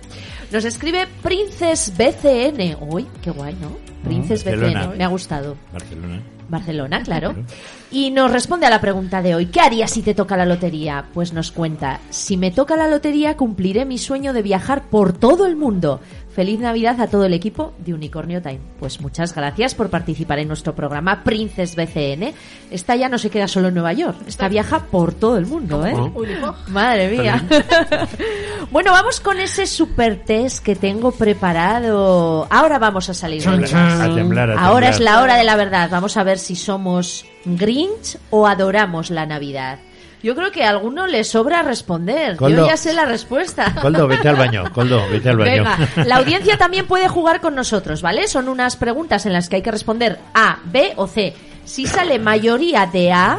Nos 0.51 0.65
escribe 0.65 1.07
Princes 1.21 1.93
BCN. 1.95 2.77
Uy, 2.89 3.05
qué 3.21 3.29
guay, 3.29 3.55
¿no? 3.61 3.69
Princes 4.03 4.43
Barcelona. 4.43 4.87
BCN, 4.87 4.97
me 4.97 5.03
ha 5.03 5.07
gustado. 5.09 5.57
Barcelona. 5.71 6.21
Barcelona, 6.49 7.01
claro. 7.03 7.35
Y 7.91 8.11
nos 8.11 8.31
responde 8.31 8.65
a 8.65 8.69
la 8.69 8.81
pregunta 8.81 9.21
de 9.21 9.35
hoy, 9.35 9.45
¿qué 9.47 9.59
harías 9.59 9.91
si 9.91 10.01
te 10.01 10.13
toca 10.13 10.37
la 10.37 10.45
lotería? 10.45 11.05
Pues 11.13 11.33
nos 11.33 11.51
cuenta, 11.51 11.99
si 12.09 12.37
me 12.37 12.51
toca 12.51 12.75
la 12.75 12.87
lotería 12.87 13.37
cumpliré 13.37 13.85
mi 13.85 13.97
sueño 13.97 14.33
de 14.33 14.41
viajar 14.41 14.83
por 14.89 15.13
todo 15.13 15.45
el 15.45 15.55
mundo. 15.55 15.99
Feliz 16.35 16.59
Navidad 16.59 16.99
a 16.99 17.07
todo 17.07 17.23
el 17.23 17.33
equipo 17.33 17.73
de 17.77 17.93
Unicornio 17.93 18.41
Time. 18.41 18.59
Pues 18.77 18.99
muchas 18.99 19.33
gracias 19.33 19.73
por 19.73 19.89
participar 19.89 20.37
en 20.39 20.49
nuestro 20.49 20.75
programa 20.75 21.23
Princes 21.23 21.77
BCN. 21.77 22.33
Esta 22.69 22.97
ya 22.97 23.07
no 23.07 23.17
se 23.17 23.29
queda 23.29 23.47
solo 23.47 23.69
en 23.69 23.75
Nueva 23.75 23.93
York, 23.93 24.17
esta 24.27 24.49
viaja 24.49 24.79
por 24.79 25.13
todo 25.13 25.37
el 25.37 25.45
mundo, 25.45 25.85
¿eh? 25.85 25.93
Hijo. 25.93 26.53
Madre 26.67 27.07
mía. 27.09 27.41
bueno, 28.71 28.91
vamos 28.91 29.21
con 29.21 29.39
ese 29.39 29.65
super 29.65 30.25
test 30.25 30.61
que 30.61 30.75
tengo 30.75 31.13
preparado. 31.13 32.47
Ahora 32.49 32.79
vamos 32.79 33.07
a 33.07 33.13
salir 33.13 33.41
de 33.41 33.55
dudas. 33.55 33.73
A 33.73 34.13
temblar, 34.13 34.51
a 34.51 34.59
Ahora 34.59 34.89
es 34.89 34.99
la 34.99 35.21
hora 35.21 35.37
de 35.37 35.45
la 35.45 35.55
verdad. 35.55 35.89
Vamos 35.89 36.17
a 36.17 36.23
ver 36.23 36.37
si 36.37 36.57
somos 36.57 37.25
Grinch 37.45 38.17
o 38.29 38.45
adoramos 38.45 39.09
la 39.09 39.25
Navidad. 39.25 39.79
Yo 40.25 40.33
creo 40.33 40.51
que 40.51 40.63
a 40.63 40.71
alguno 40.71 41.05
le 41.05 41.23
sobra 41.23 41.61
responder. 41.61 42.35
Coldo. 42.35 42.63
Yo 42.63 42.67
ya 42.67 42.77
sé 42.77 42.93
la 42.93 43.05
respuesta. 43.05 43.75
Coldo, 43.79 44.07
vete 44.07 44.27
al 44.27 44.35
baño. 44.35 44.63
Coldo, 44.73 45.07
vete 45.07 45.29
al 45.29 45.37
baño. 45.37 45.51
Venga, 45.51 45.77
la 46.03 46.15
audiencia 46.15 46.57
también 46.57 46.87
puede 46.87 47.07
jugar 47.07 47.41
con 47.41 47.53
nosotros, 47.53 48.01
¿vale? 48.01 48.27
Son 48.27 48.49
unas 48.49 48.75
preguntas 48.75 49.27
en 49.27 49.33
las 49.33 49.49
que 49.49 49.57
hay 49.57 49.61
que 49.61 49.69
responder 49.69 50.17
A, 50.33 50.57
B 50.65 50.93
o 50.95 51.05
C. 51.05 51.35
Si 51.63 51.85
sale 51.85 52.17
mayoría 52.17 52.87
de 52.87 53.11
A, 53.11 53.37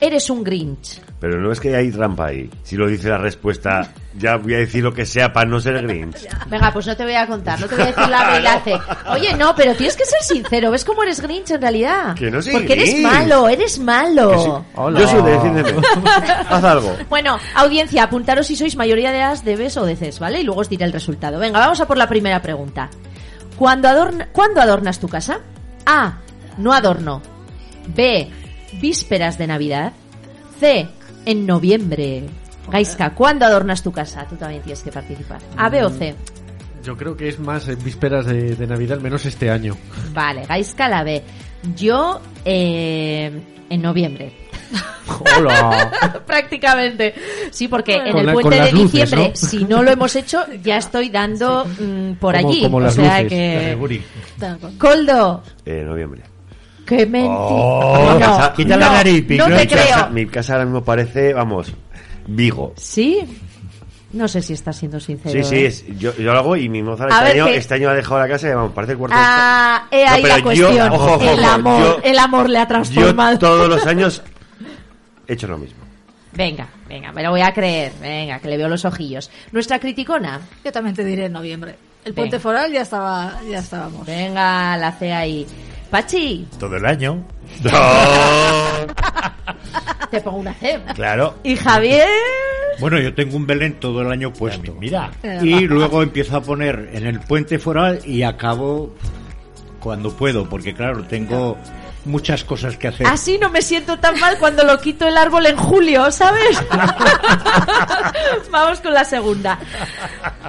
eres 0.00 0.28
un 0.28 0.42
Grinch. 0.42 1.05
Pero 1.28 1.40
no 1.40 1.50
es 1.50 1.58
que 1.58 1.74
hay 1.74 1.90
trampa 1.90 2.26
ahí. 2.26 2.48
Si 2.62 2.76
lo 2.76 2.86
dice 2.86 3.08
la 3.08 3.18
respuesta, 3.18 3.90
ya 4.16 4.36
voy 4.36 4.54
a 4.54 4.58
decir 4.58 4.84
lo 4.84 4.94
que 4.94 5.04
sea 5.04 5.32
para 5.32 5.44
no 5.50 5.58
ser 5.58 5.82
Grinch. 5.82 6.24
Venga, 6.46 6.72
pues 6.72 6.86
no 6.86 6.96
te 6.96 7.02
voy 7.02 7.14
a 7.16 7.26
contar, 7.26 7.58
no 7.60 7.66
te 7.66 7.74
voy 7.74 7.82
a 7.82 7.86
decir 7.88 8.08
la 8.08 8.30
B 8.30 8.38
y 8.38 8.42
la 8.42 8.60
C. 8.60 8.78
Oye, 9.10 9.34
no, 9.34 9.52
pero 9.56 9.74
tienes 9.74 9.96
que 9.96 10.04
ser 10.04 10.20
sincero. 10.22 10.70
¿Ves 10.70 10.84
cómo 10.84 11.02
eres 11.02 11.20
Grinch 11.20 11.50
en 11.50 11.60
realidad? 11.60 12.14
Que 12.14 12.30
no 12.30 12.40
soy 12.40 12.52
Porque 12.52 12.74
eres 12.74 13.00
malo, 13.02 13.48
eres 13.48 13.76
malo. 13.80 14.38
Sí. 14.40 14.80
Yo 15.00 15.08
soy 15.08 15.22
de 15.22 15.30
defiéndeme. 15.32 15.72
Haz 16.48 16.62
algo. 16.62 16.96
Bueno, 17.08 17.40
audiencia, 17.56 18.04
apuntaros 18.04 18.46
si 18.46 18.54
sois 18.54 18.76
mayoría 18.76 19.10
de 19.10 19.22
As, 19.22 19.44
de 19.44 19.56
Bs 19.56 19.78
o 19.78 19.84
de 19.84 19.96
Cs, 19.96 20.20
¿vale? 20.20 20.42
Y 20.42 20.44
luego 20.44 20.60
os 20.60 20.68
diré 20.68 20.84
el 20.84 20.92
resultado. 20.92 21.40
Venga, 21.40 21.58
vamos 21.58 21.80
a 21.80 21.86
por 21.88 21.96
la 21.98 22.06
primera 22.08 22.40
pregunta. 22.40 22.88
¿Cuándo, 23.58 23.88
adorna- 23.88 24.28
¿cuándo 24.30 24.60
adornas 24.60 25.00
tu 25.00 25.08
casa? 25.08 25.40
A. 25.86 26.18
No 26.58 26.72
adorno. 26.72 27.20
B. 27.88 28.30
Vísperas 28.80 29.38
de 29.38 29.48
Navidad. 29.48 29.92
C. 30.60 30.88
En 31.26 31.44
noviembre. 31.46 32.22
Gaiska, 32.70 33.10
¿cuándo 33.14 33.44
adornas 33.44 33.82
tu 33.82 33.92
casa? 33.92 34.26
Tú 34.28 34.36
también 34.36 34.62
tienes 34.62 34.82
que 34.82 34.90
participar. 34.90 35.38
¿A, 35.56 35.68
B 35.68 35.84
o 35.84 35.90
C? 35.90 36.14
Yo 36.82 36.96
creo 36.96 37.16
que 37.16 37.28
es 37.28 37.38
más 37.38 37.68
en 37.68 37.82
vísperas 37.84 38.24
de, 38.26 38.56
de 38.56 38.66
Navidad, 38.66 38.98
menos 39.00 39.26
este 39.26 39.50
año. 39.50 39.76
Vale, 40.14 40.46
Gaiska 40.46 40.88
la 40.88 41.02
B. 41.04 41.22
Yo, 41.76 42.20
eh, 42.44 43.30
en 43.70 43.82
noviembre. 43.82 44.32
Hola. 45.36 46.22
Prácticamente. 46.26 47.14
Sí, 47.50 47.68
porque 47.68 47.94
en 47.96 48.10
Con 48.12 48.20
el 48.20 48.26
la- 48.26 48.32
puente 48.32 48.60
de 48.60 48.72
luces, 48.72 48.92
diciembre, 48.92 49.28
¿no? 49.30 49.36
si 49.36 49.64
no 49.64 49.82
lo 49.82 49.90
hemos 49.92 50.14
hecho, 50.16 50.44
ya 50.62 50.76
estoy 50.78 51.08
dando 51.08 51.64
mm, 51.64 52.12
por 52.14 52.34
Como- 52.36 52.48
allí. 52.50 52.62
como 52.62 52.76
o 52.78 52.80
las 52.80 52.94
sea 52.94 53.22
luces. 53.22 53.28
que. 53.28 54.58
Coldo, 54.78 55.42
Eh, 55.64 55.82
noviembre. 55.84 56.22
Qué 56.86 57.04
mentira. 57.06 57.34
Oh, 57.36 58.18
no, 58.18 58.52
quita 58.54 58.76
la 58.76 58.86
no, 58.86 58.92
nariz, 58.92 59.22
no 59.22 59.28
Picón. 59.28 59.48
te 59.54 59.60
Mi 59.60 59.66
casa, 59.66 59.94
creo. 59.94 60.10
mi 60.10 60.26
casa 60.26 60.52
ahora 60.54 60.64
mismo 60.64 60.84
parece, 60.84 61.32
vamos, 61.34 61.72
Vigo. 62.26 62.72
¿Sí? 62.76 63.20
No 64.12 64.28
sé 64.28 64.40
si 64.40 64.52
estás 64.54 64.76
siendo 64.76 64.98
sincero. 65.00 65.42
Sí, 65.44 65.48
sí, 65.48 65.56
¿eh? 65.56 65.66
es, 65.66 65.84
yo, 65.98 66.14
yo 66.16 66.32
lo 66.32 66.38
hago 66.38 66.56
y 66.56 66.68
mi 66.68 66.82
moza 66.82 67.04
A 67.04 67.08
este 67.08 67.22
ver, 67.24 67.32
año, 67.34 67.44
que- 67.46 67.56
este 67.56 67.74
año 67.74 67.90
ha 67.90 67.94
dejado 67.94 68.20
la 68.20 68.28
casa 68.28 68.48
y 68.48 68.54
vamos, 68.54 68.72
parece 68.72 68.92
el 68.92 68.98
cuarto 68.98 69.16
de 69.16 69.22
Ah, 69.24 69.86
he 69.90 70.04
No, 70.04 70.10
ahí 70.12 70.22
pero 70.22 70.28
la 70.34 70.38
yo- 70.38 70.44
cuestión. 70.44 70.92
ojo, 70.92 71.12
ojo, 71.14 71.30
el 71.30 71.44
amor, 71.44 71.80
yo- 71.80 72.00
el 72.02 72.18
amor 72.18 72.48
le 72.50 72.58
ha 72.58 72.62
Yo 72.62 72.68
transformado. 72.68 73.38
todos 73.38 73.68
los 73.68 73.86
años 73.86 74.22
he 75.26 75.32
hecho 75.34 75.46
lo 75.48 75.58
mismo. 75.58 75.78
Venga, 76.32 76.66
venga, 76.88 77.12
me 77.12 77.22
lo 77.22 77.30
voy 77.30 77.40
a 77.42 77.52
creer. 77.52 77.92
Venga, 78.00 78.38
que 78.38 78.48
le 78.48 78.56
veo 78.56 78.68
los 78.68 78.84
ojillos. 78.84 79.30
Nuestra 79.52 79.78
criticona. 79.78 80.40
Yo 80.64 80.70
también 80.72 80.94
te 80.94 81.04
diré 81.04 81.26
en 81.26 81.32
noviembre. 81.32 81.74
El 82.04 82.12
Venga. 82.12 82.16
puente 82.16 82.38
foral 82.38 82.70
ya 82.72 82.82
estaba, 82.82 83.40
ya 83.50 83.58
estábamos. 83.58 84.06
Venga, 84.06 84.76
la 84.76 84.92
C 84.92 85.12
ahí. 85.12 85.46
Pachi, 85.96 86.46
Todo 86.58 86.76
el 86.76 86.84
año. 86.84 87.24
te 90.10 90.20
pongo 90.20 90.36
una 90.40 90.52
C. 90.52 90.78
Claro. 90.94 91.36
Y 91.42 91.56
Javier. 91.56 92.06
Bueno, 92.78 93.00
yo 93.00 93.14
tengo 93.14 93.34
un 93.34 93.46
Belén 93.46 93.80
todo 93.80 94.02
el 94.02 94.12
año 94.12 94.30
puesto. 94.30 94.74
Mira. 94.74 95.10
Y 95.40 95.60
luego 95.60 96.02
empiezo 96.02 96.36
a 96.36 96.42
poner 96.42 96.90
en 96.92 97.06
el 97.06 97.20
puente 97.20 97.58
foral 97.58 98.00
y 98.04 98.24
acabo 98.24 98.94
cuando 99.80 100.14
puedo, 100.14 100.46
porque 100.46 100.74
claro, 100.74 101.02
tengo 101.04 101.56
muchas 102.04 102.44
cosas 102.44 102.76
que 102.76 102.88
hacer. 102.88 103.06
Así 103.06 103.38
no 103.38 103.48
me 103.48 103.62
siento 103.62 103.98
tan 103.98 104.20
mal 104.20 104.36
cuando 104.38 104.64
lo 104.64 104.78
quito 104.78 105.08
el 105.08 105.16
árbol 105.16 105.46
en 105.46 105.56
julio, 105.56 106.12
¿sabes? 106.12 106.62
Vamos 108.50 108.80
con 108.80 108.92
la 108.92 109.06
segunda. 109.06 109.58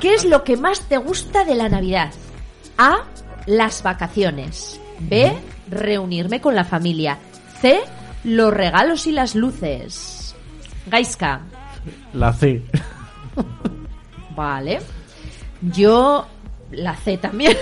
¿Qué 0.01 0.13
es 0.13 0.25
lo 0.25 0.43
que 0.43 0.57
más 0.57 0.81
te 0.89 0.97
gusta 0.97 1.45
de 1.45 1.55
la 1.55 1.69
Navidad? 1.69 2.11
A. 2.77 3.05
Las 3.45 3.81
vacaciones. 3.81 4.81
B. 4.99 5.33
Reunirme 5.69 6.41
con 6.41 6.55
la 6.55 6.63
familia. 6.63 7.17
C. 7.61 7.79
Los 8.23 8.53
regalos 8.53 9.07
y 9.07 9.11
las 9.11 9.35
luces. 9.35 10.35
Gaiska. 10.87 11.41
La 12.13 12.33
C. 12.33 12.63
Vale. 14.35 14.79
Yo. 15.61 16.25
La 16.71 16.95
C 16.95 17.17
también. 17.17 17.55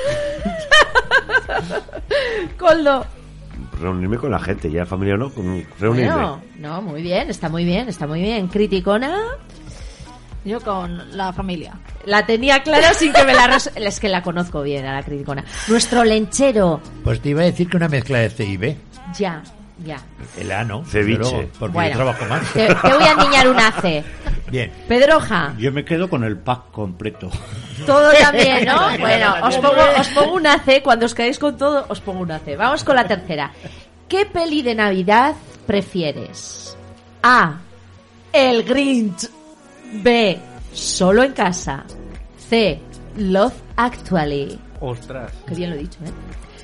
Coldo. 2.58 3.06
Reunirme 3.80 4.17
con 4.17 4.32
la 4.32 4.39
gente, 4.39 4.71
ya 4.71 4.86
familia 4.86 5.17
no, 5.17 5.30
con 5.30 5.65
reunirme. 5.80 6.12
Bueno, 6.12 6.41
no, 6.60 6.82
muy 6.82 7.02
bien, 7.02 7.30
está 7.30 7.50
muy 7.50 7.65
bien, 7.65 7.89
está 7.89 8.08
muy 8.08 8.21
bien. 8.21 8.48
Criticona. 8.48 9.17
Yo 10.45 10.62
con 10.62 11.17
la 11.17 11.34
familia. 11.34 11.74
La 12.05 12.25
tenía 12.25 12.61
clara 12.63 12.93
sin 12.93 13.11
que 13.13 13.23
me 13.23 13.33
la... 13.33 13.57
Es 13.75 13.99
que 13.99 14.09
la 14.09 14.21
conozco 14.21 14.61
bien 14.61 14.85
a 14.85 14.93
la 14.93 15.03
criticona. 15.03 15.43
Nuestro 15.67 16.03
lenchero. 16.03 16.81
Pues 17.03 17.19
te 17.21 17.29
iba 17.29 17.41
a 17.41 17.45
decir 17.45 17.69
que 17.69 17.77
una 17.77 17.87
mezcla 17.87 18.19
de 18.19 18.29
C 18.29 18.45
y 18.45 18.57
B. 18.57 18.77
Ya, 19.17 19.41
ya. 19.83 19.97
El 20.37 20.51
A 20.51 20.63
no. 20.63 20.83
Ceviche. 20.85 21.17
luego, 21.19 21.47
porque 21.59 21.73
Bueno. 21.73 21.89
yo 21.91 21.95
trabajo 21.95 22.25
más. 22.25 22.53
Te, 22.53 22.67
te 22.67 22.93
voy 22.93 23.03
a 23.03 23.15
niñar 23.15 23.47
una 23.49 23.71
C. 23.81 24.03
Bien. 24.51 24.71
Pedroja. 24.87 25.53
Yo 25.57 25.71
me 25.71 25.83
quedo 25.83 26.07
con 26.09 26.23
el 26.23 26.37
pack 26.37 26.71
completo. 26.71 27.29
Todo 27.85 28.11
también, 28.13 28.65
¿no? 28.65 28.89
Bueno, 28.99 29.35
os 29.43 29.55
pongo, 29.57 29.81
os 29.99 30.07
pongo 30.09 30.33
una 30.35 30.59
C. 30.59 30.81
Cuando 30.83 31.05
os 31.07 31.15
quedéis 31.15 31.39
con 31.39 31.57
todo, 31.57 31.85
os 31.89 31.99
pongo 32.01 32.21
una 32.21 32.39
C. 32.39 32.55
Vamos 32.55 32.83
con 32.83 32.95
la 32.95 33.07
tercera. 33.07 33.51
¿Qué 34.07 34.25
peli 34.27 34.61
de 34.61 34.75
Navidad 34.75 35.33
prefieres? 35.65 36.77
A. 37.23 37.55
El 38.31 38.63
Grinch. 38.63 39.29
B. 39.93 40.39
Solo 40.75 41.23
en 41.23 41.31
casa. 41.33 41.83
C. 42.49 42.79
Love 43.17 43.53
Actually. 43.77 44.59
Ostras. 44.81 45.31
Qué 45.47 45.55
bien 45.55 45.69
lo 45.71 45.75
he 45.77 45.79
dicho, 45.79 45.99
¿eh? 46.05 46.09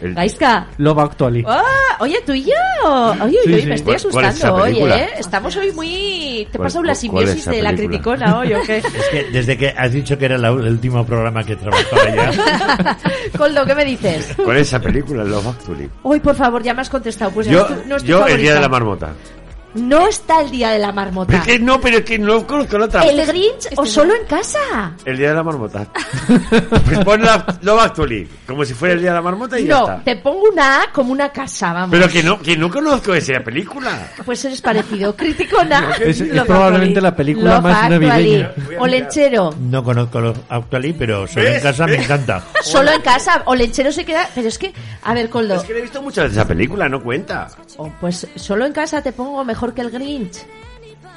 El- 0.02 0.16
Gaiska. 0.16 0.68
Love 0.78 0.98
Actually. 1.00 1.44
Ah, 1.48 1.62
oye, 2.00 2.18
tú 2.26 2.34
y 2.34 2.44
yo. 2.44 2.52
Oye, 3.24 3.38
Sí, 3.44 3.50
oye, 3.54 3.62
sí. 3.62 3.68
me 3.68 3.76
estoy 3.76 3.96
¿Cuál- 3.96 4.12
cuál 4.12 4.26
es 4.26 4.36
esa 4.36 4.48
asustando 4.48 4.64
hoy? 4.84 4.92
¿eh? 4.92 5.10
Estamos 5.20 5.56
hoy 5.58 5.72
muy... 5.74 6.48
¿Te 6.52 6.58
¿Cuál- 6.58 6.68
pasa 6.68 6.80
una 6.80 6.96
simbiosis 6.96 7.46
de 7.46 7.62
la 7.62 7.74
criticona 7.76 8.40
hoy 8.40 8.54
o 8.54 8.62
qué? 8.64 8.78
Es 8.78 9.10
que 9.12 9.24
desde 9.32 9.58
que 9.58 9.70
has 9.70 9.92
dicho 9.94 10.18
que 10.18 10.26
era 10.26 10.38
la- 10.40 10.50
el 10.50 10.68
último 10.68 11.06
programa 11.06 11.44
que 11.44 11.56
trabajaba 11.56 12.10
ya. 12.16 12.98
Coldo, 13.38 13.64
¿qué 13.66 13.76
me 13.76 13.86
dices? 13.86 14.34
¿Cuál 14.44 14.58
es 14.58 14.68
esa 14.68 14.80
película? 14.82 15.24
Love 15.24 15.48
Actually. 15.48 15.90
Hoy, 16.04 16.20
por 16.20 16.36
favor, 16.36 16.64
ya 16.64 16.74
me 16.74 16.82
has 16.82 16.90
contestado. 16.90 17.32
Pues 17.32 17.46
Yo, 17.48 17.60
no 17.60 17.76
es 17.76 17.84
tu- 17.84 17.90
no 17.90 17.96
es 17.98 18.02
tu 18.04 18.08
yo 18.10 18.28
el 18.28 18.42
día 18.42 18.56
de 18.56 18.60
la 18.62 18.70
marmota. 18.70 19.14
No 19.74 20.08
está 20.08 20.42
el 20.42 20.52
día 20.52 20.70
de 20.72 20.80
la 20.80 20.92
marmota. 20.92 21.38
es 21.38 21.44
que 21.44 21.60
no, 21.60 21.80
pero 21.80 21.98
es 22.00 22.04
que 22.06 22.20
no 22.20 22.46
conozco 22.46 22.78
la 22.78 22.86
otra. 22.86 23.04
¿El 23.04 23.26
Grinch 23.26 23.68
o 23.76 23.86
solo 23.86 24.14
en 24.16 24.26
casa? 24.26 24.94
El 25.06 25.18
día 25.18 25.30
de 25.30 25.36
la 25.36 25.44
marmota. 25.44 25.88
pues 26.86 27.00
pon 27.06 27.22
la 27.22 27.46
Love 27.62 27.82
Actually, 27.82 28.28
como 28.48 28.66
si 28.66 28.74
fuera 28.74 28.94
el 28.96 29.02
día 29.02 29.10
de 29.12 29.16
la 29.16 29.22
marmota 29.22 29.60
y 29.60 29.66
ya 29.66 29.76
No, 29.80 29.82
está. 29.84 30.04
te 30.04 30.16
pongo 30.18 30.50
una 30.52 30.82
A 30.84 30.92
como 30.92 31.12
una 31.12 31.30
casa, 31.30 31.74
vamos. 31.74 31.90
Pero 31.92 32.08
que 32.10 32.24
no, 32.24 32.40
que 32.42 32.58
no 32.58 32.70
conozco 32.70 33.14
esa 33.14 33.40
película. 33.44 34.12
Pues 34.26 34.44
eres 34.46 34.62
parecido. 34.62 35.16
Criticona. 35.22 35.92
Es, 36.00 36.22
es 36.22 36.34
Love 36.36 36.48
probablemente 36.48 37.02
la 37.02 37.16
película 37.16 37.56
Love 37.56 37.64
más 37.64 37.84
Actually. 37.84 38.08
navideña. 38.08 38.52
O 38.80 38.88
lechero. 38.88 39.56
No 39.60 39.84
conozco 39.84 40.20
los 40.22 40.38
Actually, 40.50 40.94
pero 40.94 41.28
solo 41.28 41.48
en 41.48 41.54
¿Ves? 41.54 41.64
casa 41.64 41.88
me 41.88 41.96
encanta. 41.96 42.44
Solo 42.62 42.92
en 42.92 43.02
casa. 43.02 43.42
O 43.46 43.56
lechero 43.56 43.92
se 43.92 44.06
queda. 44.06 44.28
Pero 44.34 44.48
es 44.48 44.58
que, 44.58 44.74
a 45.04 45.14
ver, 45.14 45.30
Coldo. 45.30 45.56
Es 45.56 45.64
que 45.64 45.74
le 45.74 45.80
he 45.80 45.82
visto 45.84 46.02
muchas 46.02 46.26
veces 46.26 46.38
esa 46.38 46.48
película, 46.48 46.88
no 46.90 47.02
cuenta. 47.02 47.48
Oh, 47.78 47.92
pues 48.00 48.28
solo 48.36 48.66
en 48.66 48.74
casa 48.74 49.02
te 49.02 49.12
pongo 49.12 49.44
mejor 49.44 49.61
que 49.74 49.82
el 49.82 49.92
Grinch. 49.92 50.38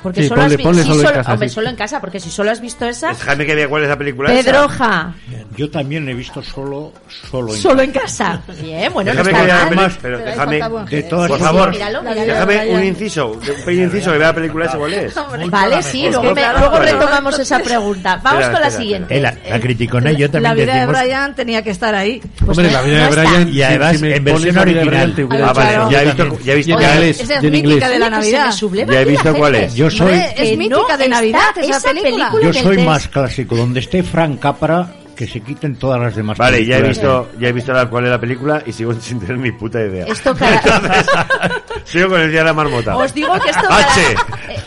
Porque 0.02 0.22
Sí, 0.22 0.28
solo 0.28 0.42
ponle- 0.42 0.44
has 0.44 0.50
visto. 0.58 0.68
ponle 0.68 0.82
solo 0.84 1.00
en 1.08 1.14
casa, 1.14 1.32
hombre, 1.32 1.48
sí. 1.48 1.54
solo 1.54 1.68
en 1.70 1.76
casa, 1.76 2.00
porque 2.00 2.20
si 2.20 2.30
solo 2.30 2.50
has 2.50 2.60
visto 2.60 2.84
esa. 2.86 3.08
Déjame 3.08 3.46
que 3.46 3.54
vea 3.54 3.68
cuál 3.68 3.82
es 3.84 3.88
la 3.88 3.96
película 3.96 4.28
esa. 4.34 5.14
Yo 5.56 5.70
también 5.70 6.08
he 6.08 6.14
visto 6.14 6.42
solo, 6.42 6.92
solo 7.30 7.54
en 7.54 7.60
Solo 7.60 7.82
en 7.82 7.92
casa. 7.92 8.40
Bien, 8.60 8.92
bueno, 8.92 9.12
no 9.14 9.22
Déjame 9.24 9.30
está 9.30 9.42
que 9.42 9.46
la 9.70 9.76
mal. 9.76 9.86
peli- 9.90 9.98
pero 10.02 10.18
déjame, 10.18 10.86
de 10.90 11.02
todas 11.04 11.28
por 11.28 11.38
Sí, 11.38 11.44
favor, 11.44 11.70
míralo, 11.70 12.02
La 12.02 12.10
míralo. 12.10 12.14
vida 12.14 12.24
de 12.24 12.32
déjame 12.32 12.54
un 12.70 12.74
Brian. 12.78 12.84
inciso, 12.84 13.28
un 13.32 13.38
pequeño 13.40 13.84
inciso, 13.84 14.12
que 14.12 14.18
vea 14.18 14.28
la 14.28 14.34
película 14.34 14.64
esa 14.66 14.78
cuál 14.78 14.94
es. 14.94 15.14
Vale, 15.50 15.82
sí, 15.82 16.02
luego, 16.10 16.22
Es 16.22 16.28
que 16.28 16.34
me- 16.34 16.58
luego 16.58 16.78
retomamos 16.78 17.38
esa 17.38 17.58
pregunta. 17.60 18.16
Vamos 18.22 18.40
Espera, 18.40 18.52
con 18.52 18.60
la 18.60 18.66
espera, 18.68 18.70
siguiente. 18.82 19.16
Eh, 19.16 19.20
la, 19.20 19.34
la 19.48 19.60
criticona 19.60 20.12
y 20.12 20.16
yo 20.16 20.26
La 20.26 20.32
también 20.32 20.54
vida 20.56 20.72
de 20.74 20.80
decimos... 20.80 21.00
Brian 21.02 21.34
tenía 21.34 21.62
que 21.62 21.70
estar 21.70 21.94
ahí. 21.94 22.20
Pues 22.44 22.58
Hombre, 22.58 22.66
no- 22.66 22.72
la 22.72 22.82
vida 22.82 22.98
no 22.98 23.10
de. 23.14 23.16
Brian. 23.22 23.48
Y 23.54 23.62
además, 23.62 23.92
en 23.94 24.00
pones 24.00 24.24
versión 24.24 24.54
la 24.56 24.64
vida 24.64 24.80
de 24.80 24.88
original. 24.88 25.42
Ah, 25.44 25.52
vale, 25.52 25.92
ya 25.92 26.02
he 26.02 26.04
visto, 26.06 26.38
ya 26.44 26.52
he 26.52 26.56
visto 26.56 26.72
en 26.72 26.78
cuál 26.78 27.02
es. 27.04 27.20
Esa 27.20 27.34
es 27.38 27.44
en 27.44 27.50
mítica 27.52 27.88
de 27.88 27.98
la 27.98 28.10
Navidad. 28.10 28.50
Ya 28.88 29.00
he 29.00 29.04
visto 29.04 29.32
la 29.32 29.38
cuál 29.38 29.54
es. 29.54 29.74
Yo 29.74 29.90
soy, 29.90 30.12
es 30.36 30.58
mítica 30.58 30.76
no 30.92 30.96
de 30.98 31.08
Navidad 31.08 31.40
esa 31.62 31.80
película. 31.80 32.30
yo 32.42 32.48
en 32.48 32.54
soy 32.54 32.78
más 32.78 33.08
clásico. 33.08 33.54
Donde 33.56 33.80
esté 33.80 34.02
Frank 34.02 34.40
Capra, 34.40 34.88
que 35.14 35.26
se 35.26 35.40
quiten 35.40 35.76
todas 35.76 36.00
las 36.00 36.14
demás 36.16 36.36
Vale, 36.38 36.64
ya 36.66 36.78
he 36.78 36.82
visto, 36.82 37.30
ya 37.38 37.48
he 37.48 37.52
visto 37.52 37.72
la, 37.72 37.88
cuál 37.88 38.04
es 38.04 38.10
la 38.10 38.20
película 38.20 38.62
y 38.66 38.72
sigo 38.72 38.92
sin 39.00 39.20
tener 39.20 39.38
ni 39.38 39.52
puta 39.52 39.80
idea. 39.80 40.06
Esto 40.06 40.34
cada, 40.34 40.60
Sigo 41.84 42.08
con 42.08 42.20
el 42.20 42.30
día 42.30 42.40
de 42.40 42.46
la 42.46 42.52
marmota. 42.52 42.96
os 42.96 43.12
digo 43.14 43.32
que 43.40 43.50
esto 43.50 43.62
cada, 43.68 43.84
H. 43.86 44.00
eh, 44.12 44.16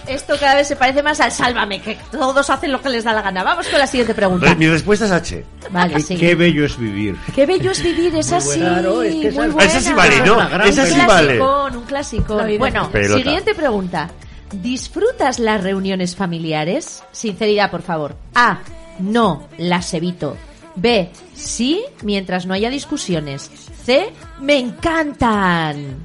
esto 0.07 0.35
cada 0.39 0.55
vez 0.55 0.67
se 0.67 0.75
parece 0.75 1.01
más 1.03 1.19
al 1.19 1.31
Sálvame, 1.31 1.81
que 1.81 1.97
todos 2.11 2.49
hacen 2.49 2.71
lo 2.71 2.81
que 2.81 2.89
les 2.89 3.03
da 3.03 3.13
la 3.13 3.21
gana. 3.21 3.43
Vamos 3.43 3.67
con 3.67 3.79
la 3.79 3.87
siguiente 3.87 4.13
pregunta. 4.13 4.47
Re- 4.47 4.55
Mi 4.55 4.67
respuesta 4.67 5.05
es 5.05 5.11
H. 5.11 5.43
Vale, 5.71 5.95
Qué, 5.95 5.99
sí. 6.01 6.15
qué 6.17 6.35
bello 6.35 6.65
es 6.65 6.77
vivir. 6.77 7.15
Qué 7.35 7.45
bello 7.45 7.71
es 7.71 7.83
vivir, 7.83 8.15
es 8.15 8.31
así. 8.31 8.59
Claro, 8.59 9.01
es 9.03 9.15
que 9.15 9.31
muy 9.31 9.45
es- 9.47 9.53
buena. 9.53 9.63
Esa 9.71 9.79
sí 9.81 9.93
vale, 9.93 10.21
¿no? 10.25 10.63
Esa 10.63 10.85
sí 10.85 10.99
un 10.99 11.07
vale. 11.07 11.41
un 11.41 11.81
clásico. 11.85 12.41
Bueno, 12.57 12.89
Pelota. 12.91 13.17
siguiente 13.23 13.55
pregunta. 13.55 14.09
¿Disfrutas 14.51 15.39
las 15.39 15.61
reuniones 15.61 16.15
familiares? 16.15 17.03
Sinceridad, 17.11 17.69
por 17.69 17.81
favor. 17.81 18.15
A. 18.33 18.59
No, 18.99 19.47
las 19.57 19.93
evito. 19.93 20.35
B. 20.75 21.09
Sí, 21.33 21.83
mientras 22.03 22.45
no 22.45 22.53
haya 22.53 22.69
discusiones. 22.69 23.49
C. 23.83 24.11
Me 24.41 24.57
encantan. 24.59 25.95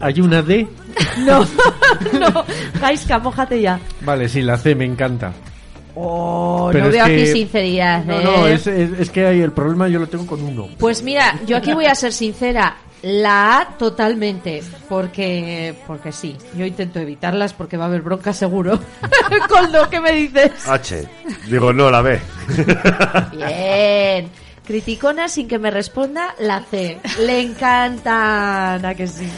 Hay 0.00 0.20
una 0.20 0.42
D. 0.42 0.66
No, 1.18 1.46
no. 2.18 2.44
Gaiska, 2.80 3.18
mójate 3.18 3.60
ya. 3.60 3.78
Vale, 4.00 4.28
sí, 4.28 4.42
la 4.42 4.56
C 4.58 4.74
me 4.74 4.84
encanta. 4.84 5.32
Oh, 5.96 6.70
Pero 6.72 6.86
no 6.86 6.90
veo 6.90 7.04
aquí 7.04 7.14
que- 7.16 7.32
sinceridad. 7.32 8.04
No, 8.04 8.18
¿eh? 8.18 8.24
no, 8.24 8.46
es, 8.48 8.66
es, 8.66 8.90
es 8.98 9.10
que 9.10 9.24
hay 9.26 9.40
el 9.42 9.52
problema 9.52 9.86
yo 9.86 10.00
lo 10.00 10.08
tengo 10.08 10.26
con 10.26 10.42
uno. 10.42 10.68
Pues 10.78 11.02
mira, 11.04 11.38
yo 11.46 11.56
aquí 11.56 11.72
voy 11.72 11.86
a 11.86 11.94
ser 11.94 12.12
sincera. 12.12 12.76
La 13.04 13.60
A 13.60 13.68
totalmente, 13.76 14.62
porque 14.88 15.74
porque 15.86 16.10
sí. 16.10 16.38
Yo 16.56 16.64
intento 16.64 17.00
evitarlas 17.00 17.52
porque 17.52 17.76
va 17.76 17.84
a 17.84 17.88
haber 17.88 18.00
bronca 18.00 18.32
seguro. 18.32 18.80
Coldo, 19.48 19.90
¿qué 19.90 20.00
me 20.00 20.12
dices? 20.12 20.66
H. 20.66 21.06
Digo, 21.46 21.70
no, 21.72 21.90
la 21.90 22.00
B. 22.00 22.18
Bien. 23.36 24.30
Criticona 24.66 25.28
sin 25.28 25.46
que 25.46 25.58
me 25.58 25.70
responda 25.70 26.34
la 26.38 26.62
C. 26.62 26.98
Le 27.20 27.40
encantan, 27.42 28.82
¿a 28.86 28.94
que 28.94 29.06
sí? 29.06 29.28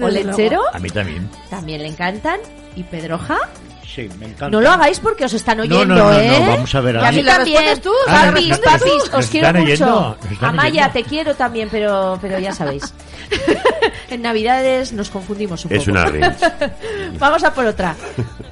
¿O 0.00 0.08
lechero? 0.08 0.62
A 0.72 0.80
mí 0.80 0.90
también. 0.90 1.30
También 1.48 1.82
le 1.82 1.88
encantan. 1.88 2.40
¿Y 2.74 2.82
Pedroja? 2.82 3.38
Sí, 3.86 4.08
me 4.18 4.26
encanta. 4.26 4.50
No 4.50 4.60
lo 4.60 4.70
hagáis 4.70 4.98
porque 5.00 5.24
os 5.24 5.32
están 5.32 5.60
oyendo, 5.60 5.84
no, 5.84 5.94
no, 5.94 6.10
no, 6.12 6.18
¿eh? 6.18 6.44
vamos 6.48 6.74
a 6.74 6.80
ver, 6.80 6.96
Y 6.96 6.98
a 6.98 7.12
mí 7.12 7.22
también. 7.22 7.80
tú, 7.80 7.92
papis, 8.06 8.58
papis, 8.58 9.10
os 9.14 9.26
quiero 9.28 9.58
mucho. 9.60 10.16
Amaya, 10.40 10.90
te 10.92 11.04
quiero 11.04 11.34
también, 11.34 11.68
pero, 11.70 12.18
pero 12.20 12.38
ya 12.38 12.52
sabéis. 12.52 12.92
en 14.10 14.22
Navidades 14.22 14.92
nos 14.92 15.08
confundimos 15.10 15.64
un 15.64 15.72
Es 15.72 15.78
poco. 15.84 15.90
una 15.92 16.10
Grinch. 16.10 16.38
Vamos 17.18 17.44
a 17.44 17.54
por 17.54 17.64
otra. 17.66 17.94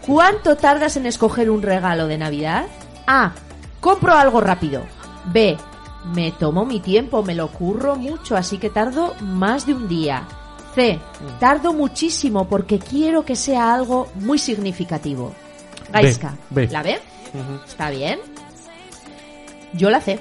¿Cuánto 0.06 0.56
tardas 0.56 0.96
en 0.96 1.06
escoger 1.06 1.50
un 1.50 1.62
regalo 1.62 2.06
de 2.06 2.16
Navidad? 2.18 2.66
A. 3.06 3.32
Compro 3.80 4.14
algo 4.14 4.40
rápido. 4.40 4.82
B. 5.26 5.56
Me 6.14 6.32
tomo 6.32 6.64
mi 6.64 6.80
tiempo, 6.80 7.22
me 7.22 7.34
lo 7.34 7.48
curro 7.48 7.96
mucho, 7.96 8.36
así 8.36 8.58
que 8.58 8.70
tardo 8.70 9.14
más 9.20 9.66
de 9.66 9.74
un 9.74 9.88
día. 9.88 10.22
C. 10.74 10.98
Tardo 11.38 11.72
muchísimo 11.72 12.48
porque 12.48 12.78
quiero 12.78 13.24
que 13.24 13.36
sea 13.36 13.74
algo 13.74 14.08
muy 14.16 14.38
significativo. 14.38 15.34
Gaiska. 15.92 16.34
B. 16.50 16.68
¿La 16.68 16.82
B? 16.82 16.98
Está 17.66 17.90
bien. 17.90 18.18
Yo 19.72 19.90
la 19.90 20.00
C. 20.00 20.18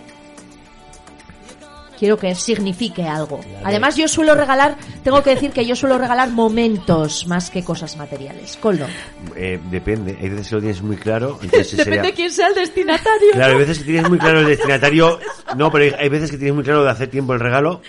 Quiero 1.97 2.17
que 2.17 2.35
signifique 2.35 3.03
algo. 3.03 3.39
Además, 3.63 3.95
yo 3.95 4.07
suelo 4.07 4.35
regalar, 4.35 4.75
tengo 5.03 5.23
que 5.23 5.29
decir 5.29 5.51
que 5.51 5.65
yo 5.65 5.75
suelo 5.75 5.97
regalar 5.97 6.29
momentos 6.31 7.27
más 7.27 7.49
que 7.49 7.63
cosas 7.63 7.95
materiales. 7.95 8.57
Coldo. 8.57 8.87
Eh, 9.35 9.59
depende. 9.71 10.17
Hay 10.19 10.29
veces 10.29 10.49
que 10.49 10.55
lo 10.55 10.61
tienes 10.61 10.81
muy 10.81 10.97
claro. 10.97 11.39
Entonces 11.41 11.69
sería... 11.69 12.11
quién 12.11 12.31
sea 12.31 12.47
el 12.47 12.55
destinatario. 12.55 13.31
Claro, 13.31 13.53
hay 13.53 13.59
veces 13.59 13.79
que 13.79 13.85
tienes 13.85 14.09
muy 14.09 14.17
claro 14.17 14.39
el 14.39 14.47
destinatario. 14.47 15.19
No, 15.55 15.71
pero 15.71 15.95
hay 15.97 16.09
veces 16.09 16.29
que 16.29 16.37
tienes 16.37 16.55
muy 16.55 16.63
claro 16.63 16.83
de 16.83 16.89
hacer 16.89 17.09
tiempo 17.09 17.33
el 17.33 17.39
regalo. 17.39 17.81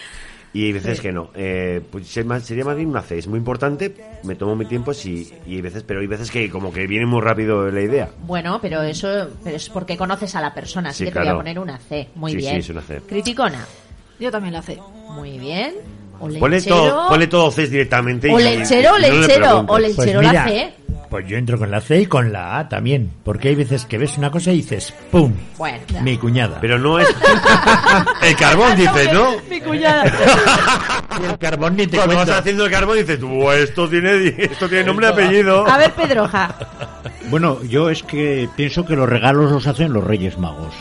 Y 0.54 0.66
hay 0.66 0.72
veces 0.72 1.00
que 1.00 1.10
no. 1.12 1.30
Eh, 1.34 1.82
pues 1.90 2.06
sería 2.06 2.28
más, 2.28 2.44
sería 2.44 2.64
más 2.64 2.76
bien 2.76 2.88
una 2.88 3.02
C. 3.02 3.18
Es 3.18 3.26
muy 3.26 3.38
importante. 3.38 3.92
Me 4.22 4.36
tomo 4.36 4.54
mi 4.56 4.64
tiempo, 4.66 4.94
sí. 4.94 5.30
Y 5.46 5.56
hay 5.56 5.60
veces, 5.60 5.82
pero 5.82 5.98
hay 6.00 6.06
veces 6.06 6.30
que 6.30 6.48
como 6.48 6.72
que 6.72 6.86
viene 6.86 7.04
muy 7.06 7.20
rápido 7.20 7.68
la 7.70 7.80
idea. 7.82 8.08
Bueno, 8.22 8.60
pero 8.62 8.80
eso 8.82 9.28
pero 9.42 9.56
es 9.56 9.68
porque 9.68 9.96
conoces 9.96 10.34
a 10.36 10.40
la 10.40 10.54
persona, 10.54 10.90
así 10.90 10.98
Sí, 10.98 11.04
que 11.06 11.10
te 11.10 11.18
voy 11.18 11.22
a 11.22 11.30
claro. 11.32 11.38
poner 11.40 11.58
una 11.58 11.78
C. 11.78 12.08
Muy 12.14 12.30
Sí, 12.30 12.36
bien. 12.38 12.54
sí, 12.54 12.60
es 12.60 12.68
una 12.70 12.82
C. 12.82 13.00
Criticona. 13.06 13.66
Yo 14.20 14.30
también 14.30 14.54
la 14.54 14.62
sé. 14.62 14.78
Muy 15.10 15.38
bien. 15.38 15.74
O 16.20 16.28
Ponle 16.38 16.62
todo, 16.62 17.08
ponle 17.08 17.26
todo 17.26 17.50
Cs 17.50 17.68
directamente. 17.70 18.28
y- 18.28 18.32
O 18.32 18.38
y- 18.38 18.44
lechero, 18.44 18.90
y 18.90 18.92
no 18.92 18.98
le 18.98 19.10
lechero. 19.26 19.64
O 19.66 19.78
lechero 19.80 20.20
Pues 20.20 20.22
la 20.22 20.30
mira, 20.30 20.44
C. 20.44 20.74
Pues 21.14 21.28
yo 21.28 21.36
entro 21.36 21.56
con 21.56 21.70
la 21.70 21.80
C 21.80 22.00
y 22.00 22.06
con 22.06 22.32
la 22.32 22.58
A 22.58 22.68
también. 22.68 23.08
Porque 23.22 23.46
hay 23.50 23.54
veces 23.54 23.84
que 23.84 23.98
ves 23.98 24.18
una 24.18 24.32
cosa 24.32 24.50
y 24.50 24.56
dices, 24.56 24.92
¡pum! 25.12 25.32
Bueno. 25.56 25.78
Mi 26.02 26.18
cuñada. 26.18 26.58
Pero 26.60 26.76
no 26.76 26.98
es... 26.98 27.06
el 28.22 28.34
carbón, 28.34 28.74
dices, 28.74 29.12
¿no? 29.12 29.36
Mi 29.48 29.60
cuñada. 29.60 30.04
Y 31.22 31.24
el 31.26 31.38
carbón 31.38 31.76
ni 31.76 31.86
te 31.86 31.98
Cuando 31.98 32.16
vas 32.16 32.28
haciendo 32.28 32.64
el 32.64 32.72
carbón 32.72 32.96
dices, 32.98 33.20
"Buah, 33.20 33.54
esto 33.54 33.88
tiene, 33.88 34.34
esto 34.36 34.68
tiene 34.68 34.82
nombre 34.82 35.06
y 35.06 35.10
apellido. 35.10 35.64
A 35.68 35.78
ver, 35.78 35.92
Pedroja. 35.92 36.52
Bueno, 37.30 37.62
yo 37.62 37.90
es 37.90 38.02
que 38.02 38.48
pienso 38.56 38.84
que 38.84 38.96
los 38.96 39.08
regalos 39.08 39.52
los 39.52 39.66
hacen 39.68 39.92
los 39.92 40.02
Reyes 40.02 40.36
Magos. 40.36 40.74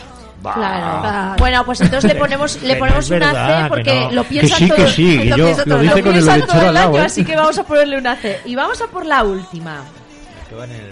Va. 0.43 0.55
Claro. 0.55 1.01
Claro. 1.01 1.35
Bueno, 1.37 1.63
pues 1.63 1.79
entonces 1.81 2.11
le 2.11 2.19
ponemos, 2.19 2.59
le 2.63 2.73
Que 2.73 2.79
ponemos 2.79 3.09
no 3.11 3.17
una 3.17 3.25
verdad, 3.27 3.57
C 3.57 3.63
que 3.63 3.69
porque 3.69 3.99
no. 3.99 4.11
lo 4.11 4.23
Que 4.23 4.29
piensan 4.29 4.59
sí, 4.59 4.65
que 4.65 4.73
todo, 4.73 4.87
sí, 4.87 5.17
que 5.19 5.25
lo 5.25 5.37
yo 5.37 5.45
lo 5.65 5.83
lo 5.83 5.91
con 5.91 5.97
el 5.97 6.03
piensan 6.03 6.39
lechero 6.39 6.59
todo 6.59 6.69
el 6.71 6.77
año, 6.77 6.97
¿eh? 6.97 7.01
así 7.01 7.23
que 7.23 7.35
vamos 7.35 7.57
a 7.59 7.63
ponerle 7.63 7.97
una 7.99 8.15
C. 8.15 8.39
Y 8.45 8.55
vamos 8.55 8.81
a 8.81 8.87
por 8.87 9.05
la 9.05 9.23
última. 9.23 9.83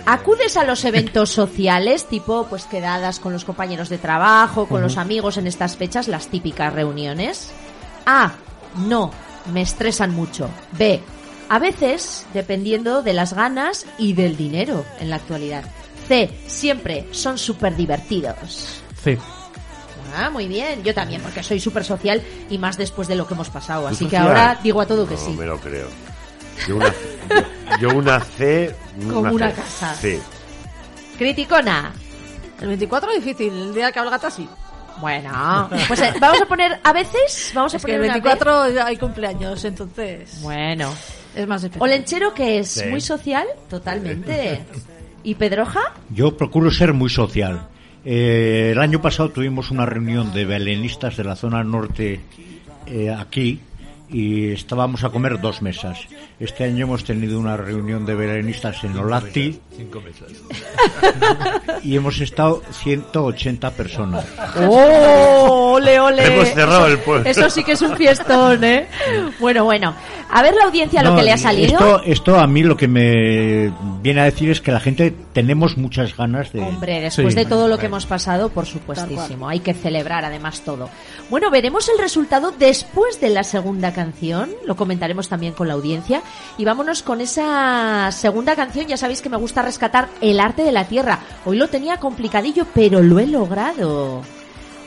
¿Acudes 0.05 0.57
a 0.57 0.64
los 0.64 0.84
eventos 0.86 1.30
sociales, 1.30 2.05
tipo 2.07 2.47
pues 2.49 2.66
quedadas 2.66 3.20
con 3.20 3.34
los 3.34 3.45
compañeros 3.45 3.89
de 3.89 3.97
trabajo, 3.97 4.68
con 4.68 4.82
los 4.82 4.97
amigos 4.97 5.38
en 5.38 5.47
estas 5.47 5.78
fechas, 5.78 6.07
las 6.07 6.28
típicas 6.28 6.74
reuniones? 6.74 7.51
A. 8.05 8.34
No, 8.88 9.12
me 9.53 9.62
estresan 9.62 10.12
mucho. 10.12 10.49
B. 10.74 11.01
A 11.49 11.59
veces, 11.59 12.26
dependiendo 12.34 13.01
de 13.03 13.14
las 13.14 13.34
ganas 13.34 13.86
y 13.97 14.14
del 14.14 14.38
dinero 14.38 14.86
en 14.99 15.09
la 15.09 15.18
actualidad. 15.18 15.64
C. 16.07 16.30
Siempre 16.47 17.07
son 17.12 17.38
súper 17.38 17.76
divertidos. 17.76 18.82
C. 19.03 19.18
Ah, 20.16 20.30
muy 20.30 20.47
bien. 20.47 20.84
Yo 20.84 20.93
también, 20.93 21.22
porque 21.22 21.43
soy 21.43 21.59
súper 21.59 21.84
social 21.86 22.22
y 22.49 22.57
más 22.57 22.78
después 22.78 23.07
de 23.07 23.16
lo 23.16 23.28
que 23.28 23.34
hemos 23.34 23.49
pasado. 23.49 23.88
Así 23.88 24.05
que 24.05 24.18
social? 24.18 24.28
ahora 24.28 24.59
digo 24.62 24.82
a 24.82 24.86
todo 24.86 25.07
que 25.07 25.16
No 25.16 25.20
sí. 25.20 25.32
me 25.32 25.45
lo 25.45 25.57
creo. 25.59 25.88
Yo 26.68 26.76
una, 26.76 26.89
yo, 26.89 27.89
yo 27.89 27.89
una 27.97 28.20
C. 28.20 28.76
Como 29.10 29.34
una 29.34 29.52
casa. 29.52 29.95
Sí. 29.95 30.20
Criticona. 31.18 31.91
El 32.60 32.68
24 32.68 33.12
es 33.12 33.24
difícil, 33.24 33.54
el 33.54 33.74
día 33.74 33.91
que 33.91 33.99
habla 33.99 34.12
gata 34.12 34.30
sí. 34.30 34.47
Bueno, 34.99 35.68
pues 35.88 35.99
eh, 36.02 36.14
vamos 36.20 36.41
a 36.41 36.45
poner 36.45 36.80
a 36.84 36.93
veces, 36.93 37.52
vamos 37.56 37.74
a 37.74 37.78
Es 37.78 37.84
que 37.86 37.93
poner 37.93 38.02
el 38.06 38.12
una 38.12 38.24
24 38.24 38.70
ya 38.72 38.86
hay 38.86 38.97
cumpleaños, 38.97 39.64
entonces 39.66 39.95
vez. 39.95 40.41
Bueno. 40.41 40.93
es 41.36 41.47
más 41.47 41.64
especial. 41.64 41.82
Olenchero 41.89 42.34
que 42.34 42.60
es 42.60 42.68
Sí. 42.70 42.86
muy 42.86 43.02
social, 43.02 43.47
totalmente. 43.70 44.64
¿Y 45.24 45.36
Pedroja? 45.36 45.80
Yo 46.10 46.36
procuro 46.38 46.70
ser 46.72 46.93
muy 46.93 47.10
social. 47.10 47.68
Eh, 48.04 48.70
el 48.74 48.80
año 48.80 49.02
pasado 49.02 49.30
tuvimos 49.30 49.72
una 49.72 49.86
reunión 49.86 50.34
de 50.34 50.45
belenistas 50.45 51.18
de 51.18 51.24
la 51.24 51.36
zona 51.36 51.64
norte 51.64 52.20
eh, 52.88 53.10
aquí 53.18 53.60
y 54.12 54.51
estábamos 54.51 55.03
a 55.03 55.09
comer 55.09 55.39
dos 55.39 55.62
mesas. 55.62 55.99
Este 56.39 56.64
año 56.66 56.86
hemos 56.86 57.03
tenido 57.03 57.39
una 57.39 57.55
reunión 57.57 58.05
de 58.05 58.16
belenistas 58.16 58.84
en 58.84 58.97
Olacti 58.97 59.59
Cinco 59.78 60.01
mesas. 60.01 60.30
y 61.84 61.95
hemos 61.95 62.20
estado 62.20 62.62
180 62.72 63.72
personas. 63.72 64.26
¡Oh! 64.68 65.74
¡Ole, 65.76 65.99
ole! 65.99 66.26
Hemos 66.26 66.49
cerrado 66.49 66.88
el 66.88 66.99
pueblo. 66.99 67.30
Eso 67.30 67.49
sí 67.49 67.64
que 67.64 67.72
es 67.74 67.82
un 67.82 67.95
fiestón, 67.95 68.64
¿eh? 68.64 68.88
Bueno, 69.39 69.64
bueno. 69.64 69.95
A 70.34 70.41
ver 70.41 70.53
la 70.55 70.66
audiencia 70.66 71.03
lo 71.03 71.16
que 71.16 71.24
le 71.24 71.32
ha 71.32 71.38
salido. 71.38 71.74
Esto, 71.74 72.01
esto 72.05 72.39
a 72.39 72.47
mí 72.47 72.64
lo 72.64 72.78
que 72.78 72.88
me 72.88 73.72
viene 74.01 74.22
a 74.22 74.26
decir 74.26 74.49
es 74.49 74.62
que 74.62 74.72
la 74.72 74.80
gente 74.80 75.14
tenemos 75.34 75.78
muchas 75.78 76.16
ganas 76.16 76.53
de... 76.53 76.62
Hombre, 76.62 77.01
después 77.01 77.34
Sí. 77.34 77.39
de 77.39 77.45
todo 77.45 77.68
lo 77.68 77.78
que 77.78 77.88
hemos 77.88 78.05
pasado, 78.05 78.49
por 78.49 78.66
supuestísimo. 78.66 79.49
Hay 79.49 79.59
que 79.59 79.74
celebrar 79.74 80.24
además 80.24 80.62
todo. 80.62 80.89
Bueno, 81.30 81.49
veremos 81.49 81.89
el 81.89 81.97
resultado 81.99 82.51
después 82.57 83.20
de 83.20 83.30
la 83.30 83.43
segunda 83.43 83.93
canción. 84.02 84.49
Lo 84.66 84.76
comentaremos 84.76 85.30
también 85.30 85.54
con 85.54 85.68
la 85.68 85.76
audiencia. 85.76 86.24
Y 86.58 86.66
vámonos 86.66 87.04
con 87.04 87.22
esa 87.22 88.10
segunda 88.12 88.56
canción. 88.56 88.88
Ya 88.88 88.97
sabéis 88.97 89.22
que 89.22 89.30
me 89.30 89.38
gusta 89.38 89.62
rescatar 89.62 90.10
el 90.22 90.39
arte 90.39 90.64
de 90.64 90.72
la 90.72 90.86
tierra. 90.86 91.20
Hoy 91.45 91.58
lo 91.58 91.68
tenía 91.68 91.97
complicadillo, 91.97 92.66
pero 92.74 93.02
lo 93.02 93.20
he 93.20 93.28
logrado. 93.28 94.24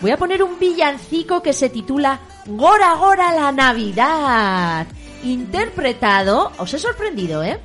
Voy 0.00 0.10
a 0.10 0.16
poner 0.16 0.42
un 0.42 0.58
villancico 0.58 1.42
que 1.42 1.52
se 1.52 1.68
titula 1.68 2.18
Gora 2.46 2.94
Gora 2.96 3.32
la 3.32 3.52
Navidad. 3.52 4.86
Interpretado, 5.22 6.50
os 6.58 6.74
he 6.74 6.78
sorprendido, 6.78 7.42
¿eh? 7.44 7.60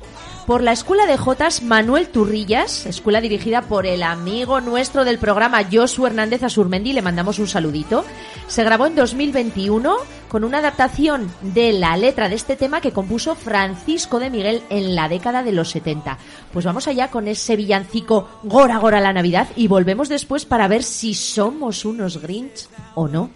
Por 0.46 0.62
la 0.62 0.72
Escuela 0.72 1.06
de 1.06 1.16
Jotas 1.16 1.62
Manuel 1.62 2.08
Turrillas, 2.08 2.86
escuela 2.86 3.20
dirigida 3.20 3.62
por 3.62 3.86
el 3.86 4.02
amigo 4.02 4.60
nuestro 4.60 5.04
del 5.04 5.18
programa 5.18 5.62
Josu 5.70 6.06
Hernández 6.06 6.42
Asurmendi, 6.42 6.92
le 6.92 7.02
mandamos 7.02 7.38
un 7.38 7.46
saludito. 7.46 8.04
Se 8.48 8.64
grabó 8.64 8.86
en 8.86 8.94
2021 8.94 9.96
con 10.30 10.44
una 10.44 10.58
adaptación 10.58 11.28
de 11.42 11.72
la 11.72 11.96
letra 11.96 12.28
de 12.28 12.36
este 12.36 12.54
tema 12.54 12.80
que 12.80 12.92
compuso 12.92 13.34
Francisco 13.34 14.20
de 14.20 14.30
Miguel 14.30 14.62
en 14.70 14.94
la 14.94 15.08
década 15.08 15.42
de 15.42 15.50
los 15.50 15.70
70. 15.70 16.18
Pues 16.52 16.64
vamos 16.64 16.86
allá 16.86 17.08
con 17.08 17.26
ese 17.26 17.56
villancico 17.56 18.28
Gora 18.44 18.78
Gora 18.78 19.00
la 19.00 19.12
Navidad 19.12 19.48
y 19.56 19.66
volvemos 19.66 20.08
después 20.08 20.46
para 20.46 20.68
ver 20.68 20.84
si 20.84 21.14
somos 21.14 21.84
unos 21.84 22.22
Grinch 22.22 22.68
o 22.94 23.08
no. 23.08 23.30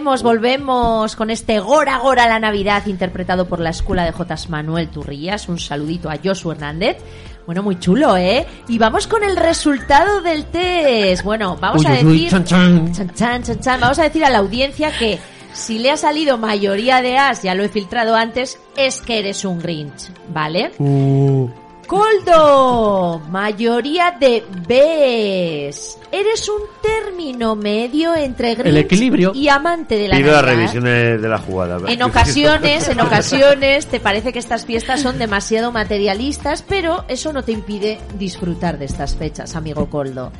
Volvemos, 0.00 0.22
volvemos 0.22 1.14
con 1.14 1.28
este 1.28 1.60
Gora 1.60 1.98
Gora 1.98 2.26
la 2.26 2.38
Navidad 2.38 2.86
interpretado 2.86 3.46
por 3.46 3.60
la 3.60 3.68
Escuela 3.68 4.02
de 4.02 4.12
Jotas 4.12 4.48
Manuel 4.48 4.88
Turrillas. 4.88 5.46
Un 5.50 5.58
saludito 5.58 6.08
a 6.08 6.16
Josu 6.16 6.52
Hernández. 6.52 6.96
Bueno, 7.44 7.62
muy 7.62 7.78
chulo, 7.78 8.16
¿eh? 8.16 8.46
Y 8.68 8.78
vamos 8.78 9.06
con 9.06 9.22
el 9.22 9.36
resultado 9.36 10.22
del 10.22 10.46
test. 10.46 11.22
Bueno, 11.22 11.58
vamos 11.60 11.84
a 11.84 11.90
decir... 11.90 12.30
chan, 12.30 12.44
chan. 12.44 12.92
Chan, 12.94 13.14
chan, 13.14 13.42
chan, 13.42 13.60
chan. 13.60 13.80
Vamos 13.80 13.98
a 13.98 14.04
decir 14.04 14.24
a 14.24 14.30
la 14.30 14.38
audiencia 14.38 14.90
que 14.98 15.18
si 15.52 15.78
le 15.78 15.90
ha 15.90 15.98
salido 15.98 16.38
mayoría 16.38 17.02
de 17.02 17.18
As, 17.18 17.42
ya 17.42 17.54
lo 17.54 17.62
he 17.62 17.68
filtrado 17.68 18.16
antes, 18.16 18.58
es 18.78 19.02
que 19.02 19.18
eres 19.18 19.44
un 19.44 19.58
Grinch, 19.58 20.10
¿vale? 20.32 20.72
Uh, 20.78 21.50
Coldo, 21.90 23.20
mayoría 23.30 24.12
de 24.12 24.44
Bs. 24.48 25.98
Eres 26.12 26.48
un 26.48 26.60
término 26.80 27.56
medio 27.56 28.14
entre 28.14 28.54
Grinch 28.54 28.68
El 28.68 28.76
equilibrio. 28.76 29.32
y 29.34 29.48
amante 29.48 29.96
de 29.96 30.06
la 30.06 30.16
Pido 30.16 30.30
la 30.30 30.36
Navidad. 30.42 30.56
revisión 30.56 30.84
de, 30.84 31.18
de 31.18 31.28
la 31.28 31.38
jugada. 31.38 31.78
En 31.90 32.00
ocasiones, 32.04 32.88
en 32.88 33.00
ocasiones 33.00 33.86
te 33.86 33.98
parece 33.98 34.32
que 34.32 34.38
estas 34.38 34.64
fiestas 34.66 35.00
son 35.00 35.18
demasiado 35.18 35.72
materialistas, 35.72 36.62
pero 36.62 37.04
eso 37.08 37.32
no 37.32 37.42
te 37.42 37.50
impide 37.50 37.98
disfrutar 38.16 38.78
de 38.78 38.84
estas 38.84 39.16
fechas, 39.16 39.56
amigo 39.56 39.90
Coldo. 39.90 40.30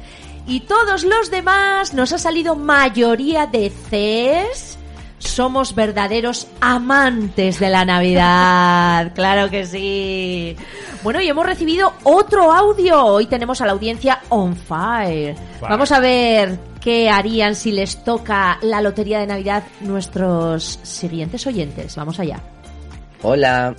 Y 0.47 0.61
todos 0.61 1.03
los 1.03 1.33
demás 1.33 1.95
nos 1.95 2.13
ha 2.13 2.19
salido 2.19 2.55
mayoría 2.55 3.47
de 3.47 3.71
Cs. 3.91 4.79
Somos 5.21 5.75
verdaderos 5.75 6.49
amantes 6.61 7.61
de 7.61 7.71
la 7.71 7.85
Navidad. 7.85 9.13
Claro 9.21 9.51
que 9.51 9.67
sí. 9.67 10.57
Bueno, 11.03 11.21
y 11.21 11.29
hemos 11.29 11.47
recibido 11.47 11.93
otro 12.05 12.53
audio. 12.53 13.05
Hoy 13.05 13.27
tenemos 13.27 13.61
a 13.61 13.67
la 13.67 13.73
audiencia 13.73 14.21
on 14.31 14.57
fire. 14.57 15.37
Vamos 15.61 15.93
a 15.93 16.01
ver 16.01 16.59
qué 16.81 17.11
harían 17.11 17.55
si 17.55 17.71
les 17.71 18.03
toca 18.03 18.59
la 18.63 18.81
lotería 18.81 19.21
de 19.21 19.27
Navidad 19.27 19.63
nuestros 19.81 20.81
siguientes 20.83 21.47
oyentes. 21.47 21.95
Vamos 21.97 22.19
allá. 22.19 22.41
Hola, 23.23 23.75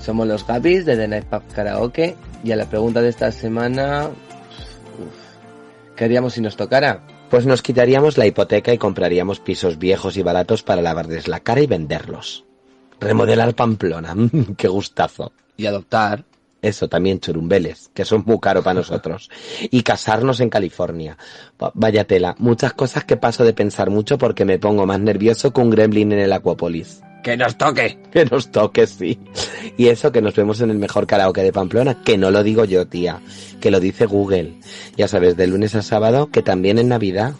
somos 0.00 0.26
los 0.26 0.46
Gabis 0.46 0.84
de 0.84 0.96
The 0.96 1.08
Night 1.08 1.24
Pub 1.24 1.42
Karaoke 1.54 2.16
y 2.44 2.52
a 2.52 2.56
la 2.56 2.66
pregunta 2.66 3.00
de 3.00 3.08
esta 3.08 3.32
semana, 3.32 4.08
uf, 4.08 5.96
¿qué 5.96 6.04
haríamos 6.04 6.34
si 6.34 6.40
nos 6.40 6.56
tocara? 6.56 7.00
Pues 7.30 7.44
nos 7.44 7.60
quitaríamos 7.60 8.16
la 8.16 8.26
hipoteca 8.26 8.72
y 8.72 8.78
compraríamos 8.78 9.38
pisos 9.38 9.78
viejos 9.78 10.16
y 10.16 10.22
baratos 10.22 10.62
para 10.62 10.80
lavarles 10.80 11.28
la 11.28 11.40
cara 11.40 11.60
y 11.60 11.66
venderlos. 11.66 12.44
Remodelar 13.00 13.54
Pamplona, 13.54 14.16
qué 14.56 14.68
gustazo. 14.68 15.32
Y 15.56 15.66
adoptar. 15.66 16.24
Eso 16.60 16.88
también, 16.88 17.20
churumbeles, 17.20 17.90
que 17.94 18.04
son 18.04 18.24
muy 18.26 18.40
caro 18.40 18.62
para 18.62 18.74
nosotros. 18.74 19.30
Y 19.70 19.82
casarnos 19.82 20.40
en 20.40 20.50
California. 20.50 21.16
Va- 21.62 21.70
Vaya 21.74 22.04
tela, 22.04 22.34
muchas 22.38 22.72
cosas 22.72 23.04
que 23.04 23.16
paso 23.16 23.44
de 23.44 23.52
pensar 23.52 23.90
mucho 23.90 24.18
porque 24.18 24.44
me 24.44 24.58
pongo 24.58 24.84
más 24.86 24.98
nervioso 25.00 25.52
que 25.52 25.60
un 25.60 25.70
gremlin 25.70 26.12
en 26.12 26.18
el 26.20 26.32
Aquapolis. 26.32 27.00
¡Que 27.22 27.36
nos 27.36 27.56
toque! 27.58 27.98
Que 28.12 28.24
nos 28.24 28.50
toque, 28.50 28.86
sí. 28.86 29.18
Y 29.76 29.88
eso 29.88 30.10
que 30.12 30.22
nos 30.22 30.34
vemos 30.34 30.60
en 30.60 30.70
el 30.70 30.78
mejor 30.78 31.06
karaoke 31.06 31.42
de 31.42 31.52
Pamplona, 31.52 32.02
que 32.02 32.16
no 32.16 32.30
lo 32.30 32.42
digo 32.44 32.64
yo, 32.64 32.86
tía, 32.86 33.20
que 33.60 33.70
lo 33.72 33.80
dice 33.80 34.06
Google. 34.06 34.54
Ya 34.96 35.08
sabes, 35.08 35.36
de 35.36 35.46
lunes 35.48 35.74
a 35.74 35.82
sábado, 35.82 36.30
que 36.30 36.42
también 36.42 36.78
en 36.78 36.88
Navidad. 36.88 37.34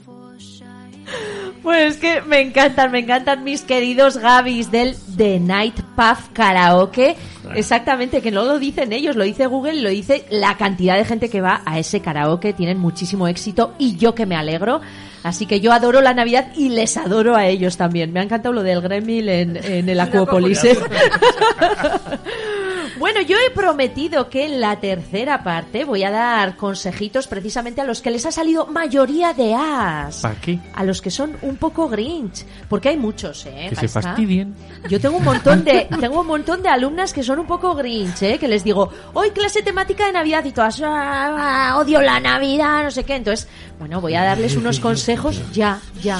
Pues 1.68 1.96
es 1.96 2.00
que 2.00 2.22
me 2.22 2.40
encantan, 2.40 2.90
me 2.90 3.00
encantan 3.00 3.44
mis 3.44 3.60
queridos 3.60 4.16
Gabis 4.16 4.70
del 4.70 4.96
The 5.18 5.38
Night 5.38 5.74
Puff 5.94 6.30
Karaoke. 6.32 7.14
Exactamente, 7.54 8.22
que 8.22 8.30
no 8.30 8.44
lo 8.44 8.58
dicen 8.58 8.90
ellos, 8.94 9.16
lo 9.16 9.24
dice 9.24 9.44
Google, 9.44 9.82
lo 9.82 9.90
dice 9.90 10.24
la 10.30 10.56
cantidad 10.56 10.96
de 10.96 11.04
gente 11.04 11.28
que 11.28 11.42
va 11.42 11.60
a 11.66 11.78
ese 11.78 12.00
karaoke, 12.00 12.54
tienen 12.54 12.78
muchísimo 12.78 13.28
éxito 13.28 13.74
y 13.76 13.98
yo 13.98 14.14
que 14.14 14.24
me 14.24 14.34
alegro. 14.34 14.80
Así 15.22 15.44
que 15.44 15.60
yo 15.60 15.70
adoro 15.70 16.00
la 16.00 16.14
Navidad 16.14 16.52
y 16.56 16.70
les 16.70 16.96
adoro 16.96 17.36
a 17.36 17.44
ellos 17.44 17.76
también. 17.76 18.14
Me 18.14 18.20
ha 18.20 18.22
encantado 18.22 18.54
lo 18.54 18.62
del 18.62 18.80
Gremlin 18.80 19.28
en, 19.28 19.56
en 19.62 19.88
el 19.90 20.00
Acuópolis. 20.00 20.64
¿eh? 20.64 20.78
Bueno, 22.98 23.20
yo 23.22 23.36
he 23.38 23.50
prometido 23.50 24.28
que 24.28 24.44
en 24.46 24.60
la 24.60 24.80
tercera 24.80 25.42
parte 25.42 25.84
voy 25.84 26.02
a 26.04 26.10
dar 26.10 26.56
consejitos 26.56 27.26
precisamente 27.28 27.80
a 27.80 27.84
los 27.84 28.02
que 28.02 28.10
les 28.10 28.26
ha 28.26 28.32
salido 28.32 28.66
mayoría 28.66 29.32
de 29.32 29.54
as. 29.54 30.20
¿Para 30.20 30.34
qué? 30.40 30.58
A 30.74 30.84
los 30.84 31.00
que 31.00 31.10
son 31.10 31.36
un 31.42 31.56
poco 31.56 31.88
grinch, 31.88 32.44
porque 32.68 32.88
hay 32.90 32.96
muchos, 32.96 33.46
¿eh? 33.46 33.66
Que 33.70 33.76
se 33.76 33.88
fastidien. 33.88 34.54
Yo 34.88 35.00
tengo 35.00 35.18
un 35.18 35.24
montón 35.24 35.64
de 35.64 35.88
tengo 36.00 36.20
un 36.20 36.26
montón 36.26 36.62
de 36.62 36.68
alumnas 36.68 37.12
que 37.12 37.22
son 37.22 37.38
un 37.38 37.46
poco 37.46 37.74
grinch, 37.74 38.22
¿eh? 38.22 38.38
Que 38.38 38.48
les 38.48 38.64
digo, 38.64 38.90
hoy 39.14 39.30
clase 39.30 39.62
temática 39.62 40.06
de 40.06 40.12
Navidad 40.12 40.44
y 40.44 40.52
todas, 40.52 40.80
"Ah, 40.84 41.76
odio 41.78 42.00
la 42.02 42.20
Navidad, 42.20 42.82
no 42.84 42.90
sé 42.90 43.04
qué. 43.04 43.16
Entonces, 43.16 43.48
bueno, 43.78 44.00
voy 44.00 44.14
a 44.14 44.24
darles 44.24 44.56
unos 44.56 44.80
consejos 44.80 45.40
ya, 45.52 45.78
ya. 46.02 46.18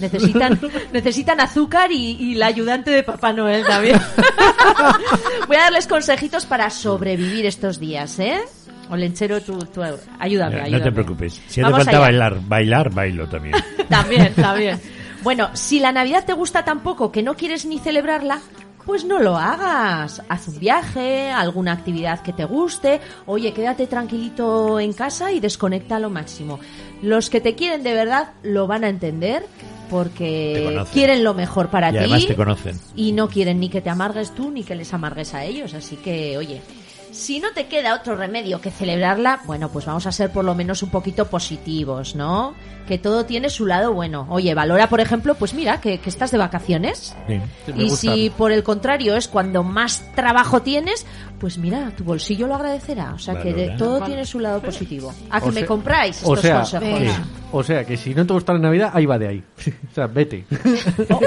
Necesitan, 0.00 0.58
necesitan 0.92 1.40
azúcar 1.40 1.92
y, 1.92 2.12
y 2.20 2.34
la 2.34 2.46
ayudante 2.46 2.90
de 2.90 3.02
Papá 3.02 3.32
Noel 3.32 3.64
también. 3.64 4.00
Voy 5.46 5.56
a 5.56 5.60
darles 5.62 5.86
consejitos 6.00 6.46
para 6.46 6.70
sobrevivir 6.70 7.44
estos 7.44 7.78
días, 7.78 8.18
¿eh? 8.18 8.40
Olenchero, 8.88 9.40
tú, 9.42 9.58
tú 9.58 9.82
ayúdame, 10.18 10.56
no 10.56 10.62
ayúdame. 10.62 10.84
te 10.84 10.92
preocupes. 10.92 11.40
Si 11.46 11.60
hace 11.60 11.70
falta 11.70 11.90
allá. 11.90 11.98
bailar, 12.00 12.40
bailar, 12.48 12.90
bailo 12.92 13.28
también. 13.28 13.54
También, 13.88 14.32
también. 14.34 14.80
Bueno, 15.22 15.50
si 15.54 15.80
la 15.80 15.90
Navidad 15.90 16.24
te 16.24 16.32
gusta 16.32 16.64
tan 16.64 16.80
poco 16.80 17.10
que 17.10 17.22
no 17.24 17.34
quieres 17.34 17.66
ni 17.66 17.80
celebrarla, 17.80 18.38
pues 18.86 19.04
no 19.04 19.18
lo 19.18 19.36
hagas. 19.36 20.22
Haz 20.28 20.46
un 20.48 20.58
viaje, 20.60 21.30
alguna 21.30 21.72
actividad 21.72 22.20
que 22.20 22.32
te 22.32 22.44
guste. 22.44 23.00
Oye, 23.26 23.52
quédate 23.52 23.88
tranquilito 23.88 24.78
en 24.78 24.92
casa 24.92 25.32
y 25.32 25.40
desconecta 25.40 25.98
lo 25.98 26.08
máximo. 26.08 26.60
Los 27.02 27.30
que 27.30 27.40
te 27.40 27.56
quieren 27.56 27.82
de 27.82 27.94
verdad 27.94 28.30
lo 28.44 28.66
van 28.68 28.84
a 28.84 28.88
entender 28.88 29.42
Te 29.42 29.79
porque 29.90 30.84
quieren 30.92 31.24
lo 31.24 31.34
mejor 31.34 31.68
para 31.68 31.88
y 31.88 31.92
ti 31.92 31.98
además 31.98 32.26
te 32.26 32.36
conocen. 32.36 32.80
y 32.96 33.12
no 33.12 33.28
quieren 33.28 33.60
ni 33.60 33.68
que 33.68 33.80
te 33.80 33.90
amargues 33.90 34.34
tú 34.34 34.50
ni 34.50 34.62
que 34.64 34.74
les 34.74 34.94
amargues 34.94 35.34
a 35.34 35.44
ellos. 35.44 35.74
Así 35.74 35.96
que, 35.96 36.38
oye, 36.38 36.62
si 37.12 37.40
no 37.40 37.52
te 37.52 37.66
queda 37.66 37.94
otro 37.94 38.14
remedio 38.14 38.60
que 38.60 38.70
celebrarla, 38.70 39.40
bueno, 39.44 39.68
pues 39.70 39.84
vamos 39.84 40.06
a 40.06 40.12
ser 40.12 40.30
por 40.30 40.44
lo 40.44 40.54
menos 40.54 40.82
un 40.82 40.90
poquito 40.90 41.26
positivos, 41.26 42.14
¿no? 42.14 42.54
Que 42.86 42.98
todo 42.98 43.26
tiene 43.26 43.50
su 43.50 43.66
lado 43.66 43.92
bueno. 43.92 44.26
Oye, 44.30 44.54
valora, 44.54 44.88
por 44.88 45.00
ejemplo, 45.00 45.34
pues 45.34 45.54
mira, 45.54 45.80
que, 45.80 45.98
que 45.98 46.08
estás 46.08 46.30
de 46.30 46.38
vacaciones. 46.38 47.14
Sí. 47.26 47.40
Y 47.76 47.90
si 47.90 48.30
por 48.30 48.52
el 48.52 48.62
contrario 48.62 49.16
es 49.16 49.28
cuando 49.28 49.62
más 49.62 50.04
trabajo 50.14 50.62
tienes, 50.62 51.04
pues 51.40 51.56
mira, 51.58 51.90
tu 51.96 52.04
bolsillo 52.04 52.46
lo 52.46 52.54
agradecerá. 52.54 53.14
O 53.14 53.18
sea 53.18 53.40
que 53.42 53.52
de- 53.54 53.70
todo 53.78 54.00
tiene 54.02 54.24
su 54.24 54.38
lado 54.38 54.60
positivo. 54.60 55.12
A 55.30 55.40
que 55.40 55.48
O 55.48 55.52
me 55.52 55.60
sea- 55.60 55.66
compráis 55.66 56.16
o 56.22 56.34
estos 56.34 56.40
sea, 56.40 56.60
consejos. 56.60 57.16
o 57.52 57.62
sea, 57.64 57.84
que 57.84 57.96
si 57.96 58.14
no 58.14 58.26
te 58.26 58.32
gusta 58.34 58.52
la 58.52 58.58
Navidad, 58.58 58.90
ahí 58.92 59.06
va 59.06 59.18
de 59.18 59.28
ahí. 59.28 59.44
o 59.90 59.94
sea, 59.94 60.06
vete. 60.06 60.44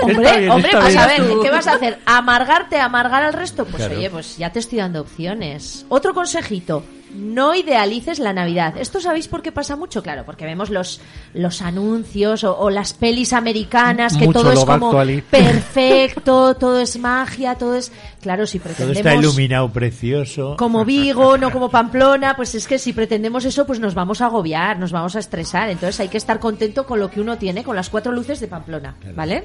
Hombre, 0.02 0.38
bien, 0.40 0.52
hombre, 0.52 0.70
pues 0.72 0.88
bien. 0.88 1.00
a 1.00 1.08
ver, 1.08 1.22
¿qué 1.42 1.50
vas 1.52 1.68
a 1.68 1.74
hacer? 1.74 2.00
¿Amargarte, 2.06 2.78
amargar 2.80 3.24
al 3.24 3.34
resto? 3.34 3.66
Pues 3.66 3.78
Claro. 3.78 3.98
oye, 3.98 4.10
pues 4.10 4.38
ya 4.38 4.52
te 4.52 4.60
estoy 4.60 4.78
dando 4.78 5.02
opciones. 5.02 5.86
Otro 5.90 6.14
consejito. 6.14 6.84
No 7.16 7.54
idealices 7.54 8.18
la 8.18 8.34
Navidad. 8.34 8.74
¿Esto 8.76 9.00
sabéis 9.00 9.28
por 9.28 9.44
qué 9.44 9.52
pasa 9.52 9.76
mucho? 9.76 10.02
Claro, 10.02 10.24
porque 10.26 10.46
vemos 10.46 10.72
los, 10.72 11.00
los 11.36 11.62
anuncios 11.62 12.44
o, 12.44 12.58
o 12.58 12.72
las 12.72 12.94
pelis 12.94 13.34
americanas 13.34 14.18
que 14.18 14.26
Mucho 14.26 14.40
todo 14.42 14.52
es 14.52 14.66
como 14.66 14.92
perfecto, 15.30 16.56
todo 16.56 16.80
es 16.80 16.98
magia, 16.98 17.54
todo 17.56 17.76
es... 17.76 17.92
Claro, 18.24 18.48
si 18.48 18.58
Todo 18.58 18.70
pretendemos... 18.74 18.98
está 18.98 19.16
iluminado 19.16 19.70
precioso. 19.72 20.56
como 20.58 20.84
Vigo, 20.86 21.38
no 21.38 21.52
como 21.52 21.70
Pamplona, 21.70 22.36
pues 22.36 22.56
es 22.56 22.66
que 22.68 22.80
si 22.80 22.94
pretendemos 22.94 23.46
eso, 23.46 23.68
pues 23.68 23.80
nos 23.80 23.94
vamos 23.94 24.22
a 24.22 24.26
agobiar, 24.28 24.80
nos 24.80 24.92
vamos 24.92 25.16
a 25.16 25.20
estresar. 25.20 25.70
Entonces 25.70 26.00
hay 26.00 26.08
que 26.08 26.18
estar 26.18 26.40
contento 26.40 26.86
con 26.86 27.00
lo 27.00 27.12
que 27.12 27.20
uno 27.22 27.38
tiene, 27.38 27.64
con 27.64 27.76
las 27.76 27.90
cuatro 27.90 28.12
luces 28.12 28.40
de 28.40 28.48
Pamplona, 28.48 28.96
¿vale? 29.16 29.44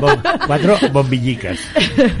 Bom- 0.00 0.22
cuatro 0.46 0.76
bombillicas. 0.92 1.58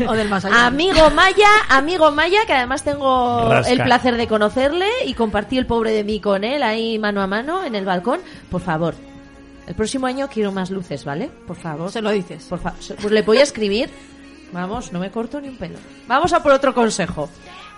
O 0.06 0.12
del 0.12 0.28
más 0.28 0.44
allá. 0.44 0.66
Amigo 0.66 1.10
Maya, 1.10 1.48
amigo 1.68 2.10
Maya, 2.10 2.40
que 2.46 2.52
además 2.52 2.84
tengo 2.84 3.48
Rasca. 3.48 3.72
el 3.72 3.82
placer 3.82 4.16
de 4.16 4.26
conocerle 4.26 4.86
y 5.06 5.14
compartí 5.14 5.58
el 5.58 5.66
pobre 5.66 5.92
de 5.92 6.04
mí 6.04 6.20
con 6.20 6.44
él 6.44 6.62
ahí 6.62 6.98
mano 6.98 7.22
a 7.22 7.26
mano 7.26 7.64
en 7.64 7.74
el 7.74 7.84
balcón. 7.84 8.20
Por 8.50 8.60
favor, 8.60 8.94
el 9.66 9.74
próximo 9.74 10.06
año 10.06 10.28
quiero 10.32 10.52
más 10.52 10.70
luces, 10.70 11.04
¿vale? 11.04 11.30
Por 11.46 11.56
favor. 11.56 11.90
Se 11.90 12.02
lo 12.02 12.10
dices. 12.10 12.44
Por 12.44 12.58
fa- 12.58 12.74
pues 13.00 13.12
le 13.12 13.22
voy 13.22 13.38
a 13.38 13.42
escribir. 13.42 13.88
Vamos, 14.54 14.92
no 14.92 15.00
me 15.00 15.10
corto 15.10 15.40
ni 15.40 15.48
un 15.48 15.56
pelo. 15.56 15.76
Vamos 16.06 16.32
a 16.32 16.42
por 16.42 16.52
otro 16.52 16.72
consejo. 16.72 17.28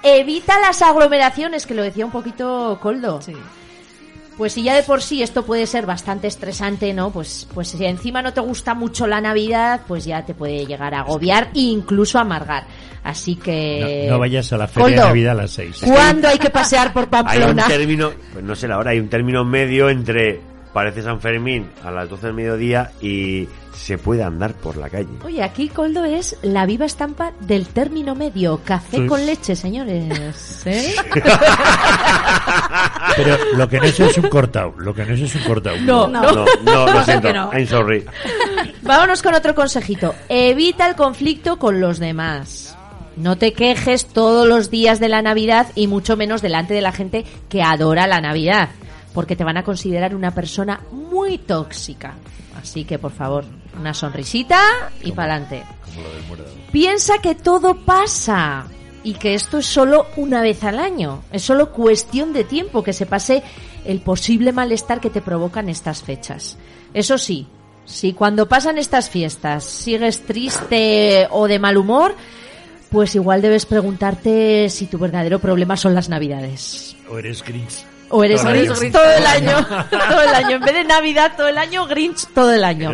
Evita 0.03 0.61
las 0.61 0.83
aglomeraciones, 0.83 1.67
que 1.67 1.75
lo 1.75 1.83
decía 1.83 2.05
un 2.05 2.13
poquito 2.13 2.79
Coldo. 2.83 3.21
Sí. 3.23 3.33
Pues 4.37 4.53
si 4.53 4.63
ya 4.63 4.75
de 4.75 4.83
por 4.83 5.01
sí 5.01 5.23
esto 5.23 5.47
puede 5.47 5.67
ser 5.67 5.87
bastante 5.87 6.27
estresante, 6.27 6.93
¿no? 6.93 7.11
Pues, 7.11 7.49
pues 7.55 7.69
si 7.69 7.83
encima 7.87 8.21
no 8.21 8.35
te 8.35 8.43
gusta 8.43 8.75
mucho 8.75 9.07
la 9.07 9.23
Navidad, 9.23 9.81
pues 9.89 10.05
ya 10.05 10.27
te 10.27 10.35
puede 10.35 10.67
llegar 10.67 10.95
a 10.95 11.01
agobiar 11.01 11.49
e 11.55 11.61
incluso 11.61 12.19
amargar. 12.19 12.67
Así 13.03 13.37
que... 13.37 14.05
No, 14.09 14.13
no 14.15 14.19
vayas 14.19 14.53
a 14.53 14.59
la 14.59 14.69
feria 14.69 14.91
de 14.91 14.97
Navidad 14.97 15.33
a 15.33 15.43
las 15.43 15.53
seis. 15.53 15.81
¿Cuándo 15.83 16.29
hay 16.29 16.39
que 16.39 16.51
pasear 16.51 16.93
por 16.93 17.05
Hay 17.13 17.21
un 17.21 17.25
Pamplona? 17.25 17.67
término, 17.67 18.13
pues 18.35 18.45
no 18.45 18.55
sé 18.55 18.69
la 18.69 18.77
hora, 18.77 18.91
hay 18.91 19.01
un 19.01 19.09
término 19.09 19.43
medio 19.47 19.89
entre 19.89 20.41
parece 20.77 21.01
San 21.01 21.23
Fermín 21.23 21.71
a 21.83 21.91
las 21.91 22.11
12 22.11 22.27
del 22.27 22.35
mediodía 22.35 22.91
y 23.01 23.49
se 23.73 23.97
puede 23.97 24.23
andar 24.23 24.53
por 24.53 24.77
la 24.77 24.91
calle. 24.91 25.09
Oye, 25.25 25.43
aquí 25.43 25.71
Coldo 25.71 26.05
es 26.05 26.37
la 26.43 26.67
viva 26.67 26.85
estampa 26.85 27.33
del 27.41 27.67
término 27.67 28.15
medio. 28.15 28.61
Café 28.63 29.07
con 29.07 29.25
leche, 29.25 29.57
señores. 29.57 30.67
¿Eh? 30.67 30.95
Pero 33.17 33.39
lo 33.55 33.67
que 33.67 33.79
no 33.79 33.85
es 33.85 33.99
es 33.99 34.19
un 34.19 34.29
cortado. 34.29 34.75
Lo 34.77 34.95
que 34.95 35.07
no 35.07 35.15
es 35.15 35.23
es 35.23 35.35
un 35.37 35.45
cortado. 35.45 35.79
No, 35.79 36.09
No, 36.09 36.45
no, 36.63 36.87
lo 36.93 37.05
siento, 37.05 37.33
no. 37.33 37.51
I'm 37.55 37.67
sorry. 37.67 38.05
Vámonos 38.83 39.23
con 39.23 39.33
otro 39.33 39.55
consejito. 39.55 40.15
Evita 40.29 40.87
el 40.87 40.95
conflicto 40.95 41.59
con 41.59 41.81
los 41.81 41.99
demás. 41.99 42.77
No 43.17 43.39
te 43.39 43.55
quejes 43.55 44.05
todos 44.05 44.47
los 44.47 44.71
días 44.71 45.01
de 45.01 45.09
la 45.09 45.23
Navidad 45.23 45.69
y 45.75 45.87
mucho 45.87 46.19
menos 46.19 46.43
delante 46.43 46.75
de 46.75 46.83
la 46.83 46.93
gente 46.93 47.25
que 47.49 47.63
adora 47.63 48.07
la 48.07 48.21
Navidad, 48.21 48.69
porque 49.17 49.35
te 49.35 49.45
van 49.45 49.57
a 49.57 49.65
considerar 49.65 50.15
una 50.15 50.35
persona 50.35 50.83
muy 50.93 51.39
tóxica. 51.39 52.17
Así 52.55 52.85
que, 52.85 52.99
por 52.99 53.13
favor, 53.13 53.47
una 53.81 53.95
sonrisita 53.95 54.61
y 55.03 55.13
para 55.13 55.37
adelante. 55.37 55.65
Piensa 56.71 57.15
que 57.23 57.35
todo 57.35 57.79
pasa 57.87 58.67
y 59.03 59.15
que 59.15 59.33
esto 59.33 59.57
es 59.57 59.65
solo 59.65 60.05
una 60.19 60.43
vez 60.43 60.63
al 60.65 60.79
año. 60.79 61.23
Es 61.33 61.45
solo 61.45 61.73
cuestión 61.73 62.35
de 62.35 62.45
tiempo 62.45 62.83
que 62.83 62.93
se 62.93 63.07
pase 63.07 63.43
el 63.87 64.03
posible 64.03 64.53
malestar 64.53 65.01
que 65.01 65.09
te 65.09 65.23
provocan 65.23 65.71
estas 65.71 66.03
fechas. 66.03 66.59
Eso 66.93 67.17
sí, 67.17 67.47
si 67.87 68.13
cuando 68.13 68.51
pasan 68.51 68.77
estas 68.77 69.09
fiestas 69.09 69.65
sigues 69.65 70.27
triste 70.27 71.27
o 71.31 71.49
de 71.49 71.59
mal 71.59 71.79
humor, 71.79 72.15
pues 72.91 73.15
igual 73.15 73.41
debes 73.41 73.65
preguntarte 73.65 74.69
si 74.69 74.85
tu 74.85 74.99
verdadero 74.99 75.39
problema 75.39 75.79
son 75.79 75.95
las 75.95 76.11
navidades. 76.11 76.95
O 77.09 77.17
eres 77.17 77.43
Grinch. 77.43 77.96
O 78.11 78.23
eres 78.23 78.43
Todo 78.43 78.53
Grinch 78.53 78.71
año. 78.81 78.93
todo 78.93 79.11
el 79.11 79.27
año. 79.27 79.67
Todo 79.91 80.23
el 80.23 80.35
año. 80.35 80.51
En 80.57 80.61
vez 80.61 80.75
de 80.75 80.85
Navidad 80.85 81.33
todo 81.37 81.49
el 81.49 81.59
año, 81.59 81.87
Grinch 81.87 82.27
todo 82.35 82.53
el 82.53 82.63
año. 82.65 82.93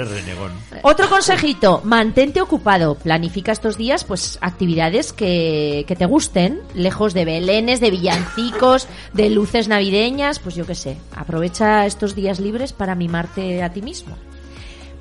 Otro 0.82 1.08
consejito, 1.08 1.80
mantente 1.84 2.40
ocupado. 2.40 2.94
Planifica 2.94 3.52
estos 3.52 3.76
días, 3.76 4.04
pues, 4.04 4.38
actividades 4.40 5.12
que, 5.12 5.84
que 5.86 5.96
te 5.96 6.06
gusten, 6.06 6.60
lejos 6.74 7.12
de 7.14 7.24
belenes, 7.24 7.80
de 7.80 7.90
villancicos, 7.90 8.88
de 9.12 9.30
luces 9.30 9.68
navideñas, 9.68 10.38
pues 10.38 10.54
yo 10.54 10.66
qué 10.66 10.74
sé. 10.74 10.96
Aprovecha 11.14 11.84
estos 11.86 12.14
días 12.14 12.40
libres 12.40 12.72
para 12.72 12.94
mimarte 12.94 13.62
a 13.62 13.70
ti 13.72 13.82
mismo. 13.82 14.16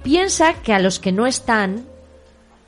Piensa 0.04 0.54
que 0.56 0.74
a 0.74 0.80
los 0.80 1.00
que 1.00 1.12
no 1.12 1.28
están 1.28 1.86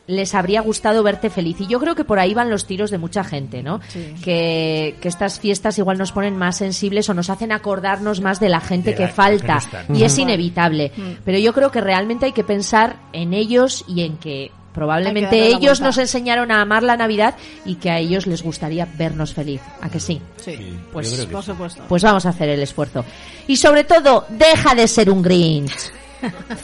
les 0.06 0.36
habría 0.36 0.62
gustado 0.62 1.02
verte 1.04 1.30
feliz. 1.30 1.62
Y 1.62 1.68
yo 1.68 1.80
creo 1.80 1.96
que 1.96 2.04
por 2.04 2.20
ahí 2.20 2.34
van 2.34 2.50
los 2.50 2.66
tiros 2.66 2.92
de 2.92 2.98
mucha 2.98 3.24
gente, 3.24 3.64
¿no? 3.64 3.80
Sí. 3.88 4.14
Que, 4.24 4.96
que 5.02 5.08
estas 5.08 5.40
fiestas 5.40 5.78
igual 5.78 5.98
nos 5.98 6.12
ponen 6.12 6.36
más 6.38 6.58
sensibles 6.58 7.08
o 7.10 7.14
nos 7.14 7.30
hacen 7.30 7.52
acordarnos 7.54 8.20
más 8.20 8.40
de 8.40 8.50
la 8.50 8.60
gente 8.60 8.92
De 8.92 8.96
que 8.98 9.04
la- 9.04 9.10
falta. 9.10 9.46
que 9.46 9.52
no 9.54 9.58
están. 9.80 9.96
y 9.96 10.04
es 10.04 10.18
inevitable. 10.18 10.92
Mm. 10.96 11.02
Pero 11.24 11.38
yo 11.38 11.54
creo 11.54 11.72
que 11.72 11.80
realmente 11.82 12.26
hay 12.26 12.34
que 12.34 12.44
pensar 12.44 12.98
en 13.14 13.34
ellos 13.34 13.86
y 13.88 14.02
en 14.02 14.18
que 14.18 14.52
probablemente 14.74 15.48
ellos 15.48 15.82
nos 15.82 15.98
enseñaron 16.00 16.52
a 16.52 16.60
amar 16.60 16.82
la 16.84 16.98
Navidad 16.98 17.36
y 17.64 17.76
que 17.76 17.92
a 17.92 18.00
ellos 18.00 18.26
les 18.28 18.42
gustaría 18.42 18.88
vernos 18.98 19.34
feliz. 19.34 19.62
¿A 19.82 19.90
que 19.90 20.00
sí? 20.00 20.20
Sí, 20.38 20.58
Pues- 20.92 21.14
por 21.32 21.44
sí. 21.44 21.52
supuesto. 21.52 21.84
Pues 21.88 22.04
vamos 22.04 22.26
a 22.26 22.30
hacer 22.30 22.50
el 22.50 22.62
esfuerzo. 22.62 23.06
Y 23.48 23.56
sobre 23.56 23.84
todo, 23.84 24.26
deja 24.30 24.74
de 24.76 24.88
ser 24.88 25.10
un 25.12 25.22
Grinch. 25.22 25.92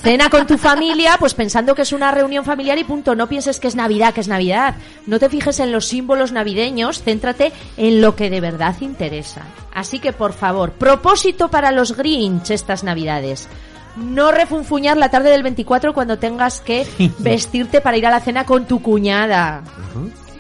Cena 0.02 0.30
con 0.30 0.48
tu 0.48 0.58
familia, 0.58 1.18
pues 1.20 1.34
pensando 1.34 1.76
que 1.76 1.84
es 1.84 1.94
una 1.94 2.12
reunión 2.12 2.46
familiar 2.46 2.78
y 2.78 2.84
punto. 2.84 3.16
No 3.16 3.28
pienses 3.28 3.60
que 3.60 3.68
es 3.68 3.76
Navidad, 3.76 4.14
que 4.14 4.22
es 4.22 4.28
Navidad. 4.28 4.76
No 5.06 5.20
te 5.20 5.30
fijes 5.30 5.60
en 5.60 5.72
los 5.72 5.86
símbolos 5.86 6.32
navideños, 6.32 7.04
céntrate 7.04 7.52
en 7.78 8.02
lo 8.02 8.16
que 8.16 8.30
de 8.30 8.42
verdad 8.42 8.76
interesa. 8.82 9.44
Así 9.74 10.00
que, 10.00 10.14
por 10.14 10.34
favor, 10.34 10.72
propósito 10.72 11.50
para 11.50 11.72
los 11.72 11.96
Grinch 11.96 12.52
estas 12.52 12.84
Navidades. 12.84 13.48
No 13.98 14.32
refunfuñar 14.32 14.98
la 14.98 15.10
tarde 15.10 15.30
del 15.30 15.44
24 15.44 15.94
cuando 15.94 16.20
tengas 16.20 16.62
que 16.62 16.88
vestirte 17.20 17.82
para 17.82 17.98
ir 17.98 18.08
a 18.08 18.12
la 18.12 18.22
cena 18.22 18.46
con 18.46 18.66
tu 18.66 18.82
cuñada. 18.82 19.64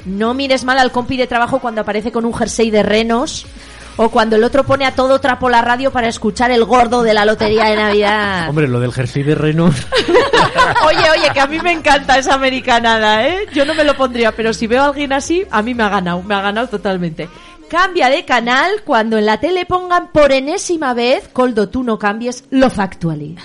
No 0.05 0.33
mires 0.33 0.63
mal 0.63 0.79
al 0.79 0.91
compi 0.91 1.17
de 1.17 1.27
trabajo 1.27 1.59
cuando 1.59 1.81
aparece 1.81 2.11
con 2.11 2.25
un 2.25 2.33
jersey 2.33 2.71
de 2.71 2.83
renos 2.83 3.45
o 4.01 4.09
cuando 4.09 4.37
el 4.37 4.45
otro 4.45 4.63
pone 4.63 4.85
a 4.85 4.95
todo 4.95 5.19
trapo 5.19 5.49
la 5.49 5.61
radio 5.61 5.91
para 5.91 6.07
escuchar 6.07 6.51
el 6.51 6.63
gordo 6.63 7.03
de 7.03 7.13
la 7.13 7.25
lotería 7.25 7.65
de 7.65 7.75
Navidad. 7.75 8.47
Hombre, 8.47 8.65
lo 8.69 8.79
del 8.79 8.93
jersey 8.93 9.23
de 9.23 9.35
renos. 9.35 9.75
Oye, 10.85 11.09
oye, 11.17 11.29
que 11.33 11.39
a 11.41 11.47
mí 11.47 11.59
me 11.59 11.73
encanta 11.73 12.17
esa 12.17 12.35
americanada, 12.35 13.27
¿eh? 13.27 13.45
Yo 13.53 13.65
no 13.65 13.75
me 13.75 13.83
lo 13.83 13.97
pondría, 13.97 14.31
pero 14.31 14.53
si 14.53 14.67
veo 14.67 14.83
a 14.83 14.85
alguien 14.85 15.11
así, 15.11 15.45
a 15.51 15.61
mí 15.61 15.73
me 15.73 15.83
ha 15.83 15.89
ganado, 15.89 16.23
me 16.23 16.33
ha 16.33 16.41
ganado 16.41 16.67
totalmente. 16.67 17.27
Cambia 17.67 18.09
de 18.09 18.23
canal 18.23 18.71
cuando 18.85 19.17
en 19.17 19.25
la 19.25 19.39
tele 19.39 19.65
pongan 19.65 20.11
por 20.13 20.31
enésima 20.31 20.93
vez, 20.93 21.27
Coldo, 21.33 21.67
tú 21.67 21.83
no 21.83 21.99
cambies, 21.99 22.45
lo 22.51 22.69
factually. 22.69 23.35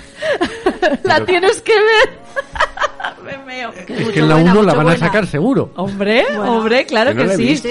la 1.03 1.25
tienes 1.25 1.61
que 1.63 1.75
ver. 1.75 2.19
me 3.25 3.39
meo. 3.45 3.73
Es 3.73 4.11
que 4.11 4.21
en 4.21 4.29
la 4.29 4.37
1 4.37 4.63
la 4.63 4.75
van 4.75 4.89
a 4.89 4.97
sacar 4.97 5.27
seguro. 5.27 5.73
Hombre, 5.75 6.25
hombre, 6.39 6.87
claro 6.87 7.11
Que 7.11 7.25
no 7.25 7.37
que, 7.37 7.57
sí. 7.57 7.69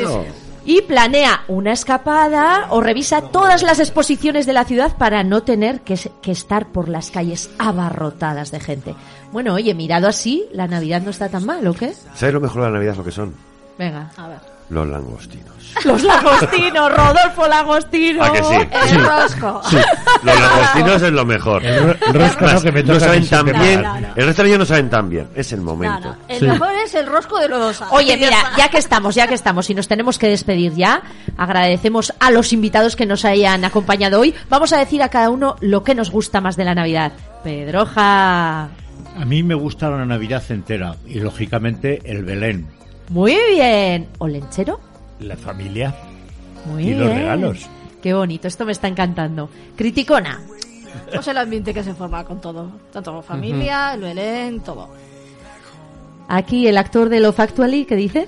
Y 0.66 0.82
planea 0.82 1.44
una 1.48 1.74
escapada 1.74 2.68
o 2.70 2.80
revisa 2.82 3.22
todas 3.22 3.64
las 3.64 3.80
exposiciones 3.80 4.46
de 4.46 4.54
la 4.54 4.64
ciudad 4.64 4.98
para 4.98 5.24
no 5.24 5.44
tener 5.44 5.82
que, 5.82 6.00
que 6.22 6.32
estar 6.32 6.68
por 6.68 6.88
las 6.88 7.12
calles 7.12 7.50
abarrotadas 7.60 8.52
de 8.52 8.60
gente. 8.60 8.96
Bueno, 9.32 9.54
oye, 9.56 9.74
mirado 9.74 10.08
así, 10.08 10.46
la 10.54 10.68
Navidad 10.68 11.02
no 11.02 11.10
está 11.10 11.30
tan 11.30 11.46
mal, 11.46 11.68
¿o 11.68 11.74
qué? 11.74 11.94
¿Sabes 12.16 12.34
lo 12.34 12.40
mejor 12.40 12.62
de 12.62 12.68
la 12.68 12.74
Navidad 12.76 12.96
lo 12.96 13.04
que 13.04 13.12
son? 13.12 13.34
Venga, 13.78 14.12
a 14.16 14.28
ver. 14.28 14.53
Los 14.74 14.88
langostinos. 14.88 15.44
Los 15.86 16.04
lagostinos, 16.04 16.92
Rodolfo 16.96 17.48
Lagostino. 17.48 18.24
¿A 18.24 18.32
que 18.32 18.44
sí? 18.44 18.54
El 18.54 18.90
Sí. 18.90 18.98
rosco. 18.98 19.62
Sí, 19.70 19.78
Los 20.22 20.40
langostinos 20.40 21.02
es 21.02 21.12
lo 21.12 21.26
mejor. 21.26 21.66
El 21.66 21.84
ro- 21.84 21.96
el 22.08 22.14
rosco 22.14 22.46
Más, 22.46 22.54
no, 22.54 22.62
que 22.62 22.72
me 22.72 22.84
a 22.84 23.00
saben 23.00 23.26
tan. 23.28 23.48
El 24.16 24.26
resto 24.28 24.44
de 24.44 24.50
ellos 24.50 24.60
no 24.60 24.66
saben 24.66 24.90
tan 24.92 25.10
bien. 25.10 25.28
Es 25.36 25.52
el 25.52 25.62
momento. 25.62 26.16
El 26.28 26.48
mejor 26.48 26.70
es 26.86 26.94
el 26.94 27.08
rosco 27.08 27.40
de 27.40 27.50
Lodosa. 27.50 27.88
Oye, 27.90 28.16
mira, 28.18 28.52
ya 28.56 28.70
que 28.70 28.78
estamos, 28.78 29.16
ya 29.16 29.28
que 29.28 29.34
estamos 29.34 29.68
y 29.72 29.74
nos 29.74 29.88
tenemos 29.88 30.20
que 30.20 30.28
despedir 30.28 30.74
ya, 30.76 31.02
agradecemos 31.38 32.14
a 32.20 32.30
los 32.30 32.54
invitados 32.54 32.96
que 32.96 33.08
nos 33.08 33.26
hayan 33.26 33.66
acompañado 33.66 34.20
hoy. 34.20 34.36
Vamos 34.50 34.74
a 34.74 34.78
decir 34.78 35.02
a 35.02 35.10
cada 35.10 35.32
uno 35.32 35.56
lo 35.60 35.84
que 35.84 35.96
nos 35.96 36.12
gusta 36.12 36.40
más 36.40 36.56
de 36.56 36.66
la 36.66 36.76
Navidad. 36.76 37.14
Pedroja. 37.44 38.64
A 39.16 39.26
mí 39.26 39.44
me 39.44 39.54
gusta 39.56 39.90
la 39.90 40.06
Navidad 40.06 40.44
entera 40.50 40.96
y 41.06 41.20
lógicamente 41.20 42.02
el 42.06 42.24
Belén. 42.24 42.68
Muy 43.10 43.38
bien. 43.52 44.08
¿Olenchero? 44.20 44.80
La 45.20 45.36
familia. 45.38 45.94
Muy 46.66 46.84
Y 46.84 46.86
bien. 46.88 47.00
los 47.00 47.10
regalos. 47.10 47.70
Qué 48.02 48.14
bonito, 48.14 48.48
esto 48.48 48.66
me 48.66 48.72
está 48.72 48.88
encantando. 48.88 49.50
Criticona. 49.76 50.42
Pues 51.14 51.28
el 51.28 51.38
ambiente 51.38 51.74
que 51.74 51.84
se 51.84 51.94
forma 51.94 52.24
con 52.24 52.40
todo. 52.42 52.70
Tanto 52.92 53.22
familia, 53.22 53.94
el 53.94 54.02
Belén, 54.02 54.62
todo. 54.62 54.90
Aquí 56.28 56.68
el 56.68 56.78
actor 56.78 57.10
de 57.10 57.20
Love 57.20 57.40
Actually, 57.40 57.86
¿qué 57.86 57.96
dice? 57.96 58.28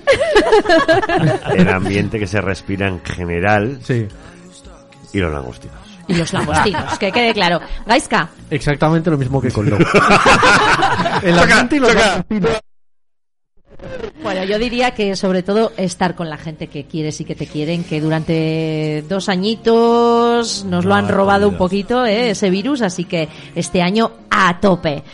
El 1.54 1.68
ambiente 1.68 2.18
que 2.18 2.26
se 2.26 2.40
respira 2.42 2.86
en 2.88 3.00
general. 3.02 3.78
Sí. 3.82 4.06
Y 5.14 5.18
los 5.18 5.32
langostinos. 5.32 5.76
Y 6.06 6.14
los 6.14 6.32
langostinos, 6.32 6.98
que 6.98 7.10
quede 7.10 7.32
claro. 7.32 7.58
Gaiska. 7.86 8.28
Exactamente 8.50 9.10
lo 9.10 9.16
mismo 9.16 9.40
que 9.40 9.50
con 9.50 9.68
Lo. 9.70 9.78
El 11.22 11.38
ambiente 11.38 11.76
y 11.76 11.78
los 11.80 11.94
langostinos. 11.94 12.50
Bueno, 14.22 14.44
yo 14.44 14.58
diría 14.58 14.92
que 14.92 15.14
sobre 15.16 15.42
todo 15.42 15.72
estar 15.76 16.14
con 16.14 16.28
la 16.30 16.36
gente 16.36 16.66
que 16.66 16.84
quieres 16.84 17.20
y 17.20 17.24
que 17.24 17.34
te 17.34 17.46
quieren, 17.46 17.84
que 17.84 18.00
durante 18.00 19.04
dos 19.08 19.28
añitos 19.28 20.64
nos 20.64 20.84
lo 20.84 20.94
han 20.94 21.08
robado 21.08 21.48
un 21.48 21.56
poquito, 21.56 22.04
¿eh? 22.04 22.30
ese 22.30 22.50
virus, 22.50 22.82
así 22.82 23.04
que 23.04 23.28
este 23.54 23.82
año 23.82 24.10
a 24.30 24.58
tope. 24.60 25.04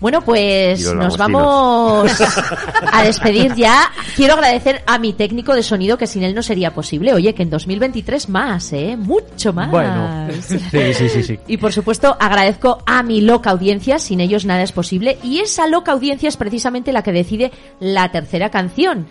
Bueno, 0.00 0.20
pues 0.20 0.94
nos 0.94 1.16
vamos 1.16 2.10
a 2.92 3.02
despedir 3.02 3.54
ya. 3.54 3.90
Quiero 4.14 4.34
agradecer 4.34 4.82
a 4.86 4.98
mi 4.98 5.12
técnico 5.12 5.54
de 5.54 5.62
sonido, 5.62 5.98
que 5.98 6.06
sin 6.06 6.22
él 6.22 6.34
no 6.34 6.42
sería 6.42 6.72
posible. 6.72 7.12
Oye, 7.12 7.34
que 7.34 7.42
en 7.42 7.50
2023 7.50 8.28
más, 8.28 8.72
¿eh? 8.72 8.96
Mucho 8.96 9.52
más. 9.52 9.70
Bueno, 9.70 10.28
sí, 10.40 10.58
sí, 10.94 11.08
sí, 11.08 11.22
sí. 11.22 11.38
Y 11.48 11.56
por 11.56 11.72
supuesto 11.72 12.16
agradezco 12.20 12.78
a 12.86 13.02
mi 13.02 13.20
loca 13.20 13.50
audiencia, 13.50 13.98
sin 13.98 14.20
ellos 14.20 14.44
nada 14.44 14.62
es 14.62 14.72
posible, 14.72 15.18
y 15.22 15.40
esa 15.40 15.66
loca 15.66 15.92
audiencia 15.92 16.28
es 16.28 16.36
precisamente 16.36 16.92
la 16.92 17.02
que 17.02 17.12
decide 17.12 17.50
la 17.80 18.10
tercera 18.12 18.50
canción. 18.50 19.06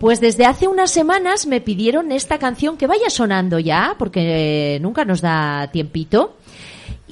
Pues 0.00 0.18
desde 0.18 0.46
hace 0.46 0.66
unas 0.66 0.90
semanas 0.90 1.46
me 1.46 1.60
pidieron 1.60 2.10
esta 2.10 2.38
canción 2.38 2.78
que 2.78 2.86
vaya 2.86 3.10
sonando 3.10 3.58
ya, 3.58 3.96
porque 3.98 4.76
eh, 4.76 4.80
nunca 4.80 5.04
nos 5.04 5.20
da 5.20 5.68
tiempito. 5.72 6.36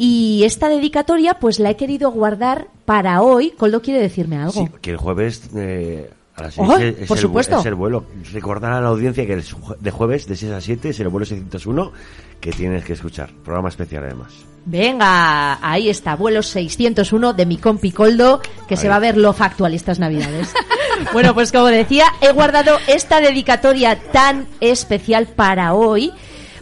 Y 0.01 0.45
esta 0.45 0.69
dedicatoria 0.69 1.35
pues 1.41 1.59
la 1.59 1.71
he 1.71 1.77
querido 1.77 2.11
guardar 2.13 2.69
para 2.85 3.21
hoy. 3.21 3.51
Coldo 3.51 3.83
quiere 3.83 4.01
decirme 4.01 4.37
algo. 4.37 4.53
Sí, 4.53 4.69
que 4.81 4.93
el 4.93 4.97
jueves 4.97 5.43
eh, 5.57 6.09
a 6.37 6.43
las 6.45 6.55
6 6.55 6.69
Oh, 6.71 6.77
es, 6.79 6.95
por 7.09 7.17
el, 7.19 7.23
supuesto. 7.23 7.59
es 7.59 7.67
el 7.67 7.75
vuelo. 7.75 8.05
Recordar 8.33 8.73
a 8.73 8.81
la 8.81 8.89
audiencia 8.89 9.27
que 9.27 9.33
el 9.33 9.45
de 9.81 9.91
jueves 9.91 10.29
de 10.29 10.37
6 10.37 10.53
a 10.53 10.61
7 10.61 10.91
es 10.91 11.01
el 11.01 11.09
vuelo 11.09 11.27
601 11.27 11.93
que 12.41 12.53
tienes 12.53 12.85
que 12.85 12.93
escuchar. 12.93 13.31
Programa 13.45 13.69
especial 13.71 14.05
además. 14.05 14.33
Venga, 14.65 15.59
ahí 15.67 15.89
está, 15.89 16.15
vuelo 16.15 16.43
601 16.43 17.33
de 17.33 17.47
mi 17.47 17.57
compi 17.57 17.91
Coldo, 17.91 18.41
que 18.69 18.77
se 18.77 18.83
Ahí. 18.83 18.91
va 18.91 18.97
a 18.97 19.01
ver 19.01 19.17
lo 19.17 19.33
factual 19.33 19.75
estas 19.75 19.99
navidades. 19.99 20.53
bueno, 21.13 21.35
pues 21.35 21.51
como 21.51 21.67
decía, 21.67 22.05
he 22.21 22.33
guardado 22.33 22.77
esta 22.87 23.21
dedicatoria 23.21 23.99
tan 24.13 24.47
especial 24.61 25.27
para 25.27 25.75
hoy. 25.75 26.13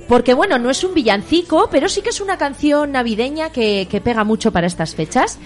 Porque 0.08 0.34
bueno, 0.34 0.58
no 0.58 0.70
es 0.70 0.84
un 0.84 0.94
villancico, 0.94 1.68
pero 1.70 1.88
sí 1.88 2.02
que 2.02 2.10
es 2.10 2.20
una 2.20 2.38
canción 2.38 2.92
navideña 2.92 3.50
que, 3.50 3.88
que 3.90 4.00
pega 4.00 4.24
mucho 4.24 4.52
para 4.52 4.66
estas 4.66 4.94
fechas. 4.94 5.38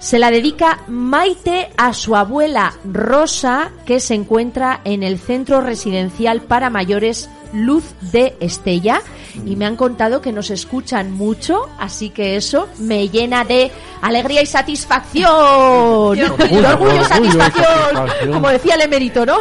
Se 0.00 0.18
la 0.18 0.30
dedica 0.30 0.80
Maite 0.86 1.70
a 1.76 1.92
su 1.92 2.14
abuela 2.14 2.74
Rosa, 2.84 3.72
que 3.84 3.98
se 3.98 4.14
encuentra 4.14 4.80
en 4.84 5.02
el 5.02 5.18
centro 5.18 5.60
residencial 5.60 6.42
para 6.42 6.70
mayores 6.70 7.28
Luz 7.52 7.84
de 8.12 8.36
Estella. 8.40 9.00
Y 9.46 9.56
me 9.56 9.66
han 9.66 9.76
contado 9.76 10.20
que 10.20 10.32
nos 10.32 10.50
escuchan 10.50 11.12
mucho, 11.12 11.68
así 11.78 12.10
que 12.10 12.36
eso 12.36 12.68
me 12.78 13.08
llena 13.08 13.44
de 13.44 13.70
alegría 14.02 14.42
y 14.42 14.46
satisfacción. 14.46 15.28
Orgullo, 15.32 16.14
Y 16.16 16.22
orgullo, 16.22 16.68
orgullo, 16.70 17.04
satisfacción. 17.04 17.64
satisfacción. 17.92 18.32
Como 18.32 18.48
decía 18.48 18.74
el 18.74 18.80
emérito, 18.82 19.24
¿no? 19.26 19.38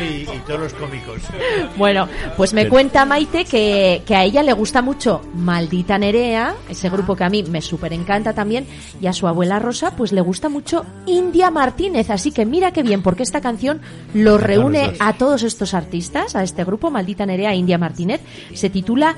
y, 0.00 0.22
y 0.22 0.42
todos 0.46 0.60
los 0.60 0.74
cómicos. 0.74 1.20
Bueno, 1.76 2.08
pues 2.36 2.52
me 2.52 2.68
cuenta 2.68 3.04
Maite 3.04 3.44
que, 3.44 4.02
que 4.06 4.14
a 4.14 4.24
ella 4.24 4.42
le 4.42 4.52
gusta 4.52 4.82
mucho 4.82 5.22
Maldita 5.34 5.98
Nerea, 5.98 6.54
ese 6.68 6.90
grupo 6.90 7.16
que 7.16 7.24
a 7.24 7.30
mí 7.30 7.42
me 7.44 7.62
súper 7.62 7.92
encanta 7.92 8.34
también, 8.34 8.66
y 9.00 9.06
a 9.06 9.12
su 9.12 9.26
abuela 9.26 9.58
Rosa 9.58 9.92
pues 9.96 10.12
le 10.12 10.20
gusta 10.20 10.48
mucho 10.48 10.84
India 11.06 11.50
Martínez, 11.50 12.10
así 12.10 12.32
que 12.32 12.44
mira 12.44 12.72
qué 12.72 12.82
bien, 12.82 13.02
porque 13.02 13.22
esta 13.22 13.40
canción 13.40 13.80
lo 14.14 14.36
reúne 14.36 14.92
a 15.00 15.14
todos 15.14 15.42
estos 15.42 15.72
artistas, 15.74 16.34
a 16.36 16.42
este 16.42 16.64
grupo 16.64 16.79
Maldita 16.88 17.26
Nerea 17.26 17.52
e 17.52 17.56
India 17.56 17.76
Martínez, 17.76 18.22
se 18.54 18.70
titula 18.70 19.16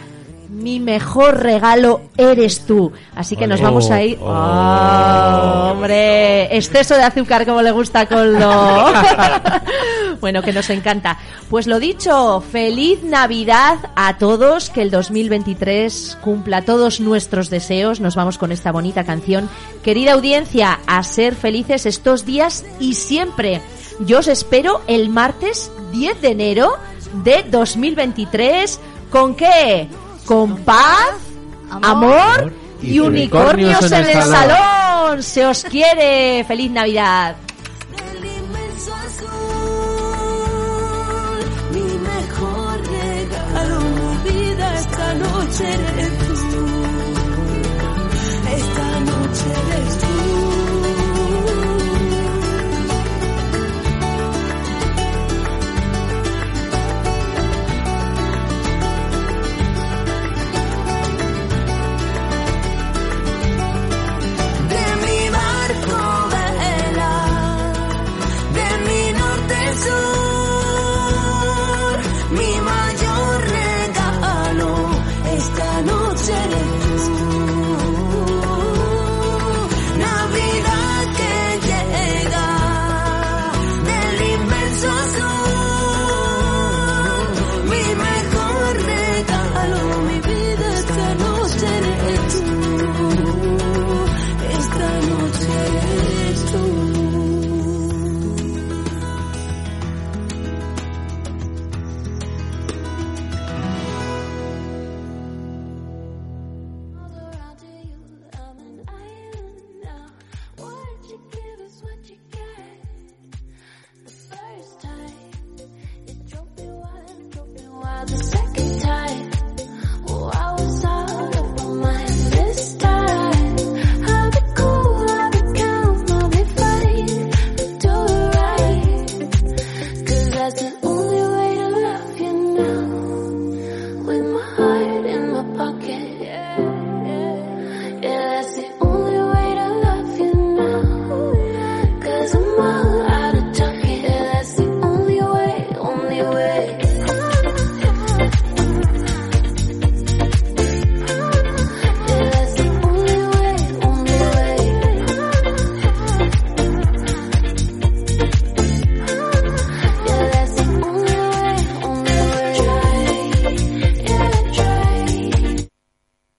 Mi 0.49 0.81
mejor 0.81 1.41
regalo 1.41 2.03
eres 2.17 2.67
tú. 2.67 2.93
Así 3.15 3.37
que 3.37 3.47
nos 3.47 3.61
Ole. 3.61 3.69
vamos 3.69 3.91
a 3.91 4.03
ir. 4.03 4.19
Oh. 4.21 4.27
¡Oh, 4.27 5.71
hombre, 5.73 6.55
exceso 6.57 6.95
de 6.95 7.03
azúcar 7.03 7.47
como 7.47 7.63
le 7.63 7.71
gusta 7.71 8.01
a 8.01 8.07
Coldo. 8.07 8.93
bueno, 10.21 10.43
que 10.43 10.53
nos 10.53 10.69
encanta. 10.71 11.19
Pues 11.49 11.67
lo 11.67 11.81
dicho, 11.81 12.41
feliz 12.41 13.03
Navidad 13.03 13.79
a 13.97 14.19
todos, 14.19 14.71
que 14.71 14.83
el 14.83 14.91
2023 14.91 16.19
cumpla 16.21 16.63
todos 16.63 17.01
nuestros 17.01 17.49
deseos. 17.49 18.01
Nos 18.01 18.15
vamos 18.15 18.39
con 18.39 18.53
esta 18.53 18.73
bonita 18.73 19.05
canción. 19.05 19.49
Querida 19.83 20.13
audiencia, 20.13 20.79
a 20.87 21.03
ser 21.03 21.35
felices 21.35 21.87
estos 21.87 22.27
días 22.27 22.65
y 22.79 22.95
siempre. 22.95 23.63
Yo 24.01 24.19
os 24.19 24.29
espero 24.29 24.81
el 24.87 25.09
martes 25.09 25.71
10 25.93 26.21
de 26.21 26.29
enero 26.29 26.77
de 27.13 27.45
2023. 27.45 28.81
¿Con 29.11 29.35
qué? 29.35 29.89
Con 30.25 30.59
paz, 30.59 31.15
amor, 31.71 32.53
y, 32.81 32.95
y 32.95 33.01
unicornios, 33.01 33.81
unicornios 33.81 33.93
en, 33.93 34.11
en 34.11 34.19
el 34.19 34.25
salón. 34.25 35.23
Se 35.23 35.47
os 35.47 35.65
quiere. 35.65 36.45
Feliz 36.49 36.71
Navidad. 36.71 37.37
Mi 41.71 41.81
mejor 41.81 42.81
regalo, 42.91 43.81
mi 43.81 44.31
vida, 44.31 44.75
esta 44.79 45.15
noche 45.15 46.22